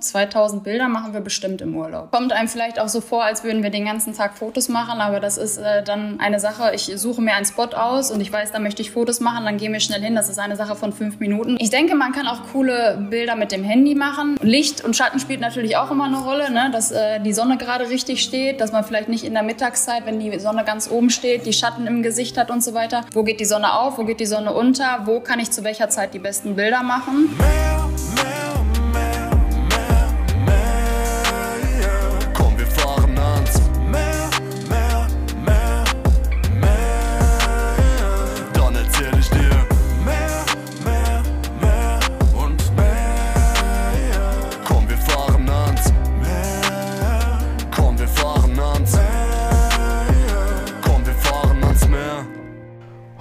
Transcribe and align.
2000 0.00 0.64
Bilder 0.64 0.88
machen 0.88 1.12
wir 1.12 1.20
bestimmt 1.20 1.60
im 1.60 1.76
Urlaub. 1.76 2.10
Kommt 2.10 2.32
einem 2.32 2.48
vielleicht 2.48 2.80
auch 2.80 2.88
so 2.88 3.00
vor, 3.00 3.24
als 3.24 3.44
würden 3.44 3.62
wir 3.62 3.70
den 3.70 3.84
ganzen 3.84 4.14
Tag 4.14 4.36
Fotos 4.36 4.68
machen, 4.68 5.00
aber 5.00 5.20
das 5.20 5.36
ist 5.36 5.58
äh, 5.58 5.82
dann 5.82 6.20
eine 6.20 6.40
Sache. 6.40 6.72
Ich 6.74 6.92
suche 6.96 7.20
mir 7.20 7.34
einen 7.34 7.46
Spot 7.46 7.68
aus 7.74 8.10
und 8.10 8.20
ich 8.20 8.32
weiß, 8.32 8.52
da 8.52 8.58
möchte 8.58 8.82
ich 8.82 8.90
Fotos 8.90 9.20
machen, 9.20 9.44
dann 9.44 9.56
gehen 9.58 9.72
wir 9.72 9.80
schnell 9.80 10.00
hin. 10.00 10.14
Das 10.14 10.28
ist 10.28 10.38
eine 10.38 10.56
Sache 10.56 10.76
von 10.76 10.92
fünf 10.92 11.18
Minuten. 11.20 11.56
Ich 11.60 11.70
denke, 11.70 11.94
man 11.94 12.12
kann 12.12 12.26
auch 12.26 12.42
coole 12.52 13.06
Bilder 13.10 13.36
mit 13.36 13.52
dem 13.52 13.64
Handy 13.64 13.94
machen. 13.94 14.36
Licht 14.42 14.84
und 14.84 14.96
Schatten 14.96 15.18
spielt 15.18 15.40
natürlich 15.40 15.76
auch 15.76 15.90
immer 15.90 16.04
eine 16.04 16.18
Rolle, 16.18 16.50
ne? 16.50 16.70
dass 16.72 16.90
äh, 16.90 17.20
die 17.20 17.32
Sonne 17.32 17.56
gerade 17.56 17.88
richtig 17.88 18.22
steht, 18.22 18.60
dass 18.60 18.72
man 18.72 18.84
vielleicht 18.84 19.08
nicht 19.08 19.24
in 19.24 19.34
der 19.34 19.42
Mittagszeit, 19.42 20.06
wenn 20.06 20.20
die 20.20 20.38
Sonne 20.38 20.64
ganz 20.64 20.90
oben 20.90 21.10
steht, 21.10 21.46
die 21.46 21.52
Schatten 21.52 21.86
im 21.86 22.02
Gesicht 22.02 22.36
hat 22.38 22.50
und 22.50 22.62
so 22.62 22.74
weiter. 22.74 23.04
Wo 23.12 23.22
geht 23.22 23.40
die 23.40 23.44
Sonne 23.44 23.74
auf? 23.74 23.98
Wo 23.98 24.04
geht 24.04 24.20
die 24.20 24.26
Sonne 24.26 24.52
unter? 24.52 25.02
Wo 25.04 25.20
kann 25.20 25.40
ich 25.40 25.50
zu 25.50 25.64
welcher 25.64 25.88
Zeit 25.88 26.14
die 26.14 26.18
besten 26.18 26.56
Bilder 26.56 26.82
machen? 26.82 27.36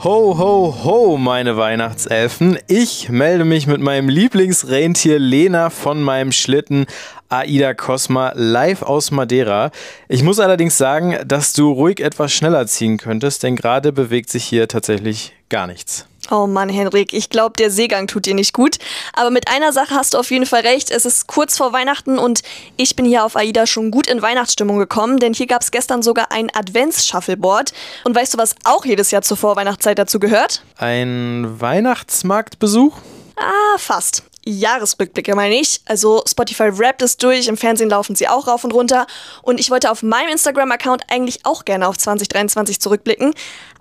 Ho, 0.04 0.38
ho, 0.38 0.84
ho, 0.84 1.18
meine 1.18 1.58
Weihnachtselfen. 1.58 2.60
Ich 2.68 3.10
melde 3.10 3.46
mich 3.46 3.66
mit 3.66 3.82
meinem 3.82 4.10
Lieblingsrentier 4.10 5.18
Lena 5.18 5.72
von 5.72 6.04
meinem 6.04 6.32
Schlitten 6.32 6.86
Aida 7.30 7.74
Cosma 7.74 8.32
live 8.36 8.84
aus 8.84 9.10
Madeira. 9.10 9.72
Ich 10.08 10.22
muss 10.22 10.40
allerdings 10.40 10.78
sagen, 10.78 11.18
dass 11.26 11.54
du 11.54 11.72
ruhig 11.72 12.00
etwas 12.00 12.32
schneller 12.32 12.68
ziehen 12.68 12.98
könntest, 12.98 13.42
denn 13.42 13.56
gerade 13.56 13.92
bewegt 13.92 14.30
sich 14.30 14.44
hier 14.44 14.68
tatsächlich 14.68 15.34
gar 15.50 15.66
nichts. 15.66 16.06
Oh 16.30 16.46
Mann, 16.46 16.70
Henrik, 16.70 17.14
ich 17.14 17.30
glaube, 17.30 17.54
der 17.58 17.72
Seegang 17.72 18.08
tut 18.08 18.26
dir 18.26 18.34
nicht 18.34 18.54
gut. 18.54 18.78
Aber 19.14 19.30
mit 19.30 19.48
einer 19.50 19.72
Sache 19.72 19.96
hast 19.96 20.14
du 20.14 20.18
auf 20.18 20.30
jeden 20.30 20.46
Fall 20.46 20.62
recht. 20.62 20.92
Es 20.92 21.06
ist 21.06 21.28
kurz 21.28 21.58
vor 21.58 21.72
Weihnachten 21.74 22.20
und 22.20 22.42
ich 22.76 22.96
bin 22.96 23.06
hier 23.06 23.24
auf 23.24 23.36
AIDA 23.36 23.66
schon 23.66 23.92
gut 23.92 24.08
in 24.08 24.22
Weihnachtsstimmung 24.22 24.78
gekommen, 24.78 25.20
denn 25.20 25.34
hier 25.34 25.48
gab 25.48 25.62
es 25.62 25.72
gestern 25.72 26.02
sogar 26.02 26.32
ein 26.32 26.50
Advents-Shuffleboard. 26.54 27.72
Und 28.04 28.16
weißt 28.16 28.34
du, 28.34 28.38
was 28.38 28.56
auch 28.66 28.86
jedes 28.86 29.12
Jahr 29.12 29.22
zur 29.22 29.38
Vorweihnachtszeit 29.38 29.98
dazu 29.98 30.20
gehört? 30.20 30.64
Ein 30.78 31.60
Weihnachtsmarktbesuch? 31.60 32.98
Ah, 33.38 33.78
fast. 33.78 34.24
Jahresrückblicke 34.48 35.36
meine 35.36 35.56
ich. 35.60 35.82
Also 35.86 36.24
Spotify 36.28 36.70
rappt 36.72 37.02
es 37.02 37.18
durch, 37.18 37.48
im 37.48 37.58
Fernsehen 37.58 37.90
laufen 37.90 38.16
sie 38.16 38.28
auch 38.28 38.48
rauf 38.48 38.64
und 38.64 38.74
runter. 38.74 39.08
Und 39.42 39.60
ich 39.60 39.70
wollte 39.70 39.92
auf 39.92 40.04
meinem 40.04 40.30
Instagram-Account 40.30 41.04
eigentlich 41.10 41.46
auch 41.46 41.66
gerne 41.66 41.88
auf 41.88 41.98
2023 41.98 42.80
zurückblicken. 42.80 43.34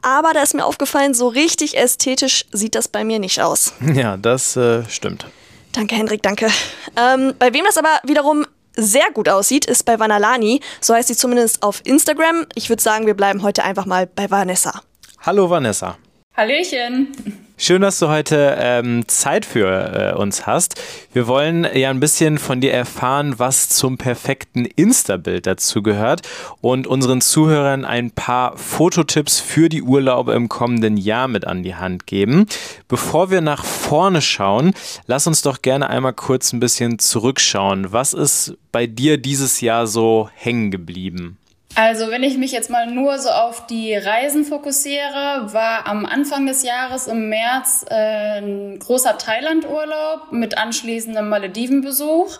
Aber 0.03 0.33
da 0.33 0.43
ist 0.43 0.55
mir 0.55 0.65
aufgefallen, 0.65 1.15
so 1.15 1.29
richtig 1.29 1.77
ästhetisch 1.77 2.45
sieht 2.53 2.75
das 2.75 2.89
bei 2.89 3.05
mir 3.05 3.19
nicht 3.19 3.41
aus. 3.41 3.73
Ja, 3.97 4.19
das 4.19 4.57
äh, 4.57 4.83
stimmt. 4.91 5.27
Danke, 5.73 5.95
Hendrik, 5.95 6.23
danke. 6.23 6.49
Ähm, 6.97 7.35
bei 7.39 7.55
wem 7.55 7.65
das 7.65 7.79
aber 7.79 8.01
wiederum 8.03 8.45
sehr 8.75 9.11
gut 9.15 9.29
aussieht, 9.29 9.65
ist 9.65 9.85
bei 9.85 9.99
Vanalani. 9.99 10.61
So 10.81 10.93
heißt 10.93 11.09
sie 11.09 11.17
zumindest 11.17 11.63
auf 11.63 11.81
Instagram. 11.85 12.47
Ich 12.55 12.69
würde 12.69 12.83
sagen, 12.83 13.07
wir 13.07 13.15
bleiben 13.15 13.43
heute 13.43 13.65
einfach 13.65 13.87
mal 13.87 14.07
bei 14.07 14.31
Vanessa. 14.31 14.83
Hallo 15.25 15.49
Vanessa. 15.49 15.97
Hallöchen. 16.37 17.46
Schön, 17.59 17.81
dass 17.81 17.99
du 17.99 18.09
heute 18.09 18.59
ähm, 18.61 19.09
Zeit 19.09 19.47
für 19.47 20.13
äh, 20.13 20.15
uns 20.15 20.47
hast. 20.47 20.79
Wir 21.15 21.27
wollen 21.27 21.67
ja 21.75 21.89
ein 21.89 22.01
bisschen 22.01 22.37
von 22.37 22.61
dir 22.61 22.71
erfahren, 22.75 23.39
was 23.39 23.71
zum 23.71 23.97
perfekten 23.97 24.67
Insta-Bild 24.67 25.47
dazu 25.47 25.83
gehört 25.83 26.21
und 26.61 26.87
unseren 26.87 27.23
Zuhörern 27.23 27.87
ein 27.87 28.11
paar 28.11 28.59
Fototipps 28.59 29.41
für 29.41 29.71
die 29.71 29.81
Urlaube 29.81 30.35
im 30.35 30.51
kommenden 30.51 30.99
Jahr 30.99 31.29
mit 31.29 31.47
an 31.47 31.63
die 31.63 31.75
Hand 31.75 32.07
geben. 32.07 32.45
Bevor 32.89 33.31
wir 33.31 33.41
nach 33.41 33.65
vorne 33.65 34.21
schauen, 34.21 34.75
lass 35.07 35.27
uns 35.27 35.41
doch 35.41 35.63
gerne 35.63 35.89
einmal 35.89 36.13
kurz 36.13 36.53
ein 36.53 36.61
bisschen 36.61 36.99
zurückschauen. 36.99 37.91
Was 37.91 38.13
ist 38.13 38.59
bei 38.71 38.87
dir 38.87 39.17
dieses 39.17 39.63
Jahr 39.63 39.87
so 39.87 40.29
hängen 40.35 40.71
geblieben? 40.71 41.39
Also 41.79 42.11
wenn 42.11 42.23
ich 42.23 42.39
mich 42.39 42.53
jetzt 42.53 42.71
mal 42.71 42.87
nur 42.87 43.19
so 43.19 43.29
auf 43.29 43.67
die 43.67 43.95
Reisen 43.95 44.47
fokussiere, 44.47 45.53
war 45.53 45.87
am 45.87 46.07
Anfang 46.07 46.47
des 46.47 46.63
Jahres 46.63 47.07
im 47.07 47.29
März 47.29 47.85
äh, 47.91 48.39
ein 48.41 48.79
großer 48.79 49.19
Thailand-Urlaub 49.19 50.33
mit 50.33 50.57
anschließendem 50.57 51.29
Maledivenbesuch. 51.29 52.39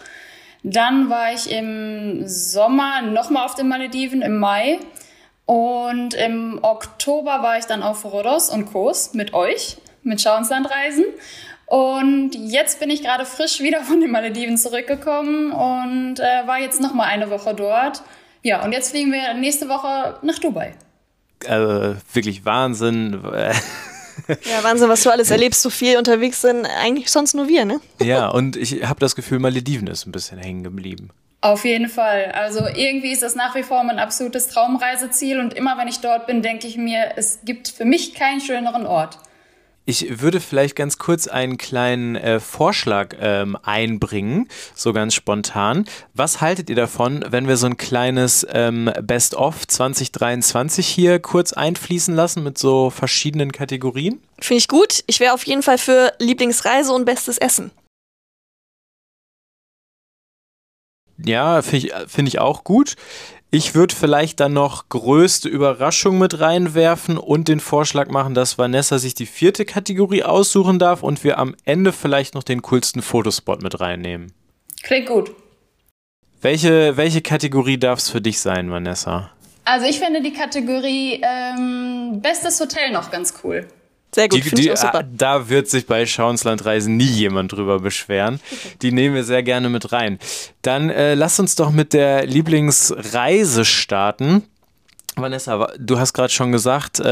Dann 0.63 1.11
war 1.11 1.35
ich 1.35 1.51
im 1.53 2.27
Sommer 2.27 3.03
nochmal 3.03 3.45
auf 3.45 3.55
den 3.55 3.69
Malediven 3.69 4.23
im 4.23 4.39
Mai. 4.39 4.79
Und 5.45 6.15
im 6.15 6.59
Oktober 6.63 7.43
war 7.43 7.59
ich 7.59 7.67
dann 7.67 7.83
auf 7.83 8.07
Rhodos 8.07 8.49
und 8.49 8.73
Kos 8.73 9.13
mit 9.13 9.35
euch, 9.35 9.77
mit 10.03 10.23
Schauenslandreisen. 10.23 11.05
Und 11.67 12.31
jetzt 12.35 12.81
bin 12.81 12.89
ich 12.89 13.03
gerade 13.03 13.27
frisch 13.27 13.61
wieder 13.61 13.83
von 13.83 14.01
den 14.01 14.13
Malediven 14.13 14.57
zurückgekommen 14.57 15.53
und 15.53 16.21
äh, 16.21 16.47
war 16.47 16.59
jetzt 16.59 16.81
nochmal 16.81 17.09
eine 17.09 17.29
Woche 17.29 17.53
dort. 17.53 18.03
Ja, 18.47 18.65
und 18.65 18.71
jetzt 18.71 18.91
fliegen 18.91 19.11
wir 19.11 19.35
nächste 19.35 19.69
Woche 19.69 20.21
nach 20.23 20.39
Dubai. 20.39 20.73
Also 21.49 21.97
wirklich 22.13 22.45
Wahnsinn. 22.45 23.21
Ja, 24.29 24.65
Wahnsinn, 24.65 24.89
was 24.89 25.03
du 25.03 25.11
alles 25.11 25.31
erlebst, 25.31 25.61
so 25.61 25.69
viel 25.69 25.99
unterwegs 25.99 26.41
sind, 26.41 26.65
eigentlich 26.65 27.11
sonst 27.11 27.35
nur 27.35 27.49
wir, 27.49 27.67
ne? 27.67 27.83
Ja, 28.03 28.29
und 28.29 28.57
ich 28.57 28.83
habe 28.89 28.99
das 28.99 29.15
Gefühl, 29.15 29.41
Malediven 29.41 29.87
ist 29.89 30.07
ein 30.07 30.13
bisschen 30.13 30.39
hängen 30.39 30.65
geblieben. 30.65 31.11
Auf 31.43 31.67
jeden 31.67 31.91
Fall. 31.91 32.33
Also 32.33 32.61
irgendwie 32.67 33.13
ist 33.13 33.23
das 33.23 33.35
nach 33.35 33.55
wie 33.55 33.63
vor 33.63 33.85
mein 33.85 33.99
absolutes 33.99 34.49
Traumreiseziel 34.49 35.39
und 35.39 35.53
immer 35.53 35.77
wenn 35.77 35.87
ich 35.87 36.01
dort 36.01 36.27
bin, 36.27 36.41
denke 36.41 36.67
ich 36.67 36.79
mir, 36.79 37.13
es 37.17 37.41
gibt 37.45 37.69
für 37.69 37.85
mich 37.85 38.15
keinen 38.15 38.41
schöneren 38.41 38.87
Ort. 38.87 39.19
Ich 39.89 40.21
würde 40.21 40.41
vielleicht 40.41 40.75
ganz 40.75 40.99
kurz 40.99 41.29
einen 41.29 41.59
kleinen 41.59 42.17
äh, 42.17 42.41
Vorschlag 42.41 43.15
ähm, 43.21 43.57
einbringen, 43.63 44.49
so 44.75 44.93
ganz 44.93 45.15
spontan. 45.15 45.85
Was 46.13 46.41
haltet 46.41 46.69
ihr 46.69 46.75
davon, 46.75 47.25
wenn 47.29 47.47
wir 47.47 47.57
so 47.57 47.67
ein 47.67 47.77
kleines 47.77 48.45
ähm, 48.51 48.91
Best-of 49.01 49.65
2023 49.69 50.85
hier 50.85 51.21
kurz 51.21 51.53
einfließen 51.53 52.17
lassen 52.17 52.43
mit 52.43 52.59
so 52.59 52.91
verschiedenen 52.91 53.53
Kategorien? 53.53 54.21
Finde 54.41 54.59
ich 54.59 54.67
gut. 54.67 55.05
Ich 55.07 55.21
wäre 55.21 55.33
auf 55.33 55.47
jeden 55.47 55.63
Fall 55.63 55.79
für 55.79 56.13
Lieblingsreise 56.19 56.93
und 56.93 57.05
bestes 57.05 57.39
Essen. 57.39 57.71
Ja, 61.25 61.63
finde 61.63 61.87
ich, 61.87 61.93
find 62.09 62.29
ich 62.29 62.41
auch 62.41 62.65
gut. 62.65 62.97
Ich 63.59 63.75
würde 63.75 63.95
vielleicht 63.95 64.41
dann 64.41 64.53
noch 64.53 64.91
größte 64.91 65.49
Überraschung 65.49 66.19
mit 66.19 66.41
reinwerfen 66.41 67.17
und 67.17 67.49
den 67.49 67.59
Vorschlag 67.59 68.09
machen, 68.11 68.35
dass 68.35 68.59
Vanessa 68.59 68.99
sich 68.99 69.15
die 69.15 69.25
vierte 69.25 69.65
Kategorie 69.65 70.25
aussuchen 70.25 70.79
darf 70.79 71.03
und 71.03 71.25
wir 71.25 71.39
am 71.39 71.57
Ende 71.65 71.93
vielleicht 71.93 72.35
noch 72.35 72.43
den 72.43 72.61
coolsten 72.61 73.01
Fotospot 73.01 73.63
mit 73.63 73.81
reinnehmen. 73.81 74.35
Klingt 74.83 75.09
gut. 75.09 75.33
Welche, 76.43 76.99
welche 76.99 77.23
Kategorie 77.23 77.79
darf 77.79 78.01
es 78.01 78.11
für 78.11 78.21
dich 78.21 78.41
sein, 78.41 78.71
Vanessa? 78.71 79.31
Also 79.65 79.87
ich 79.87 80.01
finde 80.01 80.21
die 80.21 80.35
Kategorie 80.35 81.23
ähm, 81.25 82.21
Bestes 82.21 82.61
Hotel 82.61 82.93
noch 82.93 83.11
ganz 83.11 83.33
cool. 83.43 83.67
Sehr 84.15 84.29
gut, 84.29 84.45
die, 84.45 84.51
die, 84.51 84.71
ah, 84.71 85.03
Da 85.03 85.49
wird 85.49 85.69
sich 85.69 85.87
bei 85.87 86.07
Schauenslandreisen 86.07 86.97
nie 86.97 87.05
jemand 87.05 87.53
drüber 87.53 87.81
beschweren. 87.81 88.41
Die 88.83 88.91
nehmen 88.91 89.15
wir 89.15 89.25
sehr 89.25 89.43
gerne 89.43 89.69
mit 89.69 89.93
rein. 89.93 90.19
Dann 90.63 90.89
äh, 90.89 91.15
lass 91.15 91.39
uns 91.39 91.55
doch 91.55 91.71
mit 91.71 91.93
der 91.93 92.25
Lieblingsreise 92.25 93.67
starten. 93.67 94.45
Vanessa, 95.19 95.69
du 95.79 95.99
hast 95.99 96.13
gerade 96.13 96.31
schon 96.31 96.53
gesagt, 96.53 97.01
äh, 97.01 97.05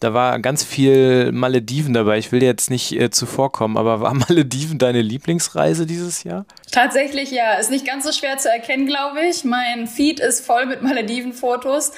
da 0.00 0.14
war 0.14 0.38
ganz 0.40 0.64
viel 0.64 1.32
Malediven 1.32 1.92
dabei. 1.92 2.16
Ich 2.16 2.32
will 2.32 2.40
dir 2.40 2.46
jetzt 2.46 2.70
nicht 2.70 2.92
äh, 2.92 3.10
zuvorkommen, 3.10 3.76
aber 3.76 4.00
war 4.00 4.14
Malediven 4.28 4.78
deine 4.78 5.02
Lieblingsreise 5.02 5.84
dieses 5.84 6.24
Jahr? 6.24 6.46
Tatsächlich 6.72 7.30
ja. 7.30 7.54
Ist 7.54 7.70
nicht 7.70 7.86
ganz 7.86 8.04
so 8.04 8.12
schwer 8.12 8.38
zu 8.38 8.50
erkennen, 8.50 8.86
glaube 8.86 9.20
ich. 9.26 9.44
Mein 9.44 9.86
Feed 9.86 10.18
ist 10.18 10.46
voll 10.46 10.64
mit 10.64 10.82
Malediven-Fotos. 10.82 11.92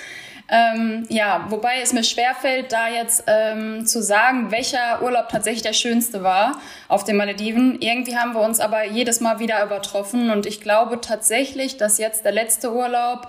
Ähm, 0.50 1.04
ja, 1.10 1.44
wobei 1.50 1.82
es 1.82 1.92
mir 1.92 2.02
schwerfällt, 2.02 2.72
da 2.72 2.88
jetzt 2.88 3.24
ähm, 3.26 3.84
zu 3.84 4.02
sagen, 4.02 4.50
welcher 4.50 5.02
Urlaub 5.02 5.28
tatsächlich 5.28 5.62
der 5.62 5.74
schönste 5.74 6.22
war 6.22 6.58
auf 6.88 7.04
den 7.04 7.16
Malediven. 7.16 7.78
Irgendwie 7.80 8.16
haben 8.16 8.32
wir 8.32 8.40
uns 8.40 8.58
aber 8.58 8.84
jedes 8.84 9.20
Mal 9.20 9.40
wieder 9.40 9.62
übertroffen 9.62 10.30
und 10.30 10.46
ich 10.46 10.62
glaube 10.62 11.02
tatsächlich, 11.02 11.76
dass 11.76 11.98
jetzt 11.98 12.24
der 12.24 12.32
letzte 12.32 12.72
Urlaub 12.72 13.28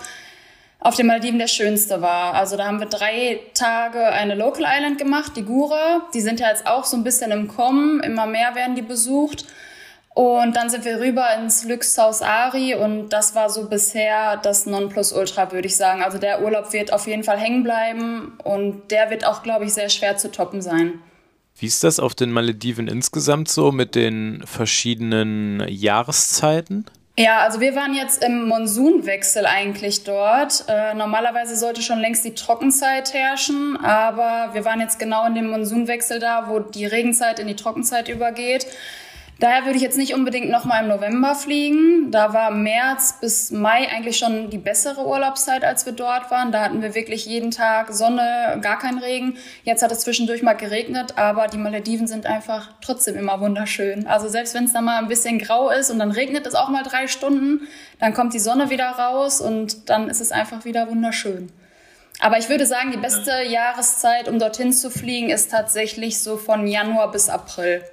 auf 0.79 0.95
den 0.95 1.07
Malediven 1.07 1.39
der 1.39 1.47
schönste 1.47 2.01
war. 2.01 2.35
Also 2.35 2.55
da 2.55 2.65
haben 2.65 2.79
wir 2.79 2.87
drei 2.87 3.41
Tage 3.53 4.01
eine 4.01 4.35
Local 4.35 4.65
Island 4.65 4.97
gemacht, 4.97 5.33
die 5.35 5.43
Gura. 5.43 6.07
Die 6.13 6.21
sind 6.21 6.39
ja 6.39 6.47
jetzt 6.47 6.67
auch 6.67 6.85
so 6.85 6.95
ein 6.95 7.03
bisschen 7.03 7.31
im 7.31 7.49
Kommen, 7.49 7.99
immer 7.99 8.27
mehr 8.27 8.55
werden 8.55 8.75
die 8.75 8.81
besucht. 8.81 9.45
Und 10.19 10.57
dann 10.57 10.69
sind 10.69 10.83
wir 10.83 10.99
rüber 10.99 11.27
ins 11.39 11.63
Luxhaus 11.63 12.21
Ari 12.21 12.75
und 12.75 13.07
das 13.07 13.35
war 13.35 13.49
so 13.49 13.69
bisher 13.69 14.35
das 14.35 14.65
Nonplusultra, 14.65 15.53
würde 15.53 15.67
ich 15.67 15.77
sagen. 15.77 16.03
Also 16.03 16.17
der 16.17 16.43
Urlaub 16.43 16.73
wird 16.73 16.91
auf 16.91 17.07
jeden 17.07 17.23
Fall 17.23 17.37
hängen 17.37 17.63
bleiben 17.63 18.33
und 18.43 18.91
der 18.91 19.11
wird 19.11 19.25
auch, 19.25 19.43
glaube 19.43 19.63
ich, 19.63 19.73
sehr 19.73 19.87
schwer 19.87 20.17
zu 20.17 20.29
toppen 20.29 20.61
sein. 20.61 20.95
Wie 21.57 21.67
ist 21.67 21.85
das 21.85 22.01
auf 22.01 22.15
den 22.15 22.33
Malediven 22.33 22.89
insgesamt 22.89 23.47
so 23.47 23.71
mit 23.71 23.95
den 23.95 24.43
verschiedenen 24.45 25.65
Jahreszeiten? 25.69 26.83
Ja, 27.17 27.39
also 27.39 27.61
wir 27.61 27.73
waren 27.75 27.93
jetzt 27.93 28.21
im 28.21 28.45
Monsunwechsel 28.45 29.45
eigentlich 29.45 30.03
dort. 30.03 30.65
Äh, 30.67 30.95
normalerweise 30.95 31.55
sollte 31.55 31.81
schon 31.81 31.99
längst 31.99 32.25
die 32.25 32.33
Trockenzeit 32.33 33.13
herrschen, 33.13 33.77
aber 33.77 34.53
wir 34.53 34.65
waren 34.65 34.81
jetzt 34.81 34.99
genau 34.99 35.25
in 35.27 35.35
dem 35.35 35.49
Monsunwechsel 35.49 36.19
da, 36.19 36.49
wo 36.49 36.59
die 36.59 36.85
Regenzeit 36.85 37.39
in 37.39 37.47
die 37.47 37.55
Trockenzeit 37.55 38.09
übergeht. 38.09 38.65
Daher 39.39 39.63
würde 39.63 39.77
ich 39.77 39.81
jetzt 39.81 39.97
nicht 39.97 40.13
unbedingt 40.13 40.49
nochmal 40.49 40.83
im 40.83 40.89
November 40.89 41.33
fliegen. 41.33 42.11
Da 42.11 42.33
war 42.33 42.51
März 42.51 43.19
bis 43.21 43.51
Mai 43.51 43.87
eigentlich 43.89 44.17
schon 44.17 44.49
die 44.49 44.57
bessere 44.57 45.07
Urlaubszeit, 45.07 45.63
als 45.63 45.85
wir 45.85 45.93
dort 45.93 46.29
waren. 46.29 46.51
Da 46.51 46.61
hatten 46.61 46.81
wir 46.81 46.93
wirklich 46.93 47.25
jeden 47.25 47.49
Tag 47.49 47.93
Sonne, 47.93 48.59
gar 48.61 48.77
kein 48.77 48.97
Regen. 48.97 49.37
Jetzt 49.63 49.81
hat 49.81 49.93
es 49.93 50.01
zwischendurch 50.01 50.43
mal 50.43 50.55
geregnet, 50.57 51.17
aber 51.17 51.47
die 51.47 51.57
Malediven 51.57 52.05
sind 52.05 52.25
einfach 52.25 52.73
trotzdem 52.81 53.15
immer 53.15 53.39
wunderschön. 53.39 54.07
Also 54.07 54.27
selbst 54.27 54.55
wenn 54.55 54.65
es 54.65 54.73
da 54.73 54.81
mal 54.81 54.97
ein 54.97 55.07
bisschen 55.07 55.39
grau 55.39 55.69
ist 55.69 55.89
und 55.89 55.99
dann 55.99 56.11
regnet 56.11 56.45
es 56.45 56.53
auch 56.53 56.67
mal 56.67 56.83
drei 56.83 57.07
Stunden, 57.07 57.65
dann 57.99 58.13
kommt 58.13 58.33
die 58.33 58.39
Sonne 58.39 58.69
wieder 58.69 58.89
raus 58.89 59.39
und 59.39 59.89
dann 59.89 60.09
ist 60.09 60.19
es 60.19 60.33
einfach 60.33 60.65
wieder 60.65 60.89
wunderschön. 60.89 61.49
Aber 62.19 62.37
ich 62.37 62.49
würde 62.49 62.65
sagen, 62.65 62.91
die 62.91 62.97
beste 62.97 63.31
Jahreszeit, 63.47 64.27
um 64.27 64.37
dorthin 64.37 64.73
zu 64.73 64.91
fliegen, 64.91 65.29
ist 65.29 65.49
tatsächlich 65.49 66.19
so 66.21 66.35
von 66.35 66.67
Januar 66.67 67.09
bis 67.11 67.29
April. 67.29 67.85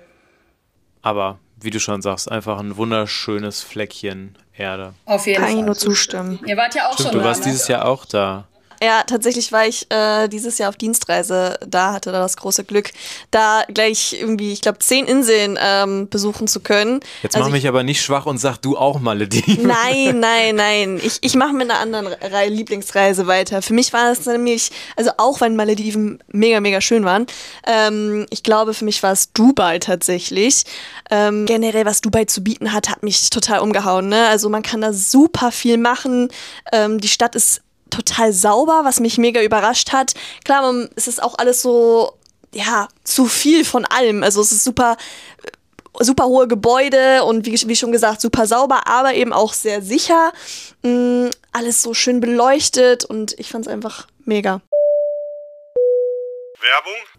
Aber 1.07 1.39
wie 1.61 1.71
du 1.71 1.79
schon 1.79 2.03
sagst, 2.03 2.33
einfach 2.33 2.59
ein 2.59 2.77
wunderschönes 2.77 3.63
Fleckchen 3.63 4.37
Erde. 4.57 4.93
Auf 5.05 5.25
jeden 5.29 5.37
Kann 5.37 5.45
Fall. 5.45 5.53
Kann 5.53 5.61
ich 5.61 5.67
nur 5.67 5.75
zustimmen. 5.77 6.41
Ihr 6.47 6.57
wart 6.57 6.75
ja 6.75 6.89
auch 6.89 6.95
Stimmt, 6.95 7.11
schon 7.11 7.19
du 7.21 7.25
warst 7.25 7.45
ne? 7.45 7.53
dieses 7.53 7.69
Jahr 7.69 7.85
auch 7.85 8.05
da. 8.07 8.49
Ja, 8.83 9.03
tatsächlich 9.03 9.53
war 9.53 9.67
ich 9.67 9.91
äh, 9.91 10.29
dieses 10.29 10.59
Jahr 10.59 10.69
auf 10.69 10.77
Dienstreise 10.77 11.59
da, 11.67 11.93
hatte 11.93 12.13
da 12.13 12.21
das 12.21 12.37
große 12.37 12.65
Glück, 12.65 12.91
da 13.31 13.65
gleich 13.73 14.17
irgendwie, 14.19 14.53
ich 14.53 14.61
glaube, 14.61 14.79
zehn 14.79 15.07
Inseln 15.07 15.59
ähm, 15.61 16.09
besuchen 16.09 16.47
zu 16.47 16.61
können. 16.61 17.01
Jetzt 17.23 17.37
also 17.37 17.49
mach 17.49 17.55
mich 17.55 17.67
aber 17.69 17.83
nicht 17.83 18.03
schwach 18.03 18.27
und 18.27 18.39
sag 18.39 18.59
du 18.59 18.77
auch 18.77 19.01
Malediven. 19.01 19.67
Nein, 19.67 20.21
nein, 20.21 20.57
nein. 20.57 21.01
Ich, 21.03 21.19
ich 21.23 21.35
mache 21.35 21.53
mit 21.53 21.71
einer 21.71 21.81
anderen 21.81 22.07
Re 22.07 22.47
Lieblingsreise 22.49 23.27
weiter. 23.27 23.63
Für 23.63 23.73
mich 23.73 23.93
war 23.93 24.11
es 24.13 24.27
nämlich, 24.27 24.71
also 24.97 25.11
auch 25.19 25.41
wenn 25.41 25.57
Malediven 25.57 26.23
mega, 26.29 26.61
mega 26.61 26.81
schön 26.81 27.05
waren, 27.05 27.27
ähm, 27.67 28.27
ich 28.31 28.43
glaube, 28.43 28.75
für 28.75 28.85
mich 28.85 29.03
war 29.03 29.13
es 29.13 29.33
Dubai 29.33 29.79
tatsächlich. 29.79 30.65
Ähm, 31.11 31.47
generell, 31.47 31.85
was 31.87 32.01
Dubai 32.01 32.25
zu 32.25 32.43
bieten 32.43 32.73
hat, 32.73 32.89
hat 32.89 33.03
mich 33.03 33.31
total 33.31 33.61
umgehauen. 33.61 34.09
Ne? 34.09 34.27
Also 34.29 34.49
man 34.49 34.63
kann 34.63 34.81
da 34.81 34.93
super 34.93 35.53
viel 35.53 35.79
machen. 35.79 36.29
Ähm, 36.73 37.01
die 37.01 37.09
Stadt 37.09 37.35
ist 37.35 37.63
total 37.91 38.33
sauber, 38.33 38.83
was 38.85 39.01
mich 39.01 39.19
mega 39.19 39.43
überrascht 39.43 39.93
hat. 39.93 40.15
Klar, 40.45 40.89
es 40.97 41.09
ist 41.09 41.23
auch 41.23 41.39
alles 41.39 41.63
so, 41.63 42.13
ja, 42.53 42.89
zu 43.05 43.27
viel 43.27 43.65
von 43.65 43.85
allem. 43.85 44.23
Also 44.23 44.41
es 44.41 44.53
ist 44.53 44.65
super, 44.65 44.97
super 46.01 46.27
hohe 46.27 46.49
Gebäude 46.49 47.25
und 47.25 47.47
wie, 47.47 47.53
wie 47.69 47.77
schon 47.77 47.93
gesagt, 47.93 48.21
super 48.21 48.47
sauber, 48.47 48.87
aber 48.87 49.15
eben 49.15 49.33
auch 49.33 49.53
sehr 49.53 49.83
sicher. 49.83 50.33
Mhm, 50.83 51.31
alles 51.53 51.83
so 51.83 51.95
schön 51.95 52.21
beleuchtet 52.21 53.05
und 53.05 53.39
ich 53.39 53.51
fand 53.51 53.67
es 53.67 53.73
einfach 53.73 54.07
mega. 54.25 54.61
Werbung? 56.61 57.16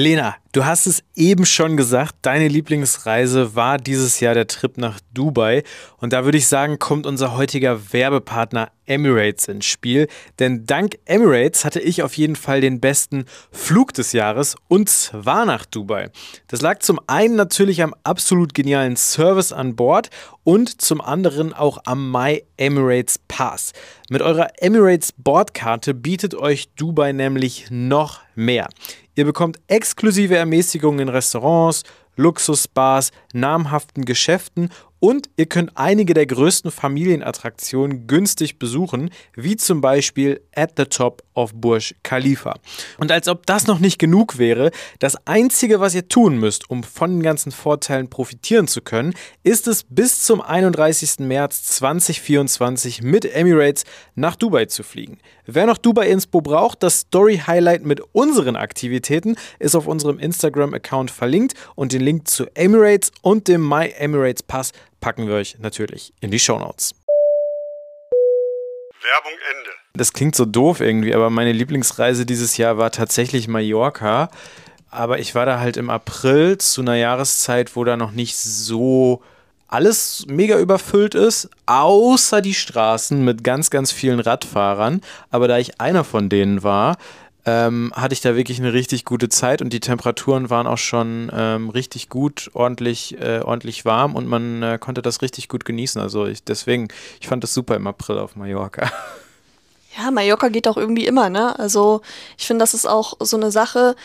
Lena, 0.00 0.36
du 0.52 0.64
hast 0.64 0.86
es 0.86 1.02
eben 1.16 1.44
schon 1.44 1.76
gesagt, 1.76 2.14
deine 2.22 2.46
Lieblingsreise 2.46 3.56
war 3.56 3.78
dieses 3.78 4.20
Jahr 4.20 4.32
der 4.32 4.46
Trip 4.46 4.78
nach 4.78 5.00
Dubai. 5.12 5.64
Und 5.96 6.12
da 6.12 6.24
würde 6.24 6.38
ich 6.38 6.46
sagen, 6.46 6.78
kommt 6.78 7.04
unser 7.04 7.36
heutiger 7.36 7.92
Werbepartner 7.92 8.70
Emirates 8.86 9.48
ins 9.48 9.66
Spiel. 9.66 10.06
Denn 10.38 10.66
dank 10.66 10.98
Emirates 11.04 11.64
hatte 11.64 11.80
ich 11.80 12.04
auf 12.04 12.16
jeden 12.16 12.36
Fall 12.36 12.60
den 12.60 12.78
besten 12.78 13.24
Flug 13.50 13.92
des 13.92 14.12
Jahres 14.12 14.54
und 14.68 14.88
zwar 14.88 15.44
nach 15.44 15.66
Dubai. 15.66 16.10
Das 16.46 16.62
lag 16.62 16.78
zum 16.78 17.00
einen 17.08 17.34
natürlich 17.34 17.82
am 17.82 17.92
absolut 18.04 18.54
genialen 18.54 18.94
Service 18.94 19.52
an 19.52 19.74
Bord 19.74 20.10
und 20.44 20.80
zum 20.80 21.00
anderen 21.00 21.52
auch 21.52 21.78
am 21.86 22.12
My 22.12 22.44
Emirates 22.56 23.18
Pass. 23.26 23.72
Mit 24.10 24.22
eurer 24.22 24.48
Emirates 24.58 25.12
Bordkarte 25.12 25.92
bietet 25.92 26.36
euch 26.36 26.68
Dubai 26.76 27.12
nämlich 27.12 27.66
noch 27.70 28.20
mehr. 28.36 28.68
Ihr 29.18 29.24
bekommt 29.24 29.58
exklusive 29.66 30.36
Ermäßigungen 30.36 31.00
in 31.00 31.08
Restaurants, 31.08 31.82
Luxusbars, 32.14 33.10
namhaften 33.32 34.04
Geschäften 34.04 34.70
und 35.00 35.30
ihr 35.36 35.46
könnt 35.46 35.72
einige 35.74 36.14
der 36.14 36.26
größten 36.26 36.70
Familienattraktionen 36.70 38.06
günstig 38.06 38.58
besuchen, 38.58 39.10
wie 39.34 39.56
zum 39.56 39.80
Beispiel 39.80 40.40
At 40.54 40.72
the 40.76 40.84
Top 40.84 41.22
of 41.34 41.54
Burj 41.54 41.94
Khalifa. 42.02 42.54
Und 42.98 43.12
als 43.12 43.28
ob 43.28 43.46
das 43.46 43.66
noch 43.66 43.78
nicht 43.78 43.98
genug 43.98 44.38
wäre, 44.38 44.70
das 44.98 45.16
Einzige, 45.26 45.80
was 45.80 45.94
ihr 45.94 46.08
tun 46.08 46.38
müsst, 46.38 46.68
um 46.68 46.82
von 46.82 47.10
den 47.10 47.22
ganzen 47.22 47.52
Vorteilen 47.52 48.10
profitieren 48.10 48.66
zu 48.66 48.82
können, 48.82 49.14
ist 49.44 49.68
es 49.68 49.84
bis 49.84 50.22
zum 50.24 50.40
31. 50.40 51.20
März 51.20 51.62
2024 51.64 53.02
mit 53.02 53.24
Emirates 53.24 53.84
nach 54.14 54.34
Dubai 54.34 54.66
zu 54.66 54.82
fliegen. 54.82 55.18
Wer 55.46 55.66
noch 55.66 55.78
Dubai 55.78 56.10
Inspo 56.10 56.40
braucht, 56.40 56.82
das 56.82 57.00
Story 57.00 57.40
Highlight 57.46 57.84
mit 57.84 58.02
unseren 58.12 58.56
Aktivitäten 58.56 59.36
ist 59.58 59.76
auf 59.76 59.86
unserem 59.86 60.18
Instagram-Account 60.18 61.10
verlinkt 61.10 61.54
und 61.74 61.92
den 61.92 62.02
Link 62.02 62.28
zu 62.28 62.46
Emirates 62.54 63.12
und 63.22 63.48
dem 63.48 63.66
My 63.66 63.94
Emirates 63.96 64.42
Pass 64.42 64.72
packen 65.00 65.26
wir 65.26 65.34
euch 65.34 65.58
natürlich 65.58 66.12
in 66.20 66.30
die 66.30 66.38
Show 66.38 66.58
Notes. 66.58 66.94
Werbung 69.02 69.38
Ende. 69.56 69.70
Das 69.94 70.12
klingt 70.12 70.34
so 70.34 70.44
doof 70.44 70.80
irgendwie, 70.80 71.14
aber 71.14 71.30
meine 71.30 71.52
Lieblingsreise 71.52 72.26
dieses 72.26 72.56
Jahr 72.56 72.78
war 72.78 72.90
tatsächlich 72.90 73.48
Mallorca. 73.48 74.30
Aber 74.90 75.18
ich 75.18 75.34
war 75.34 75.44
da 75.44 75.60
halt 75.60 75.76
im 75.76 75.90
April 75.90 76.58
zu 76.58 76.80
einer 76.80 76.96
Jahreszeit, 76.96 77.76
wo 77.76 77.84
da 77.84 77.96
noch 77.96 78.12
nicht 78.12 78.36
so 78.36 79.22
alles 79.68 80.24
mega 80.28 80.58
überfüllt 80.58 81.14
ist, 81.14 81.50
außer 81.66 82.40
die 82.40 82.54
Straßen 82.54 83.22
mit 83.22 83.44
ganz, 83.44 83.68
ganz 83.68 83.92
vielen 83.92 84.18
Radfahrern. 84.18 85.02
Aber 85.30 85.46
da 85.46 85.58
ich 85.58 85.78
einer 85.80 86.04
von 86.04 86.30
denen 86.30 86.62
war, 86.62 86.96
ähm, 87.48 87.92
hatte 87.94 88.12
ich 88.12 88.20
da 88.20 88.36
wirklich 88.36 88.58
eine 88.58 88.74
richtig 88.74 89.06
gute 89.06 89.30
Zeit 89.30 89.62
und 89.62 89.72
die 89.72 89.80
Temperaturen 89.80 90.50
waren 90.50 90.66
auch 90.66 90.76
schon 90.76 91.30
ähm, 91.34 91.70
richtig 91.70 92.10
gut, 92.10 92.50
ordentlich, 92.52 93.18
äh, 93.20 93.40
ordentlich 93.40 93.86
warm 93.86 94.14
und 94.14 94.26
man 94.26 94.62
äh, 94.62 94.78
konnte 94.78 95.00
das 95.00 95.22
richtig 95.22 95.48
gut 95.48 95.64
genießen. 95.64 96.00
Also 96.00 96.26
ich, 96.26 96.44
deswegen, 96.44 96.88
ich 97.20 97.28
fand 97.28 97.42
das 97.42 97.54
super 97.54 97.74
im 97.76 97.86
April 97.86 98.18
auf 98.18 98.36
Mallorca. 98.36 98.90
Ja, 99.96 100.12
Mallorca 100.12 100.48
geht 100.48 100.68
auch 100.68 100.76
irgendwie 100.76 101.06
immer, 101.06 101.28
ne? 101.28 101.58
Also 101.58 102.02
ich 102.36 102.46
finde, 102.46 102.62
das 102.62 102.72
ist 102.72 102.86
auch 102.86 103.14
so 103.18 103.36
eine 103.36 103.50
Sache. 103.50 103.96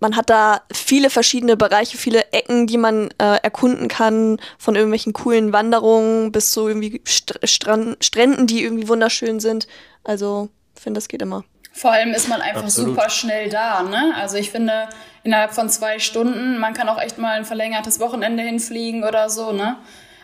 Man 0.00 0.16
hat 0.16 0.28
da 0.28 0.62
viele 0.72 1.08
verschiedene 1.08 1.56
Bereiche, 1.56 1.98
viele 1.98 2.32
Ecken, 2.32 2.66
die 2.66 2.78
man 2.78 3.10
äh, 3.18 3.36
erkunden 3.42 3.86
kann, 3.86 4.40
von 4.58 4.74
irgendwelchen 4.74 5.12
coolen 5.12 5.52
Wanderungen 5.52 6.32
bis 6.32 6.50
zu 6.50 6.66
irgendwie 6.66 7.00
St 7.06 7.38
Strand 7.44 8.02
Stränden, 8.02 8.48
die 8.48 8.64
irgendwie 8.64 8.88
wunderschön 8.88 9.38
sind. 9.38 9.68
Also, 10.02 10.48
ich 10.74 10.82
finde, 10.82 10.98
das 10.98 11.06
geht 11.06 11.22
immer. 11.22 11.44
Vor 11.76 11.90
allem 11.90 12.12
ist 12.12 12.28
man 12.28 12.40
einfach 12.40 12.62
Absolut. 12.62 12.90
super 12.94 13.10
schnell 13.10 13.48
da. 13.48 13.82
Ne? 13.82 14.14
Also 14.16 14.36
ich 14.36 14.52
finde, 14.52 14.88
innerhalb 15.24 15.52
von 15.52 15.68
zwei 15.68 15.98
Stunden, 15.98 16.56
man 16.58 16.72
kann 16.72 16.88
auch 16.88 17.00
echt 17.00 17.18
mal 17.18 17.36
ein 17.36 17.44
verlängertes 17.44 17.98
Wochenende 17.98 18.44
hinfliegen 18.44 19.02
oder 19.02 19.28
so. 19.28 19.50
Ne? 19.50 19.76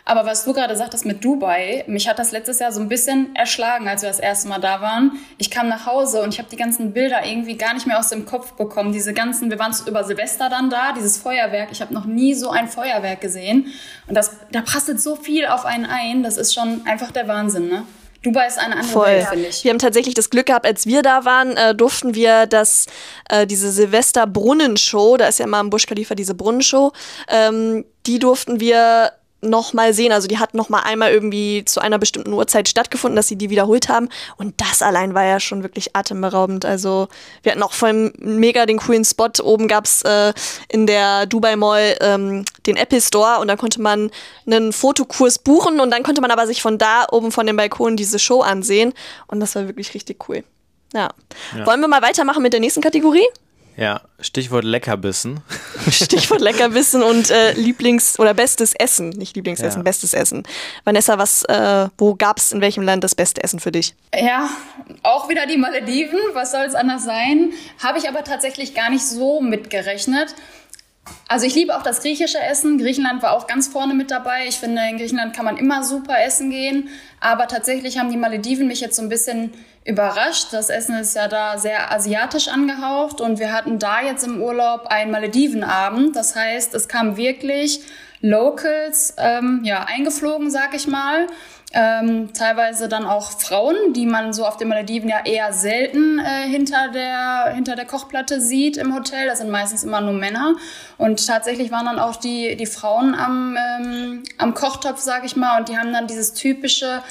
Aber 0.05 0.25
was 0.25 0.45
du 0.45 0.53
gerade 0.53 0.77
sagtest 0.77 1.05
mit 1.05 1.25
Dubai, 1.25 1.83
mich 1.87 2.07
hat 2.07 2.19
das 2.19 2.31
letztes 2.31 2.59
Jahr 2.59 2.71
so 2.71 2.79
ein 2.79 2.87
bisschen 2.87 3.35
erschlagen, 3.35 3.89
als 3.89 4.01
wir 4.01 4.07
das 4.07 4.21
erste 4.21 4.47
Mal 4.47 4.59
da 4.59 4.79
waren. 4.79 5.11
Ich 5.37 5.51
kam 5.51 5.67
nach 5.67 5.85
Hause 5.85 6.21
und 6.21 6.33
ich 6.33 6.39
habe 6.39 6.49
die 6.49 6.55
ganzen 6.55 6.93
Bilder 6.93 7.25
irgendwie 7.25 7.57
gar 7.57 7.73
nicht 7.73 7.85
mehr 7.85 7.99
aus 7.99 8.07
dem 8.07 8.25
Kopf 8.25 8.53
bekommen. 8.53 8.93
Diese 8.93 9.13
ganzen, 9.13 9.51
wir 9.51 9.59
waren 9.59 9.75
über 9.85 10.05
Silvester 10.05 10.47
dann 10.47 10.69
da, 10.69 10.93
dieses 10.93 11.17
Feuerwerk. 11.17 11.67
Ich 11.73 11.81
habe 11.81 11.93
noch 11.93 12.05
nie 12.05 12.33
so 12.33 12.49
ein 12.49 12.69
Feuerwerk 12.69 13.19
gesehen. 13.19 13.67
Und 14.07 14.15
das, 14.15 14.37
da 14.53 14.61
prasselt 14.61 15.01
so 15.01 15.17
viel 15.17 15.47
auf 15.47 15.65
einen 15.65 15.85
ein. 15.85 16.23
Das 16.23 16.37
ist 16.37 16.53
schon 16.53 16.87
einfach 16.87 17.11
der 17.11 17.27
Wahnsinn, 17.27 17.67
ne? 17.67 17.83
Dubai 18.23 18.47
ist 18.47 18.59
eine 18.59 18.75
andere 18.75 18.91
Voll. 18.91 19.07
Welt, 19.07 19.27
finde 19.29 19.47
ich. 19.47 19.63
Wir 19.63 19.71
haben 19.71 19.79
tatsächlich 19.79 20.13
das 20.13 20.29
Glück 20.29 20.45
gehabt, 20.45 20.65
als 20.65 20.85
wir 20.85 21.01
da 21.01 21.25
waren, 21.25 21.57
äh, 21.57 21.73
durften 21.73 22.13
wir 22.13 22.45
das, 22.45 22.85
äh, 23.29 23.47
diese 23.47 23.71
Silvester-Brunnenshow, 23.71 25.17
da 25.17 25.27
ist 25.27 25.39
ja 25.39 25.45
immer 25.45 25.59
im 25.59 25.69
Busch 25.69 25.87
Khalifa 25.87 26.13
diese 26.13 26.35
Brunnenshow, 26.35 26.91
ähm, 27.27 27.85
die 28.05 28.19
durften 28.19 28.59
wir 28.59 29.11
noch 29.41 29.73
mal 29.73 29.93
sehen. 29.93 30.11
Also 30.11 30.27
die 30.27 30.37
hat 30.37 30.53
noch 30.53 30.69
mal 30.69 30.81
einmal 30.81 31.11
irgendwie 31.11 31.65
zu 31.65 31.81
einer 31.81 31.97
bestimmten 31.97 32.33
Uhrzeit 32.33 32.69
stattgefunden, 32.69 33.15
dass 33.15 33.27
sie 33.27 33.35
die 33.35 33.49
wiederholt 33.49 33.89
haben. 33.89 34.09
Und 34.37 34.59
das 34.61 34.81
allein 34.81 35.13
war 35.13 35.25
ja 35.25 35.39
schon 35.39 35.63
wirklich 35.63 35.95
atemberaubend. 35.95 36.63
Also 36.65 37.07
wir 37.43 37.51
hatten 37.51 37.63
auch 37.63 37.73
voll 37.73 38.13
mega 38.19 38.65
den 38.65 38.77
coolen 38.77 39.03
Spot. 39.03 39.31
Oben 39.43 39.67
gab's 39.67 40.03
äh, 40.03 40.33
in 40.69 40.87
der 40.87 41.25
Dubai 41.25 41.55
Mall 41.55 41.97
ähm, 42.01 42.45
den 42.67 42.77
Apple 42.77 43.01
Store 43.01 43.39
und 43.39 43.47
da 43.47 43.55
konnte 43.55 43.81
man 43.81 44.11
einen 44.45 44.73
Fotokurs 44.73 45.39
buchen 45.39 45.79
und 45.79 45.91
dann 45.91 46.03
konnte 46.03 46.21
man 46.21 46.31
aber 46.31 46.45
sich 46.45 46.61
von 46.61 46.77
da 46.77 47.07
oben 47.11 47.31
von 47.31 47.47
dem 47.47 47.57
Balkon 47.57 47.97
diese 47.97 48.19
Show 48.19 48.41
ansehen. 48.41 48.93
Und 49.27 49.39
das 49.39 49.55
war 49.55 49.67
wirklich 49.67 49.93
richtig 49.93 50.29
cool. 50.29 50.43
Ja. 50.93 51.09
ja. 51.57 51.65
Wollen 51.65 51.81
wir 51.81 51.87
mal 51.87 52.01
weitermachen 52.01 52.43
mit 52.43 52.53
der 52.53 52.59
nächsten 52.59 52.81
Kategorie? 52.81 53.25
Ja, 53.77 54.01
Stichwort 54.19 54.63
Leckerbissen. 54.63 55.39
Stichwort 55.89 56.41
Leckerbissen 56.41 57.01
und 57.01 57.29
äh, 57.29 57.53
Lieblings- 57.53 58.19
oder 58.19 58.33
bestes 58.33 58.73
Essen. 58.73 59.09
Nicht 59.09 59.35
Lieblingsessen, 59.35 59.79
ja. 59.79 59.83
bestes 59.83 60.13
Essen. 60.13 60.43
Vanessa, 60.83 61.17
was, 61.17 61.43
äh, 61.45 61.87
wo 61.97 62.15
gab 62.15 62.37
es 62.37 62.51
in 62.51 62.61
welchem 62.61 62.83
Land 62.83 63.03
das 63.03 63.15
beste 63.15 63.43
Essen 63.43 63.59
für 63.59 63.71
dich? 63.71 63.95
Ja, 64.13 64.49
auch 65.03 65.29
wieder 65.29 65.45
die 65.45 65.57
Malediven. 65.57 66.19
Was 66.33 66.51
soll 66.51 66.65
es 66.65 66.75
anders 66.75 67.05
sein? 67.05 67.53
Habe 67.81 67.97
ich 67.97 68.07
aber 68.07 68.23
tatsächlich 68.23 68.75
gar 68.75 68.89
nicht 68.89 69.05
so 69.05 69.41
mitgerechnet. 69.41 70.35
Also 71.27 71.45
ich 71.45 71.55
liebe 71.55 71.75
auch 71.75 71.81
das 71.81 72.01
griechische 72.01 72.39
Essen. 72.39 72.77
Griechenland 72.77 73.23
war 73.23 73.33
auch 73.33 73.47
ganz 73.47 73.67
vorne 73.67 73.93
mit 73.93 74.11
dabei. 74.11 74.47
Ich 74.47 74.57
finde, 74.57 74.81
in 74.89 74.97
Griechenland 74.97 75.35
kann 75.35 75.45
man 75.45 75.57
immer 75.57 75.83
super 75.83 76.21
essen 76.23 76.51
gehen. 76.51 76.89
Aber 77.19 77.47
tatsächlich 77.47 77.97
haben 77.97 78.11
die 78.11 78.17
Malediven 78.17 78.67
mich 78.67 78.81
jetzt 78.81 78.95
so 78.95 79.01
ein 79.01 79.09
bisschen 79.09 79.51
überrascht. 79.83 80.47
Das 80.51 80.69
Essen 80.69 80.95
ist 80.97 81.15
ja 81.15 81.27
da 81.27 81.57
sehr 81.57 81.91
asiatisch 81.91 82.47
angehaucht 82.47 83.19
und 83.19 83.39
wir 83.39 83.51
hatten 83.51 83.79
da 83.79 84.01
jetzt 84.01 84.25
im 84.25 84.41
Urlaub 84.41 84.87
einen 84.87 85.11
Maledivenabend. 85.11 86.15
Das 86.15 86.35
heißt, 86.35 86.73
es 86.75 86.87
kam 86.87 87.17
wirklich 87.17 87.81
Locals 88.21 89.15
ähm, 89.17 89.61
ja, 89.63 89.85
eingeflogen, 89.85 90.51
sag 90.51 90.75
ich 90.75 90.87
mal. 90.87 91.27
Ähm, 91.73 92.33
teilweise 92.33 92.89
dann 92.89 93.05
auch 93.05 93.31
Frauen, 93.31 93.93
die 93.93 94.05
man 94.05 94.33
so 94.33 94.45
auf 94.45 94.57
den 94.57 94.67
Malediven 94.67 95.07
ja 95.09 95.23
eher 95.23 95.53
selten 95.53 96.19
äh, 96.19 96.47
hinter, 96.47 96.89
der, 96.89 97.53
hinter 97.55 97.77
der 97.77 97.85
Kochplatte 97.85 98.41
sieht 98.41 98.75
im 98.75 98.93
Hotel. 98.93 99.25
Das 99.27 99.39
sind 99.39 99.49
meistens 99.49 99.85
immer 99.85 100.01
nur 100.01 100.13
Männer. 100.13 100.55
Und 100.97 101.25
tatsächlich 101.25 101.71
waren 101.71 101.85
dann 101.85 101.97
auch 101.97 102.17
die, 102.17 102.57
die 102.57 102.65
Frauen 102.65 103.15
am, 103.15 103.57
ähm, 103.57 104.23
am 104.37 104.53
Kochtopf, 104.53 104.99
sag 104.99 105.23
ich 105.23 105.37
mal, 105.37 105.59
und 105.59 105.69
die 105.69 105.77
haben 105.77 105.93
dann 105.93 106.07
dieses 106.07 106.33
typische 106.33 107.01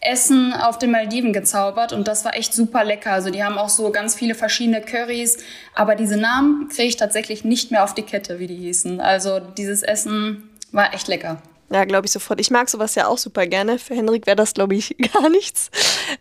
Essen 0.00 0.54
auf 0.54 0.78
den 0.78 0.90
Maldiven 0.92 1.32
gezaubert 1.32 1.92
und 1.92 2.08
das 2.08 2.24
war 2.24 2.34
echt 2.34 2.54
super 2.54 2.84
lecker. 2.84 3.12
Also 3.12 3.30
die 3.30 3.44
haben 3.44 3.58
auch 3.58 3.68
so 3.68 3.90
ganz 3.90 4.14
viele 4.14 4.34
verschiedene 4.34 4.80
Currys, 4.80 5.38
aber 5.74 5.94
diese 5.94 6.16
Namen 6.16 6.68
kriege 6.68 6.88
ich 6.88 6.96
tatsächlich 6.96 7.44
nicht 7.44 7.70
mehr 7.70 7.84
auf 7.84 7.94
die 7.94 8.02
Kette, 8.02 8.38
wie 8.38 8.46
die 8.46 8.56
hießen. 8.56 9.00
Also 9.00 9.40
dieses 9.40 9.82
Essen 9.82 10.48
war 10.72 10.94
echt 10.94 11.08
lecker. 11.08 11.42
Ja, 11.72 11.84
glaube 11.84 12.06
ich 12.06 12.12
sofort. 12.12 12.40
Ich 12.40 12.50
mag 12.50 12.68
sowas 12.68 12.94
ja 12.96 13.06
auch 13.06 13.18
super 13.18 13.46
gerne. 13.46 13.78
Für 13.78 13.94
Henrik 13.94 14.26
wäre 14.26 14.36
das, 14.36 14.54
glaube 14.54 14.74
ich, 14.74 14.96
gar 15.12 15.28
nichts. 15.28 15.70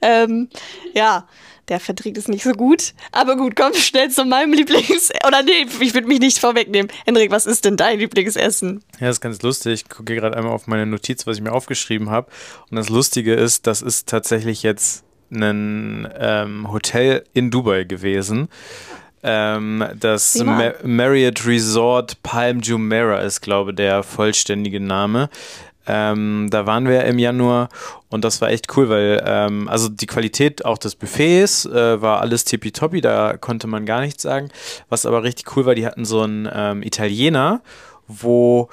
Ähm, 0.01 0.49
ja, 0.93 1.27
der 1.69 1.79
verträgt 1.79 2.17
es 2.17 2.27
nicht 2.27 2.43
so 2.43 2.51
gut. 2.51 2.93
Aber 3.11 3.37
gut, 3.37 3.55
komm 3.55 3.73
schnell 3.73 4.09
zu 4.09 4.25
meinem 4.25 4.53
Lieblings... 4.53 5.11
Oder 5.25 5.43
nee, 5.43 5.65
ich 5.79 5.93
würde 5.93 6.07
mich 6.07 6.19
nicht 6.19 6.39
vorwegnehmen. 6.39 6.91
Henrik, 7.05 7.31
was 7.31 7.45
ist 7.45 7.65
denn 7.65 7.77
dein 7.77 7.99
Lieblingsessen? 7.99 8.83
Ja, 8.99 9.07
das 9.07 9.17
ist 9.17 9.21
ganz 9.21 9.41
lustig. 9.41 9.83
Ich 9.85 9.89
gucke 9.89 10.15
gerade 10.15 10.35
einmal 10.35 10.53
auf 10.53 10.67
meine 10.67 10.85
Notiz, 10.85 11.27
was 11.27 11.37
ich 11.37 11.43
mir 11.43 11.51
aufgeschrieben 11.51 12.09
habe. 12.09 12.29
Und 12.69 12.75
das 12.77 12.89
Lustige 12.89 13.33
ist, 13.33 13.67
das 13.67 13.81
ist 13.81 14.09
tatsächlich 14.09 14.63
jetzt 14.63 15.03
ein 15.31 16.07
ähm, 16.17 16.71
Hotel 16.71 17.23
in 17.33 17.51
Dubai 17.51 17.83
gewesen. 17.83 18.49
Ähm, 19.21 19.85
das 19.99 20.35
Ma 20.35 20.73
Marriott 20.83 21.45
Resort 21.45 22.23
Palm 22.23 22.61
Jumeirah 22.61 23.19
ist, 23.19 23.41
glaube 23.41 23.71
ich, 23.71 23.75
der 23.75 24.01
vollständige 24.03 24.79
Name. 24.79 25.29
Ähm, 25.91 26.49
da 26.51 26.67
waren 26.67 26.87
wir 26.87 27.03
im 27.05 27.17
Januar 27.17 27.69
und 28.09 28.23
das 28.23 28.41
war 28.41 28.51
echt 28.51 28.77
cool, 28.77 28.89
weil 28.89 29.23
ähm, 29.25 29.67
also 29.67 29.89
die 29.89 30.05
Qualität 30.05 30.63
auch 30.63 30.77
des 30.77 30.93
Buffets 30.93 31.65
äh, 31.65 31.99
war 31.99 32.21
alles 32.21 32.45
tippitoppi, 32.45 33.01
da 33.01 33.37
konnte 33.37 33.65
man 33.65 33.87
gar 33.87 34.01
nichts 34.01 34.21
sagen. 34.21 34.49
Was 34.89 35.07
aber 35.07 35.23
richtig 35.23 35.55
cool 35.55 35.65
war, 35.65 35.73
die 35.73 35.87
hatten 35.87 36.05
so 36.05 36.21
einen 36.21 36.47
ähm, 36.53 36.83
Italiener, 36.83 37.61
wo 38.07 38.69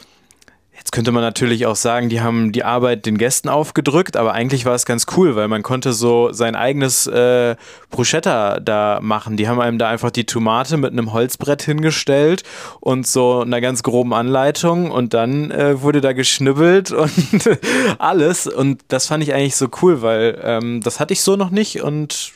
Jetzt 0.86 0.92
könnte 0.92 1.10
man 1.10 1.22
natürlich 1.22 1.66
auch 1.66 1.74
sagen, 1.74 2.08
die 2.08 2.20
haben 2.20 2.52
die 2.52 2.62
Arbeit 2.62 3.06
den 3.06 3.18
Gästen 3.18 3.48
aufgedrückt, 3.48 4.16
aber 4.16 4.34
eigentlich 4.34 4.66
war 4.66 4.74
es 4.76 4.86
ganz 4.86 5.06
cool, 5.16 5.34
weil 5.34 5.48
man 5.48 5.64
konnte 5.64 5.92
so 5.92 6.32
sein 6.32 6.54
eigenes 6.54 7.08
äh, 7.08 7.56
Bruschetta 7.90 8.60
da 8.60 9.00
machen. 9.02 9.36
Die 9.36 9.48
haben 9.48 9.60
einem 9.60 9.78
da 9.78 9.88
einfach 9.88 10.12
die 10.12 10.26
Tomate 10.26 10.76
mit 10.76 10.92
einem 10.92 11.12
Holzbrett 11.12 11.62
hingestellt 11.62 12.44
und 12.78 13.04
so 13.04 13.40
einer 13.40 13.60
ganz 13.60 13.82
groben 13.82 14.14
Anleitung 14.14 14.92
und 14.92 15.12
dann 15.12 15.50
äh, 15.50 15.82
wurde 15.82 16.00
da 16.00 16.12
geschnibbelt 16.12 16.92
und 16.92 17.10
alles. 17.98 18.46
Und 18.46 18.80
das 18.86 19.08
fand 19.08 19.24
ich 19.24 19.34
eigentlich 19.34 19.56
so 19.56 19.66
cool, 19.82 20.02
weil 20.02 20.40
ähm, 20.40 20.82
das 20.82 21.00
hatte 21.00 21.14
ich 21.14 21.20
so 21.20 21.34
noch 21.34 21.50
nicht 21.50 21.82
und 21.82 22.34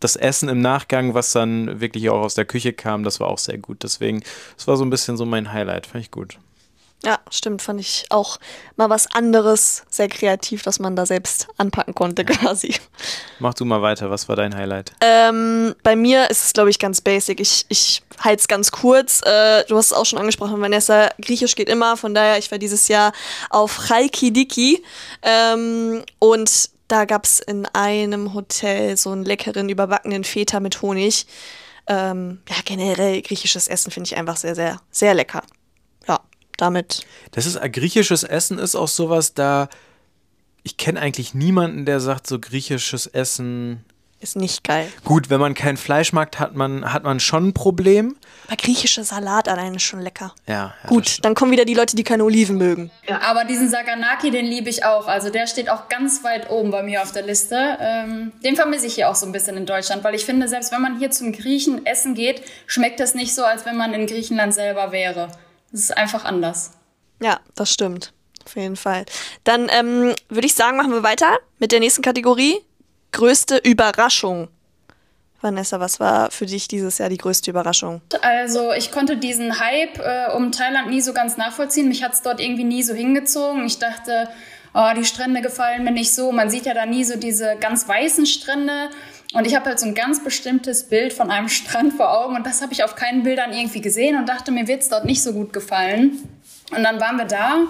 das 0.00 0.16
Essen 0.16 0.48
im 0.48 0.62
Nachgang, 0.62 1.12
was 1.12 1.32
dann 1.32 1.82
wirklich 1.82 2.08
auch 2.08 2.22
aus 2.22 2.34
der 2.34 2.46
Küche 2.46 2.72
kam, 2.72 3.04
das 3.04 3.20
war 3.20 3.28
auch 3.28 3.36
sehr 3.36 3.58
gut. 3.58 3.82
Deswegen, 3.82 4.22
das 4.56 4.66
war 4.66 4.78
so 4.78 4.86
ein 4.86 4.90
bisschen 4.90 5.18
so 5.18 5.26
mein 5.26 5.52
Highlight, 5.52 5.86
fand 5.86 6.02
ich 6.02 6.10
gut. 6.10 6.38
Ja, 7.02 7.18
stimmt, 7.30 7.62
fand 7.62 7.80
ich 7.80 8.04
auch 8.10 8.38
mal 8.76 8.90
was 8.90 9.10
anderes, 9.14 9.84
sehr 9.88 10.08
kreativ, 10.08 10.62
dass 10.62 10.78
man 10.78 10.96
da 10.96 11.06
selbst 11.06 11.48
anpacken 11.56 11.94
konnte 11.94 12.24
quasi. 12.26 12.74
Mach 13.38 13.54
du 13.54 13.64
mal 13.64 13.80
weiter, 13.80 14.10
was 14.10 14.28
war 14.28 14.36
dein 14.36 14.54
Highlight? 14.54 14.92
Ähm, 15.00 15.74
bei 15.82 15.96
mir 15.96 16.28
ist 16.28 16.44
es, 16.44 16.52
glaube 16.52 16.68
ich, 16.68 16.78
ganz 16.78 17.00
basic. 17.00 17.40
Ich, 17.40 17.64
ich 17.70 18.02
halte 18.18 18.40
es 18.40 18.48
ganz 18.48 18.70
kurz. 18.70 19.22
Äh, 19.22 19.64
du 19.64 19.78
hast 19.78 19.86
es 19.86 19.92
auch 19.94 20.04
schon 20.04 20.18
angesprochen, 20.18 20.60
Vanessa, 20.60 21.08
Griechisch 21.22 21.54
geht 21.54 21.70
immer, 21.70 21.96
von 21.96 22.14
daher, 22.14 22.36
ich 22.36 22.50
war 22.50 22.58
dieses 22.58 22.88
Jahr 22.88 23.12
auf 23.48 23.88
Chalkidiki 23.88 24.84
ähm, 25.22 26.02
und 26.18 26.68
da 26.88 27.06
gab 27.06 27.24
es 27.24 27.40
in 27.40 27.66
einem 27.66 28.34
Hotel 28.34 28.98
so 28.98 29.10
einen 29.10 29.24
leckeren, 29.24 29.70
überbackenen 29.70 30.24
Feta 30.24 30.60
mit 30.60 30.82
Honig. 30.82 31.26
Ähm, 31.86 32.40
ja, 32.48 32.56
generell 32.64 33.22
griechisches 33.22 33.68
Essen 33.68 33.90
finde 33.90 34.08
ich 34.08 34.16
einfach 34.18 34.36
sehr, 34.36 34.54
sehr, 34.54 34.80
sehr 34.90 35.14
lecker 35.14 35.42
damit. 36.60 37.04
Das 37.32 37.46
ist 37.46 37.60
griechisches 37.72 38.22
Essen 38.22 38.58
ist 38.58 38.74
auch 38.74 38.88
sowas, 38.88 39.34
da 39.34 39.68
ich 40.62 40.76
kenne 40.76 41.00
eigentlich 41.00 41.34
niemanden, 41.34 41.86
der 41.86 42.00
sagt, 42.00 42.26
so 42.26 42.38
griechisches 42.38 43.06
Essen 43.06 43.84
ist 44.22 44.36
nicht 44.36 44.64
geil. 44.64 44.86
Gut, 45.04 45.30
wenn 45.30 45.40
man 45.40 45.54
kein 45.54 45.78
Fleisch 45.78 46.12
mag, 46.12 46.38
hat 46.38 46.54
man, 46.54 46.92
hat 46.92 47.04
man 47.04 47.20
schon 47.20 47.48
ein 47.48 47.54
Problem. 47.54 48.16
Aber 48.48 48.56
griechischer 48.56 49.02
Salat 49.02 49.48
alleine 49.48 49.76
ist 49.76 49.82
schon 49.82 50.02
lecker. 50.02 50.34
Ja. 50.46 50.74
ja 50.82 50.88
Gut, 50.88 51.20
dann 51.22 51.34
kommen 51.34 51.52
wieder 51.52 51.64
die 51.64 51.72
Leute, 51.72 51.96
die 51.96 52.04
keine 52.04 52.24
Oliven 52.24 52.58
mögen. 52.58 52.90
Ja, 53.08 53.22
aber 53.22 53.44
diesen 53.44 53.70
Saganaki, 53.70 54.30
den 54.30 54.44
liebe 54.44 54.68
ich 54.68 54.84
auch. 54.84 55.06
Also 55.06 55.30
der 55.30 55.46
steht 55.46 55.70
auch 55.70 55.88
ganz 55.88 56.22
weit 56.22 56.50
oben 56.50 56.70
bei 56.70 56.82
mir 56.82 57.00
auf 57.00 57.12
der 57.12 57.22
Liste. 57.22 57.78
Ähm, 57.80 58.32
den 58.44 58.56
vermisse 58.56 58.86
ich 58.86 58.94
hier 58.94 59.08
auch 59.08 59.14
so 59.14 59.24
ein 59.24 59.32
bisschen 59.32 59.56
in 59.56 59.64
Deutschland, 59.64 60.04
weil 60.04 60.14
ich 60.14 60.26
finde, 60.26 60.48
selbst 60.48 60.70
wenn 60.70 60.82
man 60.82 60.98
hier 60.98 61.10
zum 61.10 61.32
Griechen 61.32 61.86
essen 61.86 62.14
geht, 62.14 62.42
schmeckt 62.66 63.00
das 63.00 63.14
nicht 63.14 63.34
so, 63.34 63.44
als 63.44 63.64
wenn 63.64 63.78
man 63.78 63.94
in 63.94 64.06
Griechenland 64.06 64.52
selber 64.52 64.92
wäre. 64.92 65.30
Es 65.72 65.80
ist 65.80 65.96
einfach 65.96 66.24
anders. 66.24 66.72
Ja, 67.22 67.40
das 67.54 67.72
stimmt. 67.72 68.12
Auf 68.44 68.56
jeden 68.56 68.76
Fall. 68.76 69.04
Dann 69.44 69.68
ähm, 69.70 70.14
würde 70.28 70.46
ich 70.46 70.54
sagen, 70.54 70.76
machen 70.76 70.92
wir 70.92 71.02
weiter 71.02 71.38
mit 71.58 71.72
der 71.72 71.80
nächsten 71.80 72.02
Kategorie. 72.02 72.58
Größte 73.12 73.58
Überraschung. 73.58 74.48
Vanessa, 75.40 75.80
was 75.80 76.00
war 76.00 76.30
für 76.30 76.46
dich 76.46 76.68
dieses 76.68 76.98
Jahr 76.98 77.08
die 77.08 77.16
größte 77.16 77.50
Überraschung? 77.50 78.02
Also 78.20 78.72
ich 78.72 78.92
konnte 78.92 79.16
diesen 79.16 79.58
Hype 79.58 79.98
äh, 79.98 80.32
um 80.34 80.52
Thailand 80.52 80.90
nie 80.90 81.00
so 81.00 81.12
ganz 81.12 81.36
nachvollziehen. 81.36 81.88
Mich 81.88 82.02
hat 82.02 82.12
es 82.12 82.22
dort 82.22 82.40
irgendwie 82.40 82.64
nie 82.64 82.82
so 82.82 82.92
hingezogen. 82.92 83.64
Ich 83.64 83.78
dachte, 83.78 84.28
oh, 84.74 84.90
die 84.96 85.04
Strände 85.04 85.40
gefallen 85.40 85.84
mir 85.84 85.90
nicht 85.90 86.12
so. 86.12 86.32
Man 86.32 86.50
sieht 86.50 86.66
ja 86.66 86.74
da 86.74 86.86
nie 86.86 87.04
so 87.04 87.16
diese 87.16 87.56
ganz 87.60 87.88
weißen 87.88 88.26
Strände. 88.26 88.90
Und 89.32 89.46
ich 89.46 89.54
habe 89.54 89.66
halt 89.66 89.78
so 89.78 89.86
ein 89.86 89.94
ganz 89.94 90.22
bestimmtes 90.22 90.88
Bild 90.88 91.12
von 91.12 91.30
einem 91.30 91.48
Strand 91.50 91.94
vor 91.94 92.12
Augen 92.18 92.36
und 92.36 92.46
das 92.46 92.62
habe 92.62 92.72
ich 92.72 92.82
auf 92.84 92.96
keinen 92.96 93.22
Bildern 93.22 93.52
irgendwie 93.52 93.80
gesehen 93.80 94.16
und 94.16 94.28
dachte, 94.28 94.50
mir 94.50 94.66
wird 94.66 94.82
es 94.82 94.88
dort 94.88 95.04
nicht 95.04 95.22
so 95.22 95.32
gut 95.32 95.52
gefallen. 95.52 96.28
Und 96.76 96.82
dann 96.82 97.00
waren 97.00 97.16
wir 97.16 97.24
da 97.24 97.66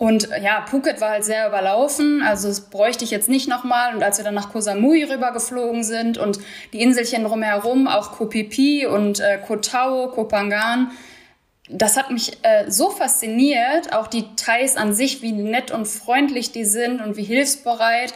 und 0.00 0.30
ja, 0.42 0.64
Phuket 0.66 1.02
war 1.02 1.10
halt 1.10 1.24
sehr 1.24 1.46
überlaufen, 1.46 2.22
also 2.22 2.48
das 2.48 2.62
bräuchte 2.70 3.04
ich 3.04 3.10
jetzt 3.10 3.28
nicht 3.28 3.50
nochmal. 3.50 3.94
Und 3.94 4.02
als 4.02 4.16
wir 4.16 4.24
dann 4.24 4.32
nach 4.32 4.50
Koh 4.50 4.60
Samui 4.60 5.04
rübergeflogen 5.04 5.84
sind 5.84 6.16
und 6.16 6.38
die 6.72 6.80
Inselchen 6.80 7.24
drumherum, 7.24 7.86
auch 7.86 8.12
Koh 8.12 8.30
Phi 8.30 8.48
Phi 8.50 8.86
und 8.86 9.20
äh, 9.20 9.38
Koh 9.46 9.56
Tao, 9.56 10.08
Koh 10.08 10.26
Phangan, 10.26 10.90
das 11.70 11.96
hat 11.96 12.10
mich 12.10 12.38
äh, 12.42 12.70
so 12.70 12.90
fasziniert, 12.90 13.92
auch 13.92 14.06
die 14.06 14.24
Thais 14.36 14.76
an 14.76 14.92
sich, 14.94 15.22
wie 15.22 15.32
nett 15.32 15.70
und 15.70 15.86
freundlich 15.86 16.52
die 16.52 16.64
sind 16.64 17.00
und 17.00 17.16
wie 17.16 17.24
hilfsbereit 17.24 18.12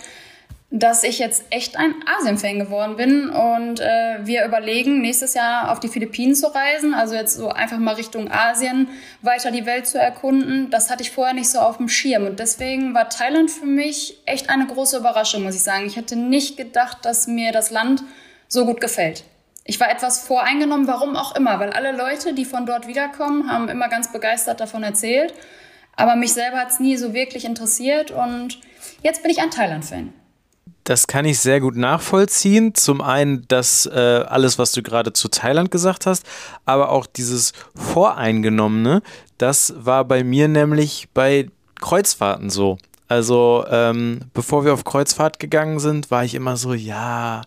dass 0.76 1.04
ich 1.04 1.20
jetzt 1.20 1.44
echt 1.50 1.76
ein 1.76 1.94
Asien-Fan 2.18 2.58
geworden 2.58 2.96
bin 2.96 3.30
und 3.30 3.78
äh, 3.78 4.18
wir 4.24 4.44
überlegen, 4.44 5.02
nächstes 5.02 5.34
Jahr 5.34 5.70
auf 5.70 5.78
die 5.78 5.86
Philippinen 5.86 6.34
zu 6.34 6.52
reisen, 6.52 6.94
also 6.94 7.14
jetzt 7.14 7.36
so 7.36 7.48
einfach 7.48 7.78
mal 7.78 7.94
Richtung 7.94 8.28
Asien 8.28 8.88
weiter 9.22 9.52
die 9.52 9.66
Welt 9.66 9.86
zu 9.86 10.00
erkunden. 10.00 10.70
Das 10.70 10.90
hatte 10.90 11.04
ich 11.04 11.12
vorher 11.12 11.32
nicht 11.32 11.48
so 11.48 11.60
auf 11.60 11.76
dem 11.76 11.88
Schirm 11.88 12.26
und 12.26 12.40
deswegen 12.40 12.92
war 12.92 13.08
Thailand 13.08 13.52
für 13.52 13.66
mich 13.66 14.18
echt 14.26 14.50
eine 14.50 14.66
große 14.66 14.96
Überraschung, 14.96 15.44
muss 15.44 15.54
ich 15.54 15.62
sagen. 15.62 15.86
Ich 15.86 15.94
hätte 15.94 16.16
nicht 16.16 16.56
gedacht, 16.56 16.98
dass 17.04 17.28
mir 17.28 17.52
das 17.52 17.70
Land 17.70 18.02
so 18.48 18.66
gut 18.66 18.80
gefällt. 18.80 19.22
Ich 19.64 19.80
war 19.80 19.90
etwas 19.90 20.20
voreingenommen, 20.20 20.86
warum 20.86 21.16
auch 21.16 21.34
immer, 21.34 21.58
weil 21.58 21.70
alle 21.70 21.96
Leute, 21.96 22.34
die 22.34 22.44
von 22.44 22.66
dort 22.66 22.86
wiederkommen, 22.86 23.50
haben 23.50 23.68
immer 23.68 23.88
ganz 23.88 24.12
begeistert 24.12 24.60
davon 24.60 24.82
erzählt. 24.82 25.32
Aber 25.96 26.16
mich 26.16 26.34
selber 26.34 26.58
hat 26.58 26.70
es 26.70 26.80
nie 26.80 26.96
so 26.96 27.14
wirklich 27.14 27.46
interessiert 27.46 28.10
und 28.10 28.58
jetzt 29.02 29.22
bin 29.22 29.30
ich 29.30 29.40
ein 29.40 29.50
Thailand-Fan. 29.50 30.12
Das 30.82 31.06
kann 31.06 31.24
ich 31.24 31.38
sehr 31.38 31.60
gut 31.60 31.76
nachvollziehen. 31.76 32.74
Zum 32.74 33.00
einen 33.00 33.46
das 33.48 33.86
äh, 33.86 34.24
alles, 34.28 34.58
was 34.58 34.72
du 34.72 34.82
gerade 34.82 35.14
zu 35.14 35.28
Thailand 35.28 35.70
gesagt 35.70 36.04
hast, 36.04 36.26
aber 36.66 36.90
auch 36.90 37.06
dieses 37.06 37.54
Voreingenommene, 37.74 39.00
das 39.38 39.72
war 39.78 40.04
bei 40.04 40.24
mir 40.24 40.46
nämlich 40.48 41.08
bei 41.14 41.48
Kreuzfahrten 41.80 42.50
so. 42.50 42.76
Also 43.08 43.64
ähm, 43.70 44.20
bevor 44.34 44.66
wir 44.66 44.74
auf 44.74 44.84
Kreuzfahrt 44.84 45.38
gegangen 45.38 45.78
sind, 45.78 46.10
war 46.10 46.24
ich 46.24 46.34
immer 46.34 46.58
so, 46.58 46.74
ja, 46.74 47.42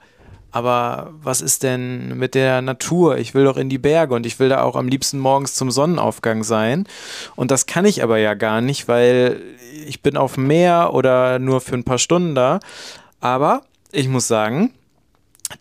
aber 0.58 1.14
was 1.22 1.42
ist 1.42 1.62
denn 1.62 2.18
mit 2.18 2.34
der 2.34 2.64
Natur? 2.64 3.20
Ich 3.20 3.36
will 3.36 3.44
doch 3.44 3.58
in 3.58 3.70
die 3.70 3.78
Berge 3.78 4.16
und 4.16 4.26
ich 4.26 4.40
will 4.40 4.50
da 4.50 4.64
auch 4.64 4.76
am 4.76 4.88
liebsten 4.88 5.20
morgens 5.20 5.54
zum 5.54 5.70
Sonnenaufgang 5.70 6.44
sein. 6.44 6.88
Und 7.36 7.52
das 7.52 7.68
kann 7.68 7.86
ich 7.86 8.02
aber 8.02 8.18
ja 8.18 8.34
gar 8.34 8.60
nicht, 8.62 8.88
weil 8.88 9.40
ich 9.86 10.02
bin 10.02 10.18
auf 10.18 10.34
dem 10.34 10.48
Meer 10.48 10.96
oder 10.96 11.38
nur 11.38 11.62
für 11.62 11.76
ein 11.76 11.84
paar 11.84 12.00
Stunden 12.00 12.34
da. 12.34 12.60
Aber 13.20 13.62
ich 13.92 14.08
muss 14.08 14.28
sagen, 14.28 14.74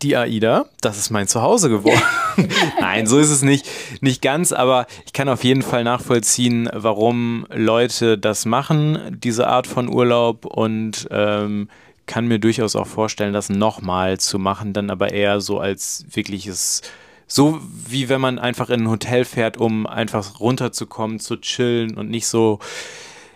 die 0.00 0.17
AIDA, 0.17 0.65
das 0.81 0.97
ist 0.97 1.11
mein 1.11 1.29
Zuhause 1.29 1.69
geworden. 1.69 2.00
Nein, 2.81 3.07
so 3.07 3.19
ist 3.19 3.29
es 3.29 3.43
nicht, 3.43 3.69
nicht 4.00 4.23
ganz, 4.23 4.53
aber 4.53 4.87
ich 5.05 5.12
kann 5.12 5.29
auf 5.29 5.45
jeden 5.45 5.61
Fall 5.61 5.85
nachvollziehen, 5.85 6.71
warum 6.73 7.47
Leute 7.55 8.17
das 8.17 8.47
machen, 8.47 9.19
diese 9.23 9.47
Art 9.47 9.67
von 9.67 9.93
Urlaub 9.93 10.47
und 10.47 11.07
ähm, 11.11 11.69
kann 12.07 12.27
mir 12.27 12.39
durchaus 12.39 12.77
auch 12.77 12.87
vorstellen, 12.87 13.33
das 13.33 13.49
nochmal 13.49 14.19
zu 14.19 14.39
machen, 14.39 14.73
dann 14.73 14.91
aber 14.91 15.13
eher 15.13 15.41
so 15.41 15.59
als 15.59 16.05
wirkliches, 16.13 16.83
so 17.27 17.61
wie 17.89 18.09
wenn 18.09 18.21
man 18.21 18.39
einfach 18.39 18.71
in 18.71 18.83
ein 18.83 18.91
Hotel 18.91 19.25
fährt, 19.25 19.57
um 19.57 19.87
einfach 19.87 20.41
runterzukommen, 20.41 21.19
zu 21.19 21.37
chillen 21.37 21.97
und 21.97 22.11
nicht 22.11 22.27
so 22.27 22.61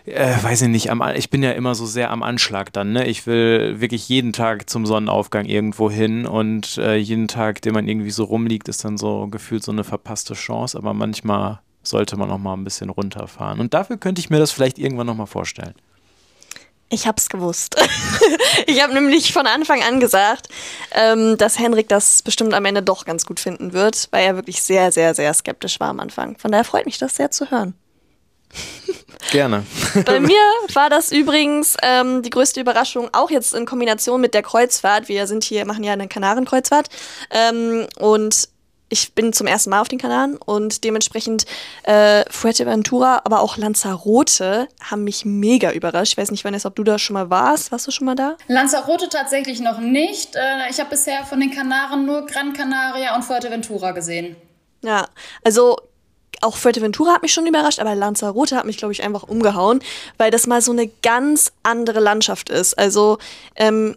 äh, 0.05 0.35
weiß 0.41 0.63
ich 0.63 0.69
nicht, 0.69 0.89
am, 0.89 1.03
ich 1.15 1.29
bin 1.29 1.43
ja 1.43 1.51
immer 1.51 1.75
so 1.75 1.85
sehr 1.85 2.09
am 2.09 2.23
Anschlag 2.23 2.73
dann, 2.73 2.91
ne? 2.91 3.07
Ich 3.07 3.27
will 3.27 3.79
wirklich 3.79 4.09
jeden 4.09 4.33
Tag 4.33 4.69
zum 4.69 4.85
Sonnenaufgang 4.85 5.45
irgendwo 5.45 5.91
hin 5.91 6.25
und 6.25 6.77
äh, 6.77 6.95
jeden 6.95 7.27
Tag, 7.27 7.61
den 7.61 7.73
man 7.73 7.87
irgendwie 7.87 8.11
so 8.11 8.23
rumliegt, 8.23 8.67
ist 8.67 8.83
dann 8.83 8.97
so 8.97 9.27
gefühlt 9.27 9.63
so 9.63 9.71
eine 9.71 9.83
verpasste 9.83 10.33
Chance, 10.33 10.77
aber 10.77 10.93
manchmal 10.93 11.59
sollte 11.83 12.17
man 12.17 12.29
noch 12.29 12.37
mal 12.37 12.53
ein 12.53 12.63
bisschen 12.63 12.89
runterfahren. 12.89 13.59
Und 13.59 13.73
dafür 13.73 13.97
könnte 13.97 14.19
ich 14.19 14.29
mir 14.29 14.39
das 14.39 14.51
vielleicht 14.51 14.79
irgendwann 14.79 15.07
noch 15.07 15.15
mal 15.15 15.25
vorstellen. 15.25 15.73
Ich 16.93 17.07
hab's 17.07 17.29
gewusst. 17.29 17.77
ich 18.67 18.83
habe 18.83 18.93
nämlich 18.93 19.31
von 19.31 19.47
Anfang 19.47 19.81
an 19.81 20.01
gesagt, 20.01 20.49
ähm, 20.91 21.37
dass 21.37 21.57
Henrik 21.57 21.87
das 21.87 22.21
bestimmt 22.21 22.53
am 22.53 22.65
Ende 22.65 22.83
doch 22.83 23.05
ganz 23.05 23.25
gut 23.25 23.39
finden 23.39 23.71
wird, 23.71 24.09
weil 24.11 24.25
er 24.25 24.35
wirklich 24.35 24.61
sehr, 24.61 24.91
sehr, 24.91 25.15
sehr 25.15 25.33
skeptisch 25.33 25.79
war 25.79 25.87
am 25.87 26.01
Anfang. 26.01 26.37
Von 26.37 26.51
daher 26.51 26.65
freut 26.65 26.85
mich 26.85 26.97
das 26.97 27.15
sehr 27.15 27.31
zu 27.31 27.49
hören. 27.49 27.75
Gerne. 29.31 29.65
Bei 30.05 30.19
mir 30.19 30.41
war 30.73 30.89
das 30.89 31.13
übrigens 31.13 31.77
ähm, 31.81 32.23
die 32.23 32.29
größte 32.29 32.59
Überraschung, 32.59 33.07
auch 33.13 33.31
jetzt 33.31 33.53
in 33.53 33.65
Kombination 33.65 34.19
mit 34.19 34.33
der 34.33 34.43
Kreuzfahrt. 34.43 35.07
Wir 35.07 35.27
sind 35.27 35.45
hier, 35.45 35.65
machen 35.65 35.85
ja 35.85 35.93
eine 35.93 36.09
Kanarenkreuzfahrt. 36.09 36.89
Ähm, 37.29 37.87
und 37.99 38.49
ich 38.91 39.13
bin 39.13 39.31
zum 39.31 39.47
ersten 39.47 39.69
Mal 39.69 39.79
auf 39.79 39.87
den 39.87 39.97
Kanaren 39.97 40.35
und 40.35 40.83
dementsprechend 40.83 41.45
äh, 41.83 42.25
Fuerteventura, 42.29 43.21
aber 43.23 43.39
auch 43.39 43.55
Lanzarote 43.55 44.67
haben 44.81 45.05
mich 45.05 45.23
mega 45.23 45.71
überrascht. 45.71 46.11
Ich 46.11 46.17
weiß 46.17 46.29
nicht, 46.29 46.43
Vanessa, 46.43 46.67
ob 46.67 46.75
du 46.75 46.83
da 46.83 46.99
schon 46.99 47.13
mal 47.13 47.29
warst. 47.29 47.71
Warst 47.71 47.87
du 47.87 47.91
schon 47.91 48.05
mal 48.05 48.15
da? 48.15 48.35
Lanzarote 48.47 49.07
tatsächlich 49.07 49.61
noch 49.61 49.79
nicht. 49.79 50.35
Äh, 50.35 50.69
ich 50.69 50.79
habe 50.79 50.89
bisher 50.89 51.23
von 51.23 51.39
den 51.39 51.51
Kanaren 51.51 52.05
nur 52.05 52.25
Gran 52.25 52.51
Canaria 52.51 53.15
und 53.15 53.23
Fuerteventura 53.23 53.91
gesehen. 53.91 54.35
Ja, 54.83 55.07
also 55.43 55.77
auch 56.41 56.57
Fuerteventura 56.57 57.13
hat 57.13 57.21
mich 57.21 57.31
schon 57.31 57.47
überrascht, 57.47 57.79
aber 57.79 57.95
Lanzarote 57.95 58.57
hat 58.57 58.65
mich, 58.65 58.77
glaube 58.77 58.91
ich, 58.91 59.03
einfach 59.03 59.23
umgehauen, 59.23 59.79
weil 60.17 60.31
das 60.31 60.47
mal 60.47 60.61
so 60.61 60.73
eine 60.73 60.87
ganz 61.01 61.53
andere 61.63 62.01
Landschaft 62.01 62.49
ist. 62.49 62.77
Also, 62.77 63.19
ähm, 63.55 63.95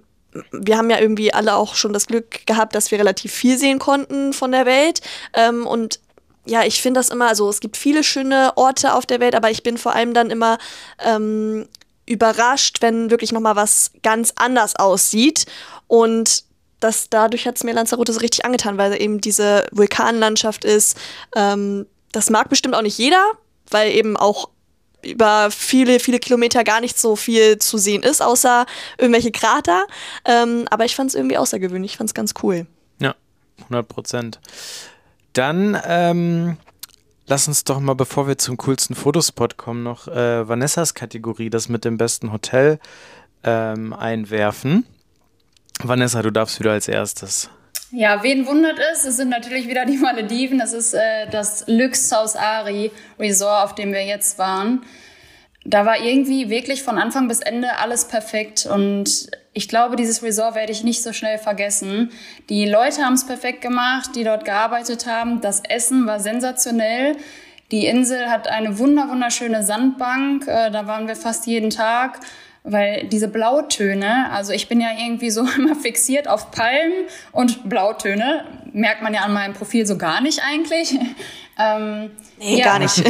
wir 0.53 0.76
haben 0.76 0.91
ja 0.91 0.99
irgendwie 0.99 1.33
alle 1.33 1.55
auch 1.55 1.75
schon 1.75 1.93
das 1.93 2.07
Glück 2.07 2.47
gehabt, 2.47 2.75
dass 2.75 2.91
wir 2.91 2.99
relativ 2.99 3.33
viel 3.33 3.59
sehen 3.59 3.79
konnten 3.79 4.33
von 4.33 4.53
der 4.53 4.67
Welt. 4.67 5.00
Ähm, 5.33 5.67
und 5.67 6.00
ja, 6.47 6.64
ich 6.64 6.83
finde 6.83 7.00
das 7.00 7.11
immer, 7.11 7.29
also 7.29 7.49
es 7.49 7.61
gibt 7.61 7.76
viele 7.76 8.05
schöne 8.05 8.53
Orte 8.57 8.95
auf 8.95 9.07
der 9.07 9.21
Welt, 9.21 9.35
aber 9.35 9.50
ich 9.50 9.62
bin 9.62 9.79
vor 9.79 9.95
allem 9.95 10.12
dann 10.12 10.31
immer 10.31 10.59
ähm, 11.05 11.67
überrascht, 12.07 12.83
wenn 12.83 13.11
wirklich 13.11 13.33
nochmal 13.33 13.57
was 13.57 13.93
ganz 14.03 14.33
anders 14.37 14.76
aussieht. 14.76 15.47
Und 15.87 16.45
das, 16.81 17.09
dadurch 17.09 17.47
hat 17.47 17.57
es 17.57 17.64
mir 17.64 17.73
Lanzarote 17.73 18.12
so 18.12 18.21
richtig 18.21 18.45
angetan, 18.45 18.76
weil 18.76 19.00
eben 19.00 19.21
diese 19.21 19.67
Vulkanlandschaft 19.73 20.64
ist, 20.64 20.99
ähm, 21.35 21.87
das 22.12 22.31
mag 22.31 22.49
bestimmt 22.49 22.75
auch 22.75 22.83
nicht 22.83 22.99
jeder, 22.99 23.23
weil 23.71 23.93
eben 23.93 24.17
auch 24.17 24.50
über 25.04 25.50
viele, 25.50 26.00
viele 26.00 26.18
Kilometer 26.18 26.64
gar 26.64 26.80
nicht 26.80 26.99
so 26.99 27.16
viel 27.16 27.58
zu 27.58 27.78
sehen 27.78 28.02
ist, 28.02 28.23
außer 28.23 28.66
irgendwelche 28.99 29.32
Krater. 29.32 29.87
Ähm, 30.25 30.66
aber 30.70 30.84
ich 30.84 30.94
fand 30.94 31.11
es 31.11 31.14
irgendwie 31.14 31.38
außergewöhnlich, 31.38 31.92
ich 31.92 31.99
fand 31.99 32.11
es 32.11 32.14
ganz 32.14 32.34
cool. 32.42 32.66
Ja, 33.00 33.14
100 33.62 33.88
Prozent. 33.88 34.40
Dann 35.32 35.80
ähm, 35.84 36.56
lass 37.26 37.49
uns 37.49 37.64
doch 37.64 37.80
mal, 37.80 37.94
bevor 37.94 38.26
wir 38.26 38.38
zum 38.38 38.56
coolsten 38.56 38.94
Fotospot 38.94 39.56
kommen, 39.56 39.82
noch 39.82 40.08
äh, 40.08 40.49
Vanessas 40.49 40.94
Kategorie, 40.94 41.50
das 41.50 41.68
mit 41.68 41.84
dem 41.84 41.99
besten 41.99 42.32
Hotel, 42.32 42.78
ähm, 43.42 43.92
einwerfen. 43.92 44.87
Vanessa, 45.82 46.23
du 46.23 46.30
darfst 46.30 46.61
wieder 46.61 46.73
als 46.73 46.88
erstes. 46.88 47.50
Ja, 47.96 48.24
wen 48.24 48.44
wundert 48.48 48.80
es? 48.92 49.04
Es 49.04 49.18
sind 49.18 49.28
natürlich 49.28 49.68
wieder 49.68 49.85
die 49.85 49.96
Malediven. 49.96 50.61
Es 50.61 50.72
ist 50.72 50.94
äh, 50.94 51.28
das 51.30 51.62
Lux 51.68 52.09
South 52.09 52.35
Ari 52.35 52.90
Resort, 53.20 53.66
auf 53.66 53.74
dem 53.76 53.92
wir 53.92 54.04
jetzt 54.04 54.37
waren. 54.37 54.83
Da 55.64 55.87
war 55.87 56.00
irgendwie 56.00 56.50
wirklich 56.50 56.83
von 56.83 56.98
Anfang 56.98 57.28
bis 57.28 57.38
Ende 57.38 57.78
alles 57.78 58.07
perfekt 58.07 58.66
und 58.66 59.30
ich 59.52 59.68
glaube, 59.68 59.94
dieses 59.94 60.24
Resort 60.24 60.57
werde 60.57 60.72
ich 60.72 60.83
nicht 60.83 61.04
so 61.04 61.12
schnell 61.12 61.38
vergessen. 61.38 62.11
Die 62.48 62.66
Leute 62.66 63.02
haben 63.02 63.14
es 63.14 63.24
perfekt 63.24 63.62
gemacht, 63.62 64.11
die 64.16 64.24
dort 64.24 64.44
gearbeitet 64.44 65.07
haben. 65.07 65.40
Das 65.40 65.62
Essen 65.66 66.04
war 66.07 66.18
sensationell. 66.18 67.16
Die 67.70 67.87
Insel 67.87 68.28
hat 68.28 68.48
eine 68.48 68.78
wunder 68.80 69.09
wunderschöne 69.09 69.62
Sandbank. 69.62 70.48
Äh, 70.48 70.72
da 70.72 70.88
waren 70.88 71.07
wir 71.07 71.14
fast 71.14 71.46
jeden 71.46 71.70
Tag 71.70 72.18
weil 72.64 73.07
diese 73.09 73.29
Blautöne, 73.29 74.31
also 74.31 74.53
ich 74.53 74.68
bin 74.68 74.81
ja 74.81 74.88
irgendwie 74.98 75.31
so 75.31 75.46
immer 75.57 75.77
fixiert 75.77 76.27
auf 76.27 76.50
Palmen 76.50 77.07
und 77.31 77.68
Blautöne, 77.68 78.46
merkt 78.72 79.03
man 79.03 79.14
ja 79.14 79.20
an 79.20 79.33
meinem 79.33 79.53
Profil 79.53 79.87
so 79.87 79.96
gar 79.96 80.20
nicht 80.20 80.40
eigentlich. 80.42 80.98
Ähm, 81.57 82.11
nee, 82.37 82.59
ja. 82.59 82.64
gar 82.64 82.81
nicht. 82.81 83.00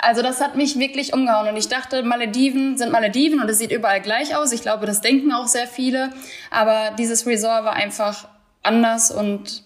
also 0.00 0.22
das 0.22 0.40
hat 0.40 0.54
mich 0.54 0.78
wirklich 0.78 1.12
umgehauen 1.12 1.48
und 1.48 1.56
ich 1.56 1.66
dachte, 1.66 2.04
Malediven 2.04 2.78
sind 2.78 2.92
Malediven 2.92 3.40
und 3.40 3.50
es 3.50 3.58
sieht 3.58 3.72
überall 3.72 4.00
gleich 4.00 4.36
aus. 4.36 4.52
Ich 4.52 4.62
glaube, 4.62 4.86
das 4.86 5.00
denken 5.00 5.32
auch 5.32 5.48
sehr 5.48 5.66
viele, 5.66 6.12
aber 6.52 6.92
dieses 6.96 7.26
Resort 7.26 7.64
war 7.64 7.72
einfach 7.72 8.28
anders 8.62 9.10
und 9.10 9.64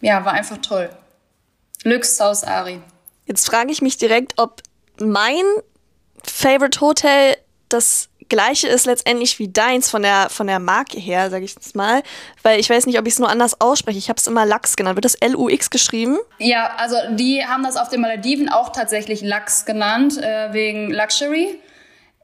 ja, 0.00 0.24
war 0.24 0.32
einfach 0.32 0.58
toll. 0.58 0.90
Lux 1.84 2.16
South 2.16 2.42
Ari. 2.42 2.80
Jetzt 3.26 3.46
frage 3.46 3.70
ich 3.70 3.80
mich 3.80 3.96
direkt, 3.96 4.32
ob 4.38 4.62
mein 4.98 5.44
Favorite 6.24 6.80
Hotel 6.80 7.36
das 7.68 8.08
gleiche 8.28 8.68
ist 8.68 8.86
letztendlich 8.86 9.38
wie 9.38 9.48
deins 9.48 9.90
von 9.90 10.02
der, 10.02 10.28
von 10.30 10.46
der 10.46 10.58
Marke 10.58 10.98
her, 10.98 11.30
sage 11.30 11.44
ich 11.44 11.54
jetzt 11.54 11.74
mal. 11.74 12.02
Weil 12.42 12.60
ich 12.60 12.68
weiß 12.68 12.86
nicht, 12.86 12.98
ob 12.98 13.06
ich 13.06 13.14
es 13.14 13.18
nur 13.18 13.28
anders 13.28 13.60
ausspreche. 13.60 13.98
Ich 13.98 14.08
habe 14.08 14.18
es 14.18 14.26
immer 14.26 14.46
Lachs 14.46 14.76
genannt. 14.76 14.96
Wird 14.96 15.04
das 15.04 15.14
L-U-X 15.14 15.70
geschrieben? 15.70 16.18
Ja, 16.38 16.74
also 16.76 16.96
die 17.12 17.44
haben 17.46 17.62
das 17.62 17.76
auf 17.76 17.88
den 17.88 18.00
Malediven 18.00 18.48
auch 18.48 18.70
tatsächlich 18.70 19.22
Lachs 19.22 19.64
genannt, 19.64 20.18
äh, 20.18 20.52
wegen 20.52 20.90
Luxury. 20.90 21.58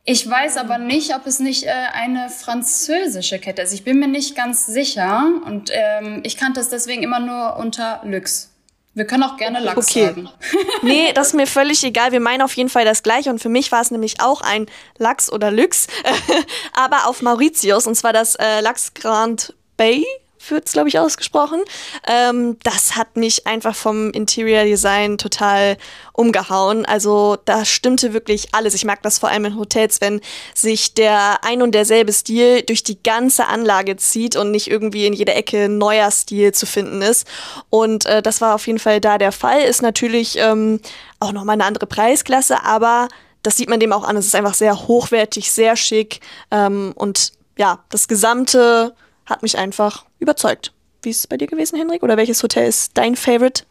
Ich 0.06 0.28
weiß 0.28 0.58
aber 0.58 0.76
nicht, 0.76 1.14
ob 1.14 1.26
es 1.26 1.38
nicht 1.40 1.64
äh, 1.64 1.70
eine 1.94 2.28
französische 2.28 3.38
Kette 3.38 3.62
ist. 3.62 3.72
Ich 3.72 3.84
bin 3.84 3.98
mir 3.98 4.08
nicht 4.08 4.36
ganz 4.36 4.66
sicher. 4.66 5.24
Und 5.46 5.70
ähm, 5.72 6.20
ich 6.24 6.36
kannte 6.36 6.60
es 6.60 6.68
deswegen 6.68 7.02
immer 7.02 7.20
nur 7.20 7.56
unter 7.56 8.02
Lux. 8.04 8.50
Wir 8.94 9.06
können 9.06 9.24
auch 9.24 9.36
gerne 9.36 9.58
Lachs 9.60 9.88
okay. 9.88 10.06
sagen. 10.06 10.28
nee, 10.82 11.12
das 11.12 11.28
ist 11.28 11.34
mir 11.34 11.48
völlig 11.48 11.82
egal. 11.82 12.12
Wir 12.12 12.20
meinen 12.20 12.42
auf 12.42 12.54
jeden 12.54 12.68
Fall 12.68 12.84
das 12.84 13.02
gleiche. 13.02 13.30
Und 13.30 13.40
für 13.40 13.48
mich 13.48 13.72
war 13.72 13.80
es 13.80 13.90
nämlich 13.90 14.20
auch 14.20 14.40
ein 14.40 14.66
Lachs 14.98 15.30
oder 15.32 15.50
Lux, 15.50 15.88
aber 16.72 17.08
auf 17.08 17.20
Mauritius. 17.20 17.86
Und 17.86 17.96
zwar 17.96 18.12
das 18.12 18.36
äh, 18.36 18.60
Lachs 18.60 18.94
Grand 18.94 19.54
Bay 19.76 20.04
wird 20.50 20.66
es, 20.66 20.72
glaube 20.72 20.88
ich, 20.88 20.98
ausgesprochen. 20.98 21.60
Ähm, 22.06 22.56
das 22.62 22.96
hat 22.96 23.16
mich 23.16 23.46
einfach 23.46 23.74
vom 23.74 24.10
Interior 24.10 24.64
Design 24.64 25.18
total 25.18 25.76
umgehauen. 26.12 26.84
Also 26.86 27.36
da 27.44 27.64
stimmte 27.64 28.12
wirklich 28.12 28.54
alles. 28.54 28.74
Ich 28.74 28.84
mag 28.84 29.02
das 29.02 29.18
vor 29.18 29.28
allem 29.28 29.44
in 29.46 29.58
Hotels, 29.58 30.00
wenn 30.00 30.20
sich 30.54 30.94
der 30.94 31.44
ein 31.44 31.62
und 31.62 31.74
derselbe 31.74 32.12
Stil 32.12 32.62
durch 32.62 32.82
die 32.82 33.02
ganze 33.02 33.46
Anlage 33.46 33.96
zieht 33.96 34.36
und 34.36 34.50
nicht 34.50 34.70
irgendwie 34.70 35.06
in 35.06 35.12
jeder 35.12 35.36
Ecke 35.36 35.68
neuer 35.68 36.10
Stil 36.10 36.52
zu 36.52 36.66
finden 36.66 37.02
ist. 37.02 37.26
Und 37.70 38.06
äh, 38.06 38.22
das 38.22 38.40
war 38.40 38.54
auf 38.54 38.66
jeden 38.66 38.78
Fall 38.78 39.00
da 39.00 39.18
der 39.18 39.32
Fall. 39.32 39.62
Ist 39.62 39.82
natürlich 39.82 40.38
ähm, 40.38 40.80
auch 41.20 41.32
nochmal 41.32 41.54
eine 41.54 41.64
andere 41.64 41.86
Preisklasse, 41.86 42.62
aber 42.64 43.08
das 43.42 43.56
sieht 43.56 43.68
man 43.68 43.80
dem 43.80 43.92
auch 43.92 44.04
an. 44.04 44.16
Es 44.16 44.26
ist 44.26 44.34
einfach 44.34 44.54
sehr 44.54 44.86
hochwertig, 44.88 45.52
sehr 45.52 45.76
schick 45.76 46.20
ähm, 46.50 46.92
und 46.96 47.32
ja, 47.56 47.84
das 47.90 48.08
gesamte 48.08 48.94
hat 49.26 49.42
mich 49.42 49.58
einfach 49.58 50.04
überzeugt. 50.18 50.72
Wie 51.02 51.10
ist 51.10 51.20
es 51.20 51.26
bei 51.26 51.36
dir 51.36 51.46
gewesen, 51.46 51.76
Henrik? 51.76 52.02
Oder 52.02 52.16
welches 52.16 52.42
Hotel 52.42 52.66
ist 52.68 52.96
dein 52.96 53.16
Favorite? 53.16 53.64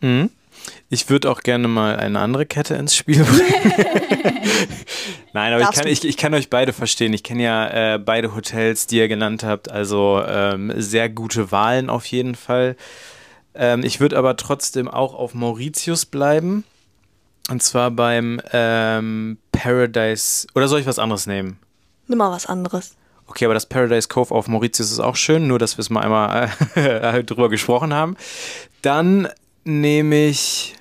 Mhm. 0.00 0.30
Ich 0.88 1.08
würde 1.08 1.30
auch 1.30 1.40
gerne 1.40 1.68
mal 1.68 1.96
eine 1.96 2.18
andere 2.20 2.46
Kette 2.46 2.74
ins 2.74 2.94
Spiel 2.94 3.24
bringen. 3.24 3.54
Nein, 5.32 5.52
aber 5.52 5.62
ich 5.62 5.70
kann, 5.70 5.86
ich, 5.86 6.04
ich 6.04 6.16
kann 6.16 6.34
euch 6.34 6.50
beide 6.50 6.72
verstehen. 6.72 7.12
Ich 7.12 7.22
kenne 7.22 7.42
ja 7.42 7.94
äh, 7.94 7.98
beide 7.98 8.34
Hotels, 8.34 8.86
die 8.86 8.98
ihr 8.98 9.08
genannt 9.08 9.44
habt. 9.44 9.70
Also 9.70 10.22
ähm, 10.26 10.72
sehr 10.76 11.08
gute 11.08 11.52
Wahlen 11.52 11.88
auf 11.88 12.06
jeden 12.06 12.34
Fall. 12.34 12.76
Ähm, 13.54 13.84
ich 13.84 14.00
würde 14.00 14.18
aber 14.18 14.36
trotzdem 14.36 14.88
auch 14.88 15.14
auf 15.14 15.34
Mauritius 15.34 16.06
bleiben. 16.06 16.64
Und 17.48 17.62
zwar 17.62 17.90
beim 17.90 18.40
ähm, 18.52 19.38
Paradise. 19.52 20.46
Oder 20.54 20.68
soll 20.68 20.80
ich 20.80 20.86
was 20.86 20.98
anderes 20.98 21.26
nehmen? 21.26 21.58
Nimm 22.06 22.18
mal 22.18 22.30
was 22.30 22.46
anderes. 22.46 22.96
Okay, 23.30 23.44
aber 23.44 23.54
das 23.54 23.66
Paradise 23.66 24.08
Cove 24.08 24.32
auf 24.34 24.48
Mauritius 24.48 24.90
ist 24.90 24.98
auch 24.98 25.14
schön, 25.14 25.46
nur 25.46 25.60
dass 25.60 25.76
wir 25.78 25.82
es 25.82 25.88
mal 25.88 26.00
einmal 26.00 26.50
äh, 26.74 27.22
drüber 27.24 27.48
gesprochen 27.48 27.94
haben. 27.94 28.16
Dann 28.82 29.28
nehme 29.62 30.26
ich. 30.26 30.74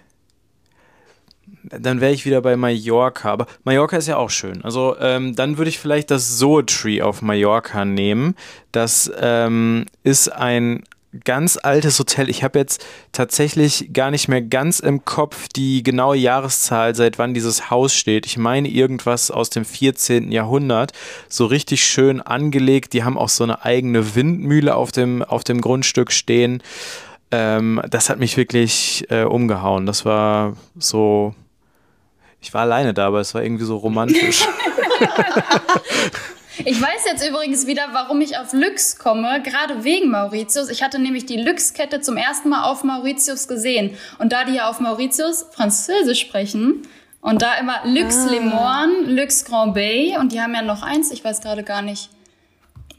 dann 1.63 2.01
wäre 2.01 2.11
ich 2.11 2.25
wieder 2.25 2.41
bei 2.41 2.57
Mallorca. 2.57 3.31
Aber 3.31 3.45
Mallorca 3.65 3.97
ist 3.97 4.07
ja 4.07 4.17
auch 4.17 4.31
schön. 4.31 4.63
Also 4.63 4.97
ähm, 4.99 5.35
dann 5.35 5.59
würde 5.59 5.69
ich 5.69 5.77
vielleicht 5.77 6.09
das 6.09 6.39
Zoetree 6.39 7.03
auf 7.03 7.21
Mallorca 7.21 7.85
nehmen. 7.85 8.35
Das 8.71 9.11
ähm, 9.21 9.85
ist 10.01 10.29
ein 10.29 10.81
ganz 11.23 11.57
altes 11.61 11.97
Hotel. 11.99 12.29
Ich 12.29 12.43
habe 12.43 12.59
jetzt 12.59 12.85
tatsächlich 13.11 13.91
gar 13.93 14.11
nicht 14.11 14.27
mehr 14.27 14.41
ganz 14.41 14.79
im 14.79 15.05
Kopf 15.05 15.47
die 15.47 15.81
genaue 15.83 16.17
Jahreszahl, 16.17 16.95
seit 16.95 17.17
wann 17.17 17.33
dieses 17.33 17.69
Haus 17.69 17.93
steht. 17.93 18.25
Ich 18.25 18.37
meine 18.37 18.67
irgendwas 18.67 19.31
aus 19.31 19.49
dem 19.49 19.65
14. 19.65 20.31
Jahrhundert. 20.31 20.91
So 21.27 21.45
richtig 21.45 21.83
schön 21.83 22.21
angelegt. 22.21 22.93
Die 22.93 23.03
haben 23.03 23.17
auch 23.17 23.29
so 23.29 23.43
eine 23.43 23.65
eigene 23.65 24.15
Windmühle 24.15 24.75
auf 24.75 24.91
dem, 24.91 25.23
auf 25.23 25.43
dem 25.43 25.61
Grundstück 25.61 26.11
stehen. 26.11 26.61
Ähm, 27.31 27.81
das 27.89 28.09
hat 28.09 28.19
mich 28.19 28.37
wirklich 28.37 29.05
äh, 29.09 29.23
umgehauen. 29.23 29.85
Das 29.85 30.05
war 30.05 30.55
so. 30.77 31.33
Ich 32.41 32.53
war 32.53 32.61
alleine 32.61 32.93
da, 32.93 33.07
aber 33.07 33.19
es 33.19 33.33
war 33.35 33.43
irgendwie 33.43 33.65
so 33.65 33.77
romantisch. 33.77 34.47
Ich 36.65 36.81
weiß 36.81 37.05
jetzt 37.05 37.27
übrigens 37.27 37.67
wieder, 37.67 37.83
warum 37.93 38.19
ich 38.19 38.37
auf 38.37 38.51
Lux 38.51 38.97
komme, 38.97 39.41
gerade 39.43 39.83
wegen 39.85 40.11
Mauritius. 40.11 40.69
Ich 40.69 40.83
hatte 40.83 40.99
nämlich 40.99 41.25
die 41.25 41.37
Lux-Kette 41.37 42.01
zum 42.01 42.17
ersten 42.17 42.49
Mal 42.49 42.63
auf 42.63 42.83
Mauritius 42.83 43.47
gesehen. 43.47 43.95
Und 44.17 44.33
da 44.33 44.43
die 44.43 44.55
ja 44.55 44.69
auf 44.69 44.81
Mauritius 44.81 45.45
Französisch 45.51 46.19
sprechen 46.19 46.81
und 47.21 47.41
da 47.41 47.55
immer 47.59 47.79
Lux 47.85 48.17
ah. 48.17 48.31
Le 48.31 48.41
Morne, 48.41 48.93
Lux 49.05 49.45
Grand 49.45 49.73
Bay 49.73 50.17
und 50.17 50.33
die 50.33 50.41
haben 50.41 50.53
ja 50.53 50.61
noch 50.61 50.83
eins, 50.83 51.11
ich 51.11 51.23
weiß 51.23 51.41
gerade 51.41 51.63
gar 51.63 51.81
nicht. 51.81 52.09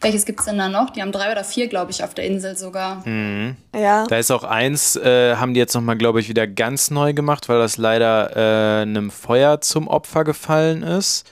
Welches 0.00 0.24
gibt's 0.24 0.46
denn 0.46 0.56
da 0.56 0.70
noch? 0.70 0.88
Die 0.88 1.02
haben 1.02 1.12
drei 1.12 1.30
oder 1.30 1.44
vier, 1.44 1.68
glaube 1.68 1.90
ich, 1.90 2.02
auf 2.02 2.14
der 2.14 2.24
Insel 2.24 2.56
sogar. 2.56 3.06
Mhm. 3.06 3.56
Ja. 3.74 4.06
Da 4.06 4.16
ist 4.16 4.30
auch 4.30 4.44
eins, 4.44 4.96
äh, 4.96 5.36
haben 5.36 5.52
die 5.52 5.60
jetzt 5.60 5.74
nochmal, 5.74 5.98
glaube 5.98 6.20
ich, 6.20 6.30
wieder 6.30 6.46
ganz 6.46 6.90
neu 6.90 7.12
gemacht, 7.12 7.50
weil 7.50 7.58
das 7.58 7.76
leider 7.76 8.34
äh, 8.34 8.82
einem 8.82 9.10
Feuer 9.10 9.60
zum 9.60 9.88
Opfer 9.88 10.24
gefallen 10.24 10.82
ist. 10.82 11.30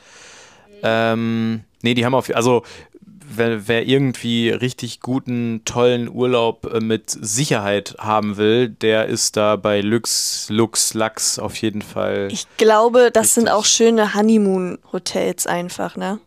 Mhm. 0.68 0.80
Ähm, 0.82 1.64
Nee, 1.82 1.94
die 1.94 2.04
haben 2.04 2.14
auf, 2.14 2.34
also 2.34 2.62
wer, 3.00 3.68
wer, 3.68 3.86
irgendwie 3.86 4.50
richtig 4.50 5.00
guten, 5.00 5.62
tollen 5.64 6.08
Urlaub 6.08 6.66
äh, 6.72 6.80
mit 6.80 7.10
Sicherheit 7.10 7.96
haben 7.98 8.36
will, 8.36 8.68
der 8.68 9.06
ist 9.06 9.36
da 9.36 9.56
bei 9.56 9.80
Lux, 9.80 10.46
Lux, 10.50 10.94
Lux 10.94 11.38
auf 11.38 11.56
jeden 11.56 11.82
Fall. 11.82 12.28
Ich 12.30 12.46
glaube, 12.56 13.10
das 13.12 13.24
richtig. 13.24 13.34
sind 13.34 13.48
auch 13.48 13.64
schöne 13.64 14.14
Honeymoon-Hotels 14.14 15.46
einfach, 15.46 15.96
ne? 15.96 16.18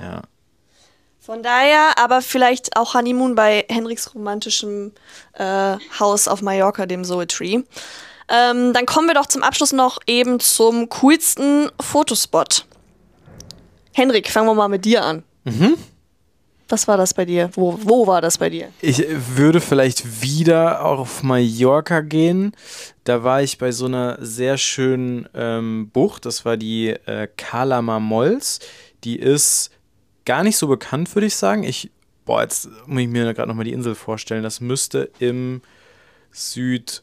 Ja. 0.00 0.22
Von 1.20 1.42
daher, 1.42 1.98
aber 1.98 2.22
vielleicht 2.22 2.76
auch 2.76 2.94
Honeymoon 2.94 3.34
bei 3.34 3.64
Henriks 3.68 4.14
romantischem 4.14 4.92
äh, 5.32 5.76
Haus 5.98 6.28
auf 6.28 6.40
Mallorca, 6.40 6.86
dem 6.86 7.02
Zoetree. 7.02 7.62
Ähm, 8.28 8.72
dann 8.72 8.86
kommen 8.86 9.08
wir 9.08 9.14
doch 9.14 9.26
zum 9.26 9.42
Abschluss 9.42 9.72
noch 9.72 9.98
eben 10.06 10.38
zum 10.38 10.88
coolsten 10.88 11.70
Fotospot. 11.80 12.66
Henrik, 13.96 14.28
fangen 14.28 14.46
wir 14.46 14.54
mal 14.54 14.68
mit 14.68 14.84
dir 14.84 15.02
an. 15.02 15.22
Mhm. 15.44 15.78
Was 16.68 16.86
war 16.86 16.98
das 16.98 17.14
bei 17.14 17.24
dir? 17.24 17.48
Wo, 17.54 17.78
wo 17.82 18.06
war 18.06 18.20
das 18.20 18.36
bei 18.36 18.50
dir? 18.50 18.68
Ich 18.82 19.02
würde 19.08 19.58
vielleicht 19.58 20.20
wieder 20.20 20.84
auf 20.84 21.22
Mallorca 21.22 22.02
gehen. 22.02 22.52
Da 23.04 23.24
war 23.24 23.40
ich 23.40 23.56
bei 23.56 23.72
so 23.72 23.86
einer 23.86 24.18
sehr 24.20 24.58
schönen 24.58 25.26
ähm, 25.32 25.88
Bucht. 25.94 26.26
Das 26.26 26.44
war 26.44 26.58
die 26.58 26.90
äh, 26.90 27.26
Calama 27.38 27.98
Molls. 27.98 28.58
Die 29.02 29.16
ist 29.16 29.70
gar 30.26 30.42
nicht 30.42 30.58
so 30.58 30.66
bekannt, 30.66 31.14
würde 31.14 31.28
ich 31.28 31.36
sagen. 31.36 31.62
Ich, 31.62 31.90
boah, 32.26 32.42
jetzt 32.42 32.68
muss 32.84 33.00
ich 33.00 33.08
mir 33.08 33.32
gerade 33.32 33.48
nochmal 33.48 33.64
die 33.64 33.72
Insel 33.72 33.94
vorstellen. 33.94 34.42
Das 34.42 34.60
müsste 34.60 35.10
im 35.20 35.62
Süd 36.32 37.02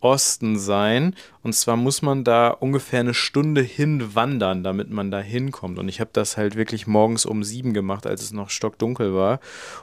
Osten 0.00 0.58
sein. 0.58 1.14
Und 1.42 1.54
zwar 1.54 1.76
muss 1.76 2.02
man 2.02 2.24
da 2.24 2.48
ungefähr 2.48 3.00
eine 3.00 3.14
Stunde 3.14 3.62
hinwandern, 3.62 4.64
damit 4.64 4.90
man 4.90 5.10
da 5.10 5.20
hinkommt. 5.20 5.78
Und 5.78 5.88
ich 5.88 6.00
habe 6.00 6.10
das 6.12 6.36
halt 6.36 6.56
wirklich 6.56 6.86
morgens 6.86 7.26
um 7.26 7.44
sieben 7.44 7.74
gemacht, 7.74 8.06
als 8.06 8.22
es 8.22 8.32
noch 8.32 8.50
stockdunkel 8.50 9.14
war. 9.14 9.40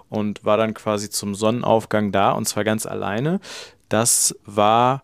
Und 0.09 0.43
war 0.43 0.57
dann 0.57 0.73
quasi 0.73 1.09
zum 1.09 1.35
Sonnenaufgang 1.35 2.11
da 2.11 2.31
und 2.31 2.47
zwar 2.47 2.63
ganz 2.63 2.85
alleine. 2.85 3.39
Das 3.89 4.35
war 4.45 5.03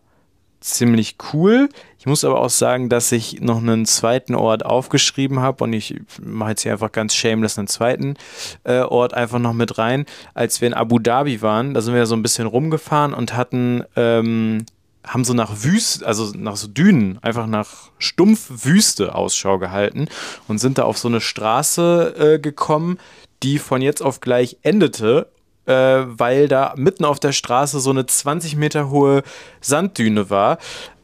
ziemlich 0.64 1.18
cool. 1.34 1.70
Ich 2.00 2.06
muss 2.06 2.24
aber 2.24 2.40
auch 2.40 2.50
sagen, 2.50 2.90
dass 2.90 3.12
ich 3.12 3.42
noch 3.42 3.58
einen 3.58 3.86
zweiten 3.86 4.34
Ort 4.34 4.66
aufgeschrieben 4.66 5.40
habe 5.40 5.64
und 5.64 5.74
ich 5.74 6.02
mache 6.22 6.52
jetzt 6.52 6.64
hier 6.64 6.72
einfach 6.72 6.92
ganz 6.92 7.14
shameless 7.14 7.58
einen 7.58 7.68
zweiten 7.68 8.16
äh, 8.64 8.80
Ort 8.80 9.14
einfach 9.14 9.40
noch 9.40 9.54
mit 9.54 9.78
rein. 9.78 10.06
Als 10.34 10.62
wir 10.62 10.68
in 10.68 10.74
Abu 10.74 11.00
Dhabi 11.00 11.42
waren, 11.42 11.74
da 11.74 11.82
sind 11.82 11.94
wir 11.94 12.06
so 12.06 12.16
ein 12.16 12.24
bisschen 12.24 12.48
rumgefahren 12.48 13.14
und 13.14 13.36
hatten 13.36 13.84
ähm, 13.96 14.66
haben 15.06 15.24
so 15.24 15.34
nach 15.34 15.64
Wüste, 15.64 16.06
also 16.06 16.32
nach 16.36 16.56
so 16.56 16.68
Dünen, 16.68 17.20
einfach 17.22 17.48
nach 17.48 17.92
Stumpfwüste 18.00 19.16
Ausschau 19.16 19.60
gehalten 19.60 20.08
und 20.48 20.60
sind 20.60 20.78
da 20.78 20.84
auf 20.84 20.98
so 20.98 21.08
eine 21.08 21.22
Straße 21.22 22.16
äh, 22.18 22.40
gekommen, 22.40 22.98
die 23.44 23.60
von 23.60 23.82
jetzt 23.82 24.02
auf 24.02 24.22
gleich 24.22 24.58
endete, 24.62 25.28
äh, 25.66 25.74
weil 25.74 26.48
da 26.48 26.74
mitten 26.78 27.06
auf 27.06 27.20
der 27.20 27.34
Straße 27.34 27.80
so 27.80 27.90
eine 27.90 28.06
20 28.06 28.56
Meter 28.56 28.90
hohe 28.90 29.24
Sanddüne 29.62 30.30
war. 30.30 30.58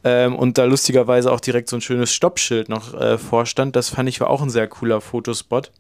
Ähm, 0.04 0.36
und 0.36 0.58
da 0.58 0.64
lustigerweise 0.64 1.32
auch 1.32 1.42
direkt 1.42 1.68
so 1.68 1.76
ein 1.76 1.82
schönes 1.82 2.14
Stoppschild 2.14 2.70
noch 2.70 2.94
äh, 2.94 3.18
vorstand. 3.18 3.76
Das 3.76 3.90
fand 3.90 4.08
ich 4.08 4.22
war 4.22 4.30
auch 4.30 4.42
ein 4.42 4.50
sehr 4.50 4.68
cooler 4.68 5.02
Fotospot. 5.02 5.72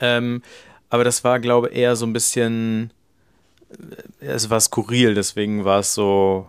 Ähm, 0.00 0.42
aber 0.90 1.04
das 1.04 1.24
war, 1.24 1.40
glaube 1.40 1.70
ich, 1.70 1.76
eher 1.76 1.96
so 1.96 2.04
ein 2.04 2.12
bisschen. 2.12 2.92
Äh, 4.20 4.26
es 4.26 4.50
war 4.50 4.60
skurril, 4.60 5.14
deswegen 5.14 5.64
war 5.64 5.80
es 5.80 5.94
so 5.94 6.48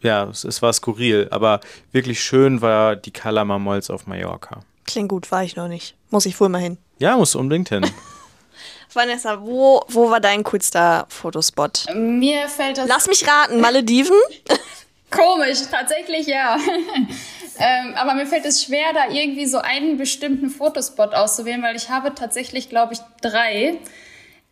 ja, 0.00 0.24
es, 0.24 0.44
es, 0.44 0.62
war 0.62 0.72
skurril, 0.72 1.28
aber 1.30 1.60
wirklich 1.92 2.22
schön 2.22 2.60
war 2.62 2.96
die 2.96 3.10
Calama 3.10 3.58
Molls 3.58 3.90
auf 3.90 4.06
Mallorca. 4.06 4.60
Klingt 4.86 5.08
gut, 5.08 5.30
war 5.30 5.44
ich 5.44 5.56
noch 5.56 5.68
nicht. 5.68 5.94
Muss 6.10 6.26
ich 6.26 6.40
wohl 6.40 6.48
mal 6.48 6.60
hin. 6.60 6.78
Ja, 6.98 7.16
muss 7.16 7.34
unbedingt 7.34 7.68
hin. 7.68 7.86
Vanessa, 8.92 9.42
wo, 9.42 9.82
wo 9.88 10.10
war 10.10 10.20
dein 10.20 10.42
coolster 10.44 11.06
Fotospot? 11.08 11.86
Mir 11.94 12.48
fällt 12.48 12.78
das. 12.78 12.88
Lass 12.88 13.06
mich 13.06 13.26
raten, 13.28 13.60
Malediven? 13.60 14.16
Komisch, 15.10 15.58
tatsächlich 15.70 16.26
ja. 16.26 16.56
ähm, 17.58 17.94
aber 17.96 18.14
mir 18.14 18.26
fällt 18.26 18.44
es 18.44 18.62
schwer, 18.62 18.92
da 18.92 19.08
irgendwie 19.10 19.46
so 19.46 19.58
einen 19.58 19.96
bestimmten 19.96 20.50
Fotospot 20.50 21.14
auszuwählen, 21.14 21.62
weil 21.62 21.76
ich 21.76 21.88
habe 21.88 22.14
tatsächlich, 22.14 22.68
glaube 22.68 22.94
ich, 22.94 23.00
drei. 23.22 23.78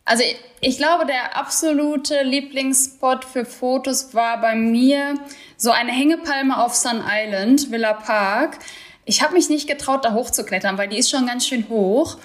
Also 0.07 0.23
ich 0.61 0.77
glaube, 0.77 1.05
der 1.05 1.35
absolute 1.35 2.23
Lieblingsspot 2.23 3.25
für 3.25 3.43
Fotos 3.43 4.13
war 4.13 4.39
bei 4.39 4.55
mir 4.55 5.15
so 5.57 5.69
eine 5.69 5.91
Hängepalme 5.91 6.57
auf 6.63 6.73
Sun 6.75 7.03
Island, 7.05 7.71
Villa 7.71 7.91
Park. 7.91 8.57
Ich 9.03 9.21
habe 9.21 9.33
mich 9.33 9.49
nicht 9.49 9.67
getraut, 9.67 10.05
da 10.05 10.13
hochzuklettern, 10.13 10.77
weil 10.77 10.87
die 10.87 10.97
ist 10.97 11.09
schon 11.09 11.27
ganz 11.27 11.45
schön 11.45 11.67
hoch. 11.67 12.17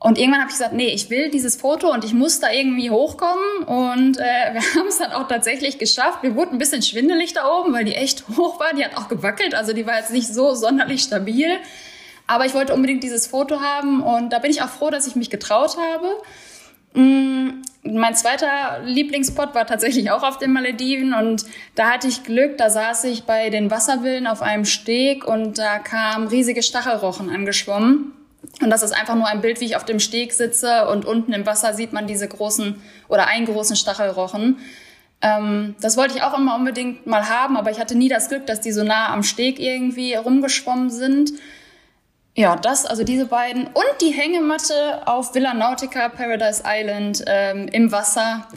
Und 0.00 0.18
irgendwann 0.18 0.40
habe 0.40 0.50
ich 0.50 0.56
gesagt, 0.56 0.72
nee, 0.72 0.88
ich 0.88 1.10
will 1.10 1.30
dieses 1.30 1.54
Foto 1.54 1.92
und 1.92 2.04
ich 2.04 2.12
muss 2.12 2.40
da 2.40 2.50
irgendwie 2.50 2.90
hochkommen. 2.90 3.62
Und 3.66 4.18
äh, 4.18 4.22
wir 4.54 4.74
haben 4.74 4.88
es 4.88 4.98
dann 4.98 5.12
auch 5.12 5.28
tatsächlich 5.28 5.78
geschafft. 5.78 6.24
Wir 6.24 6.34
wurden 6.34 6.56
ein 6.56 6.58
bisschen 6.58 6.82
schwindelig 6.82 7.34
da 7.34 7.48
oben, 7.48 7.72
weil 7.72 7.84
die 7.84 7.94
echt 7.94 8.24
hoch 8.36 8.58
war. 8.58 8.74
Die 8.74 8.84
hat 8.84 8.96
auch 8.96 9.06
gewackelt, 9.06 9.54
also 9.54 9.72
die 9.72 9.86
war 9.86 9.96
jetzt 9.96 10.10
nicht 10.10 10.26
so 10.26 10.56
sonderlich 10.56 11.04
stabil. 11.04 11.56
Aber 12.26 12.46
ich 12.46 12.54
wollte 12.54 12.74
unbedingt 12.74 13.04
dieses 13.04 13.28
Foto 13.28 13.60
haben 13.60 14.02
und 14.02 14.32
da 14.32 14.40
bin 14.40 14.50
ich 14.50 14.62
auch 14.62 14.68
froh, 14.68 14.90
dass 14.90 15.06
ich 15.06 15.14
mich 15.14 15.30
getraut 15.30 15.76
habe. 15.76 16.16
Mm, 16.94 17.62
mein 17.84 18.14
zweiter 18.14 18.80
Lieblingsspot 18.84 19.54
war 19.54 19.66
tatsächlich 19.66 20.10
auch 20.10 20.22
auf 20.22 20.38
den 20.38 20.52
Malediven 20.52 21.14
und 21.14 21.44
da 21.74 21.90
hatte 21.90 22.06
ich 22.06 22.22
Glück, 22.22 22.56
da 22.58 22.70
saß 22.70 23.04
ich 23.04 23.24
bei 23.24 23.50
den 23.50 23.70
Wasserwillen 23.70 24.26
auf 24.26 24.40
einem 24.40 24.64
Steg 24.64 25.24
und 25.26 25.58
da 25.58 25.78
kamen 25.78 26.28
riesige 26.28 26.62
Stachelrochen 26.62 27.28
angeschwommen. 27.28 28.12
Und 28.60 28.70
das 28.70 28.82
ist 28.82 28.92
einfach 28.92 29.14
nur 29.14 29.26
ein 29.26 29.40
Bild, 29.40 29.60
wie 29.60 29.66
ich 29.66 29.76
auf 29.76 29.84
dem 29.84 30.00
Steg 30.00 30.32
sitze 30.32 30.88
und 30.88 31.04
unten 31.04 31.32
im 31.32 31.46
Wasser 31.46 31.74
sieht 31.74 31.92
man 31.92 32.06
diese 32.06 32.26
großen 32.26 32.80
oder 33.08 33.26
einen 33.26 33.46
großen 33.46 33.76
Stachelrochen. 33.76 34.58
Ähm, 35.20 35.76
das 35.80 35.96
wollte 35.96 36.16
ich 36.16 36.22
auch 36.22 36.36
immer 36.36 36.56
unbedingt 36.56 37.06
mal 37.06 37.28
haben, 37.28 37.56
aber 37.56 37.70
ich 37.70 37.78
hatte 37.78 37.96
nie 37.96 38.08
das 38.08 38.28
Glück, 38.28 38.46
dass 38.46 38.60
die 38.60 38.72
so 38.72 38.82
nah 38.82 39.12
am 39.12 39.22
Steg 39.22 39.60
irgendwie 39.60 40.14
rumgeschwommen 40.14 40.90
sind. 40.90 41.32
Ja, 42.34 42.56
das, 42.56 42.86
also 42.86 43.04
diese 43.04 43.26
beiden. 43.26 43.66
Und 43.66 44.00
die 44.00 44.10
Hängematte 44.10 45.06
auf 45.06 45.34
Villa 45.34 45.52
Nautica 45.52 46.08
Paradise 46.08 46.62
Island 46.66 47.22
ähm, 47.26 47.68
im 47.68 47.92
Wasser. 47.92 48.48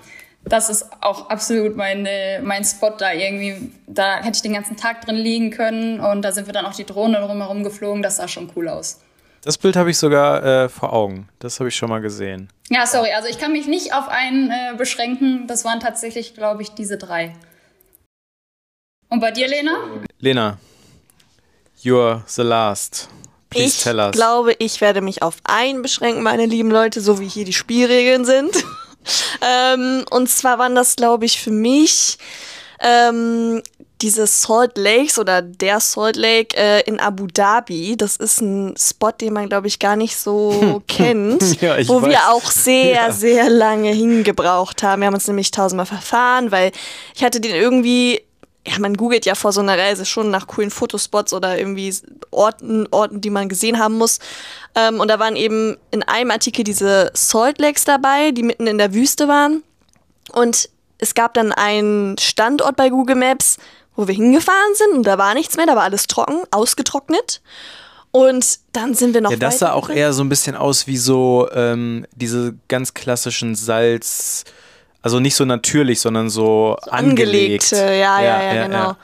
Das 0.46 0.70
ist 0.70 0.86
auch 1.02 1.30
absolut 1.30 1.76
meine, 1.76 2.40
mein 2.44 2.64
Spot 2.64 2.92
da 2.98 3.12
irgendwie. 3.12 3.72
Da 3.88 4.18
hätte 4.18 4.36
ich 4.36 4.42
den 4.44 4.54
ganzen 4.54 4.78
Tag 4.78 5.02
drin 5.02 5.16
liegen 5.16 5.52
können. 5.52 6.00
Und 6.00 6.22
da 6.22 6.32
sind 6.32 6.48
wir 6.48 6.54
dann 6.54 6.66
auch 6.66 6.76
die 6.76 6.86
Drohne 6.86 7.20
drumherum 7.20 7.64
geflogen. 7.64 8.02
Das 8.02 8.18
sah 8.18 8.28
schon 8.28 8.50
cool 8.56 8.70
aus. 8.70 9.02
Das 9.42 9.58
Bild 9.58 9.76
habe 9.76 9.92
ich 9.92 9.98
sogar 9.98 10.44
äh, 10.44 10.70
vor 10.70 10.94
Augen. 10.94 11.28
Das 11.40 11.60
habe 11.60 11.70
ich 11.70 11.76
schon 11.76 11.90
mal 11.90 12.00
gesehen. 12.00 12.50
Ja, 12.70 12.88
sorry. 12.88 13.12
Also 13.12 13.28
ich 13.28 13.40
kann 13.40 13.52
mich 13.52 13.68
nicht 13.68 13.94
auf 13.94 14.08
einen 14.08 14.50
äh, 14.50 14.76
beschränken. 14.78 15.48
Das 15.48 15.66
waren 15.66 15.80
tatsächlich, 15.80 16.34
glaube 16.34 16.62
ich, 16.62 16.72
diese 16.72 16.98
drei. 16.98 17.34
Und 19.10 19.20
bei 19.20 19.32
dir, 19.32 19.48
Lena? 19.48 19.72
Lena, 20.20 20.58
you're 21.84 22.22
the 22.26 22.42
last. 22.42 23.10
Please 23.56 23.90
ich 24.06 24.12
glaube, 24.12 24.54
ich 24.60 24.82
werde 24.82 25.02
mich 25.02 25.22
auf 25.22 25.36
einen 25.44 25.82
beschränken, 25.82 26.24
meine 26.24 26.46
lieben 26.46 26.72
Leute, 26.72 27.02
so 27.02 27.20
wie 27.20 27.28
hier 27.28 27.46
die 27.46 27.54
Spielregeln 27.54 28.26
sind. 28.26 28.56
ähm, 29.42 30.06
und 30.10 30.30
zwar 30.30 30.60
waren 30.60 30.76
das, 30.76 30.96
glaube 30.96 31.26
ich, 31.26 31.40
für 31.40 31.52
mich 31.52 32.18
ähm, 32.80 33.62
diese 34.02 34.28
Salt 34.28 34.78
Lakes 34.78 35.18
oder 35.18 35.42
der 35.42 35.80
Salt 35.80 36.18
Lake 36.18 36.56
äh, 36.58 36.82
in 36.82 37.00
Abu 37.00 37.28
Dhabi. 37.28 37.96
Das 37.96 38.18
ist 38.18 38.42
ein 38.42 38.76
Spot, 38.78 39.12
den 39.12 39.34
man, 39.34 39.48
glaube 39.48 39.68
ich, 39.68 39.80
gar 39.80 39.96
nicht 39.96 40.18
so 40.18 40.82
kennt, 40.88 41.42
Ja, 41.62 41.78
wo 41.88 42.02
weiß. 42.02 42.10
wir 42.10 42.30
auch 42.30 42.52
sehr, 42.52 42.92
Ja. 42.94 43.12
sehr 43.12 43.50
lange 43.50 43.92
hingebraucht 43.92 44.84
haben. 44.84 45.02
Wir 45.02 45.08
haben 45.08 45.14
uns 45.14 45.28
nämlich 45.28 45.52
tausendmal 45.52 45.86
verfahren, 45.86 46.52
weil 46.52 46.72
ich 47.16 47.24
hatte 47.24 47.40
den 47.40 47.56
irgendwie, 47.56 48.22
ja, 48.68 48.80
man 48.80 48.96
googelt 48.98 49.26
ja 49.26 49.36
vor 49.36 49.52
so 49.52 49.62
einer 49.62 49.78
Reise 49.78 50.06
schon 50.06 50.32
nach 50.32 50.48
coolen 50.48 50.72
Fotospots 50.72 51.34
oder 51.34 51.58
irgendwie 51.58 51.94
Orten, 52.32 52.88
Orten, 52.92 53.22
die 53.22 53.30
man 53.30 53.48
gesehen 53.48 53.80
haben 53.80 53.96
muss. 53.96 54.20
Ähm, 54.74 55.00
und 55.00 55.08
da 55.08 55.20
waren 55.20 55.36
eben 55.36 55.78
in 55.92 56.04
einem 56.04 56.32
Artikel 56.32 56.64
diese 56.64 57.12
Salt 57.14 57.60
Lakes 57.60 57.86
dabei, 57.86 58.32
die 58.32 58.44
mitten 58.44 58.68
in 58.68 58.78
der 58.78 58.94
Wüste 58.94 59.28
waren. 59.28 59.64
Und 60.32 60.70
es 60.98 61.14
gab 61.14 61.34
dann 61.36 61.52
einen 61.52 62.18
Standort 62.18 62.76
bei 62.76 62.90
Google 62.90 63.16
Maps, 63.16 63.58
wo 63.96 64.08
wir 64.08 64.16
hingefahren 64.16 64.74
sind 64.76 64.94
und 64.94 65.04
da 65.04 65.18
war 65.18 65.34
nichts 65.34 65.56
mehr, 65.58 65.66
da 65.66 65.76
war 65.76 65.84
alles 65.84 66.08
trocken, 66.08 66.44
ausgetrocknet. 66.52 67.42
Und 68.12 68.60
dann 68.72 68.94
sind 68.94 69.14
wir 69.14 69.22
noch 69.22 69.32
Ja, 69.32 69.38
das 69.38 69.60
sah 69.60 69.74
auch 69.74 69.84
weitergegangen. 69.84 69.98
eher 69.98 70.14
so 70.14 70.24
ein 70.24 70.30
bisschen 70.30 70.56
aus 70.56 70.88
wie 70.88 70.98
so 70.98 71.50
ähm, 71.54 72.06
diese 72.16 72.56
ganz 72.70 72.94
klassischen 72.94 73.56
Salz, 73.56 74.46
also 75.06 75.20
nicht 75.20 75.36
so 75.36 75.46
natürlich, 75.46 76.02
sondern 76.02 76.32
so 76.32 76.78
angelegt. 76.90 77.72
angelegte, 77.72 77.76
ja, 77.94 78.20
ja, 78.20 78.42
ja, 78.42 78.66
genau. 78.66 78.96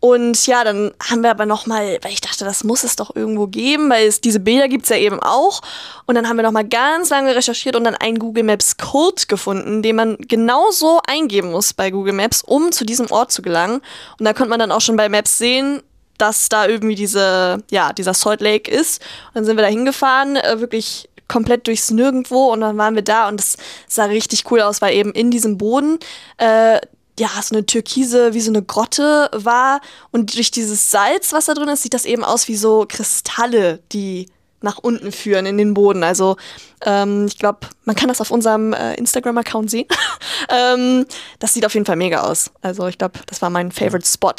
Und 0.00 0.48
ja, 0.48 0.64
dann 0.64 0.92
haben 1.00 1.22
wir 1.22 1.30
aber 1.30 1.46
noch 1.46 1.66
mal, 1.66 1.96
weil 2.02 2.10
ich 2.10 2.20
dachte, 2.20 2.44
das 2.44 2.64
muss 2.64 2.82
es 2.82 2.96
doch 2.96 3.14
irgendwo 3.14 3.46
geben, 3.46 3.88
weil 3.88 4.08
es 4.08 4.20
diese 4.20 4.40
Bilder 4.40 4.66
gibt's 4.66 4.88
ja 4.88 4.96
eben 4.96 5.20
auch. 5.20 5.60
Und 6.06 6.16
dann 6.16 6.28
haben 6.28 6.36
wir 6.36 6.42
noch 6.42 6.50
mal 6.50 6.66
ganz 6.66 7.10
lange 7.10 7.36
recherchiert 7.36 7.76
und 7.76 7.84
dann 7.84 7.94
einen 7.94 8.18
Google 8.18 8.42
Maps 8.42 8.76
Code 8.78 9.22
gefunden, 9.28 9.80
den 9.82 9.94
man 9.94 10.16
genauso 10.18 11.00
eingeben 11.06 11.52
muss 11.52 11.72
bei 11.72 11.92
Google 11.92 12.14
Maps, 12.14 12.42
um 12.42 12.72
zu 12.72 12.84
diesem 12.84 13.08
Ort 13.12 13.30
zu 13.30 13.40
gelangen. 13.40 13.80
Und 14.18 14.24
da 14.24 14.32
konnte 14.32 14.50
man 14.50 14.58
dann 14.58 14.72
auch 14.72 14.80
schon 14.80 14.96
bei 14.96 15.08
Maps 15.08 15.38
sehen, 15.38 15.82
dass 16.18 16.48
da 16.48 16.66
irgendwie 16.66 16.96
diese, 16.96 17.62
ja, 17.70 17.92
dieser 17.92 18.14
Salt 18.14 18.40
Lake 18.40 18.68
ist. 18.68 19.00
Und 19.28 19.36
dann 19.36 19.44
sind 19.44 19.56
wir 19.56 19.62
da 19.62 19.70
hingefahren, 19.70 20.34
äh, 20.34 20.58
wirklich 20.58 21.08
komplett 21.28 21.66
durchs 21.66 21.90
Nirgendwo 21.90 22.52
und 22.52 22.60
dann 22.60 22.76
waren 22.76 22.94
wir 22.94 23.02
da 23.02 23.28
und 23.28 23.40
es 23.40 23.56
sah 23.88 24.04
richtig 24.04 24.50
cool 24.50 24.60
aus, 24.60 24.82
weil 24.82 24.94
eben 24.94 25.12
in 25.12 25.30
diesem 25.30 25.58
Boden 25.58 25.98
äh, 26.38 26.80
ja, 27.18 27.28
so 27.40 27.54
eine 27.54 27.64
türkise, 27.64 28.34
wie 28.34 28.40
so 28.40 28.50
eine 28.50 28.62
Grotte 28.62 29.30
war. 29.32 29.80
Und 30.10 30.34
durch 30.36 30.50
dieses 30.50 30.90
Salz, 30.90 31.32
was 31.32 31.46
da 31.46 31.54
drin 31.54 31.68
ist, 31.68 31.82
sieht 31.82 31.94
das 31.94 32.06
eben 32.06 32.24
aus 32.24 32.48
wie 32.48 32.56
so 32.56 32.86
Kristalle, 32.88 33.80
die 33.92 34.26
nach 34.60 34.78
unten 34.78 35.12
führen 35.12 35.46
in 35.46 35.58
den 35.58 35.74
Boden. 35.74 36.02
Also 36.02 36.36
ähm, 36.84 37.26
ich 37.26 37.38
glaube, 37.38 37.60
man 37.84 37.94
kann 37.94 38.08
das 38.08 38.20
auf 38.20 38.30
unserem 38.30 38.72
äh, 38.72 38.94
Instagram-Account 38.94 39.70
sehen. 39.70 39.86
ähm, 40.48 41.06
das 41.38 41.54
sieht 41.54 41.64
auf 41.64 41.74
jeden 41.74 41.86
Fall 41.86 41.96
mega 41.96 42.22
aus. 42.22 42.50
Also 42.62 42.88
ich 42.88 42.98
glaube, 42.98 43.20
das 43.26 43.42
war 43.42 43.50
mein 43.50 43.70
Favorite 43.70 44.06
Spot. 44.06 44.34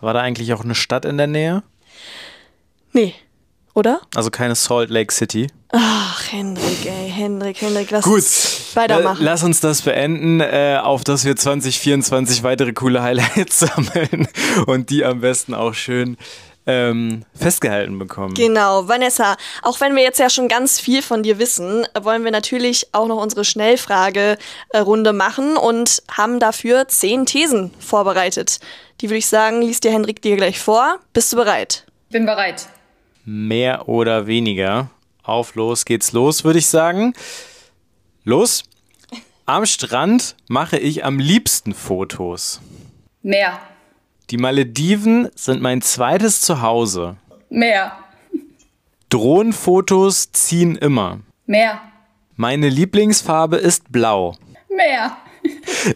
War 0.00 0.14
da 0.14 0.20
eigentlich 0.20 0.52
auch 0.52 0.62
eine 0.62 0.74
Stadt 0.74 1.04
in 1.04 1.18
der 1.18 1.26
Nähe? 1.26 1.62
Nee, 2.92 3.14
oder? 3.74 4.00
Also 4.14 4.30
keine 4.30 4.54
Salt 4.54 4.90
Lake 4.90 5.12
City. 5.12 5.48
Ach, 5.72 6.32
Hendrik, 6.32 6.84
ey, 6.86 7.10
Hendrik, 7.10 7.60
Hendrik, 7.60 7.90
lass 7.90 8.04
Gut, 8.04 8.14
uns 8.14 8.70
weitermachen. 8.74 9.20
Äh, 9.20 9.24
lass 9.24 9.44
uns 9.44 9.60
das 9.60 9.82
beenden, 9.82 10.40
äh, 10.40 10.78
auf 10.82 11.04
dass 11.04 11.24
wir 11.24 11.36
2024 11.36 12.42
weitere 12.42 12.72
coole 12.72 13.02
Highlights 13.02 13.60
sammeln 13.60 14.26
und 14.66 14.90
die 14.90 15.04
am 15.04 15.20
besten 15.20 15.54
auch 15.54 15.74
schön 15.74 16.16
ähm, 16.66 17.24
festgehalten 17.34 17.98
bekommen. 17.98 18.34
Genau, 18.34 18.88
Vanessa, 18.88 19.36
auch 19.62 19.80
wenn 19.80 19.94
wir 19.94 20.02
jetzt 20.02 20.18
ja 20.18 20.28
schon 20.28 20.48
ganz 20.48 20.80
viel 20.80 21.02
von 21.02 21.22
dir 21.22 21.38
wissen, 21.38 21.86
wollen 22.00 22.24
wir 22.24 22.32
natürlich 22.32 22.88
auch 22.92 23.06
noch 23.06 23.22
unsere 23.22 23.44
Schnellfrage-Runde 23.44 25.12
machen 25.12 25.56
und 25.56 26.02
haben 26.10 26.40
dafür 26.40 26.88
zehn 26.88 27.26
Thesen 27.26 27.70
vorbereitet. 27.78 28.58
Die 29.00 29.08
würde 29.08 29.18
ich 29.18 29.26
sagen, 29.26 29.62
liest 29.62 29.84
dir 29.84 29.92
Hendrik 29.92 30.20
dir 30.20 30.36
gleich 30.36 30.58
vor. 30.58 30.98
Bist 31.12 31.32
du 31.32 31.36
bereit? 31.36 31.86
Bin 32.10 32.26
bereit. 32.26 32.66
Mehr 33.24 33.88
oder 33.88 34.26
weniger. 34.26 34.90
Auf 35.22 35.54
los 35.54 35.84
geht's 35.84 36.12
los, 36.12 36.44
würde 36.44 36.58
ich 36.58 36.66
sagen. 36.66 37.14
Los. 38.24 38.64
Am 39.46 39.66
Strand 39.66 40.36
mache 40.48 40.78
ich 40.78 41.04
am 41.04 41.18
liebsten 41.18 41.74
Fotos. 41.74 42.60
Mehr. 43.22 43.58
Die 44.30 44.36
Malediven 44.36 45.28
sind 45.34 45.60
mein 45.60 45.82
zweites 45.82 46.40
Zuhause. 46.40 47.16
Mehr. 47.48 47.92
Drohnenfotos 49.08 50.30
ziehen 50.30 50.76
immer. 50.76 51.18
Mehr. 51.46 51.80
Meine 52.36 52.68
Lieblingsfarbe 52.68 53.56
ist 53.56 53.90
blau. 53.90 54.36
Mehr. 54.68 55.16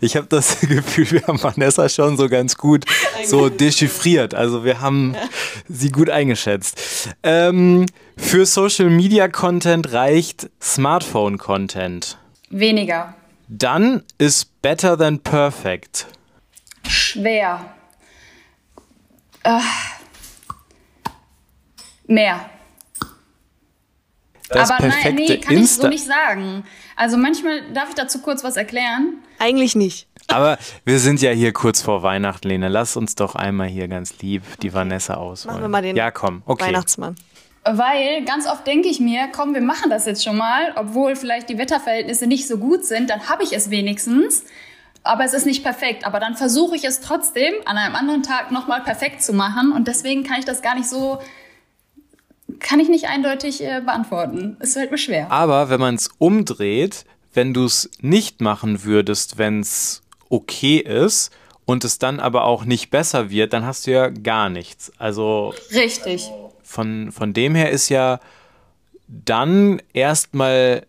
Ich 0.01 0.17
habe 0.17 0.27
das 0.29 0.61
Gefühl, 0.61 1.11
wir 1.11 1.27
haben 1.27 1.43
Vanessa 1.43 1.89
schon 1.89 2.17
so 2.17 2.29
ganz 2.29 2.57
gut 2.57 2.85
so 3.25 3.49
dechiffriert. 3.49 4.35
Also 4.35 4.65
wir 4.65 4.81
haben 4.81 5.15
sie 5.69 5.91
gut 5.91 6.11
eingeschätzt. 6.11 7.11
Ähm, 7.23 7.87
für 8.17 8.47
Social 8.47 8.91
Media 8.91 9.29
Content 9.29 9.93
reicht 9.93 10.51
Smartphone 10.61 11.39
Content. 11.39 12.19
Weniger. 12.51 13.15
Dann 13.49 14.03
ist 14.19 14.63
better 14.63 14.97
than 14.97 15.19
perfect. 15.19 16.07
Schwer. 16.89 17.75
Äh. 19.43 19.61
Mehr. 22.07 22.51
Das 24.51 24.71
Aber 24.71 24.83
nein, 24.83 24.91
perfekte 24.93 25.33
nee, 25.33 25.39
kann 25.39 25.55
ich 25.55 25.71
so 25.71 25.83
Insta. 25.83 25.89
nicht 25.89 26.05
sagen. 26.05 26.65
Also 26.97 27.17
manchmal, 27.17 27.63
darf 27.73 27.89
ich 27.89 27.95
dazu 27.95 28.21
kurz 28.21 28.45
was 28.45 28.57
erklären? 28.57 29.15
Eigentlich 29.39 29.75
nicht. 29.75 30.07
Aber 30.29 30.59
wir 30.85 30.99
sind 30.99 31.21
ja 31.21 31.31
hier 31.31 31.53
kurz 31.53 31.83
vor 31.83 32.03
Weihnachten, 32.03 32.49
Lene. 32.49 32.69
Lass 32.69 32.97
uns 32.97 33.15
doch 33.15 33.35
einmal 33.35 33.69
hier 33.69 33.89
ganz 33.89 34.19
lieb 34.21 34.43
die 34.63 34.73
Vanessa 34.73 35.15
ausholen. 35.15 35.57
Machen 35.57 35.65
wir 35.65 35.69
mal 35.69 35.83
den 35.83 35.97
Ja, 35.97 36.11
komm. 36.11 36.43
Okay. 36.47 36.67
Weihnachtsmann. 36.67 37.17
Weil 37.65 38.25
ganz 38.27 38.47
oft 38.47 38.67
denke 38.67 38.89
ich 38.89 39.01
mir, 39.01 39.29
komm, 39.35 39.55
wir 39.55 39.63
machen 39.63 39.89
das 39.89 40.05
jetzt 40.05 40.23
schon 40.23 40.37
mal, 40.37 40.73
obwohl 40.77 41.17
vielleicht 41.17 41.49
die 41.49 41.57
Wetterverhältnisse 41.57 42.27
nicht 42.27 42.47
so 42.47 42.59
gut 42.59 42.85
sind, 42.85 43.09
dann 43.09 43.29
habe 43.29 43.43
ich 43.43 43.55
es 43.55 43.71
wenigstens. 43.71 44.45
Aber 45.03 45.25
es 45.25 45.35
ist 45.35 45.47
nicht 45.47 45.63
perfekt. 45.63 46.07
Aber 46.07 46.21
dann 46.21 46.37
versuche 46.37 46.77
ich 46.77 46.85
es 46.85 47.01
trotzdem 47.01 47.55
an 47.65 47.77
einem 47.77 47.95
anderen 47.95 48.23
Tag 48.23 48.51
nochmal 48.51 48.83
perfekt 48.83 49.23
zu 49.23 49.33
machen. 49.33 49.73
Und 49.73 49.89
deswegen 49.89 50.25
kann 50.25 50.39
ich 50.39 50.45
das 50.47 50.63
gar 50.63 50.75
nicht 50.75 50.89
so, 50.89 51.21
kann 52.65 52.81
ich 52.81 52.89
nicht 52.89 53.07
eindeutig 53.09 53.63
äh, 53.63 53.83
beantworten. 53.85 54.57
Es 54.59 54.73
fällt 54.73 54.91
mir 54.91 54.99
schwer. 54.99 55.31
Aber 55.31 55.69
wenn 55.69 55.79
man 55.79 55.95
es 55.95 56.09
umdreht, 56.19 57.05
wenn 57.35 57.53
du 57.53 57.67
es 57.67 57.91
nicht 58.01 58.41
machen 58.41 58.85
würdest, 58.85 59.37
wenn 59.37 59.61
es 59.61 60.03
okay 60.31 60.79
ist 60.79 61.31
und 61.67 61.85
es 61.85 61.99
dann 61.99 62.21
aber 62.21 62.45
auch 62.45 62.65
nicht 62.65 62.91
besser 62.91 63.29
wird, 63.29 63.53
dann 63.53 63.67
hast 63.67 63.87
du 63.87 63.93
ja 63.93 64.09
gar 64.09 64.49
nichts. 64.49 64.91
Also 64.99 65.53
Richtig. 65.73 66.31
von, 66.63 67.13
von 67.13 67.35
dem 67.35 67.55
her 67.55 67.71
ist 67.71 67.91
ja 67.91 68.19
dann 69.09 69.83
erstmal 69.93 70.87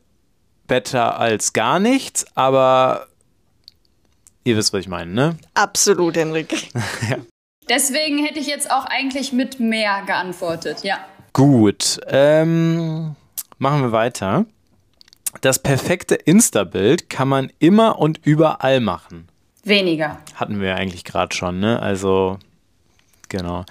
besser 0.67 1.19
als 1.19 1.51
gar 1.51 1.79
nichts, 1.79 2.25
aber 2.35 3.07
ihr 4.45 4.55
wisst, 4.55 4.71
was 4.71 4.79
ich 4.79 4.87
meine, 4.87 5.11
ne? 5.11 5.37
Absolut, 5.53 6.15
Hendrik. 6.15 6.69
Deswegen 7.69 8.23
hätte 8.23 8.39
ich 8.39 8.47
jetzt 8.47 8.71
auch 8.71 8.85
eigentlich 8.85 9.33
mit 9.33 9.59
mehr 9.59 10.03
geantwortet. 10.05 10.83
Ja. 10.83 10.99
Gut, 11.35 11.99
ähm, 12.07 13.17
machen 13.57 13.81
wir 13.81 13.91
weiter. 13.91 14.45
Das 15.41 15.59
perfekte 15.59 16.15
Insta-Bild 16.15 17.09
kann 17.09 17.27
man 17.27 17.51
immer 17.59 17.99
und 17.99 18.25
überall 18.25 18.79
machen. 18.79 19.27
Weniger. 19.65 20.17
Hatten 20.35 20.61
wir 20.61 20.69
ja 20.69 20.75
eigentlich 20.75 21.03
gerade 21.03 21.35
schon, 21.35 21.59
ne? 21.59 21.81
Also, 21.81 22.39
genau. 23.27 23.65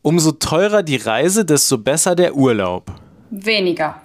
Umso 0.00 0.32
teurer 0.32 0.82
die 0.82 0.96
Reise, 0.96 1.44
desto 1.44 1.76
besser 1.76 2.14
der 2.14 2.34
Urlaub. 2.34 2.94
Weniger. 3.28 4.00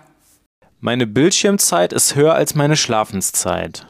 Meine 0.81 1.07
Bildschirmzeit 1.07 1.93
ist 1.93 2.15
höher 2.15 2.33
als 2.35 2.55
meine 2.55 2.75
Schlafenszeit. 2.75 3.87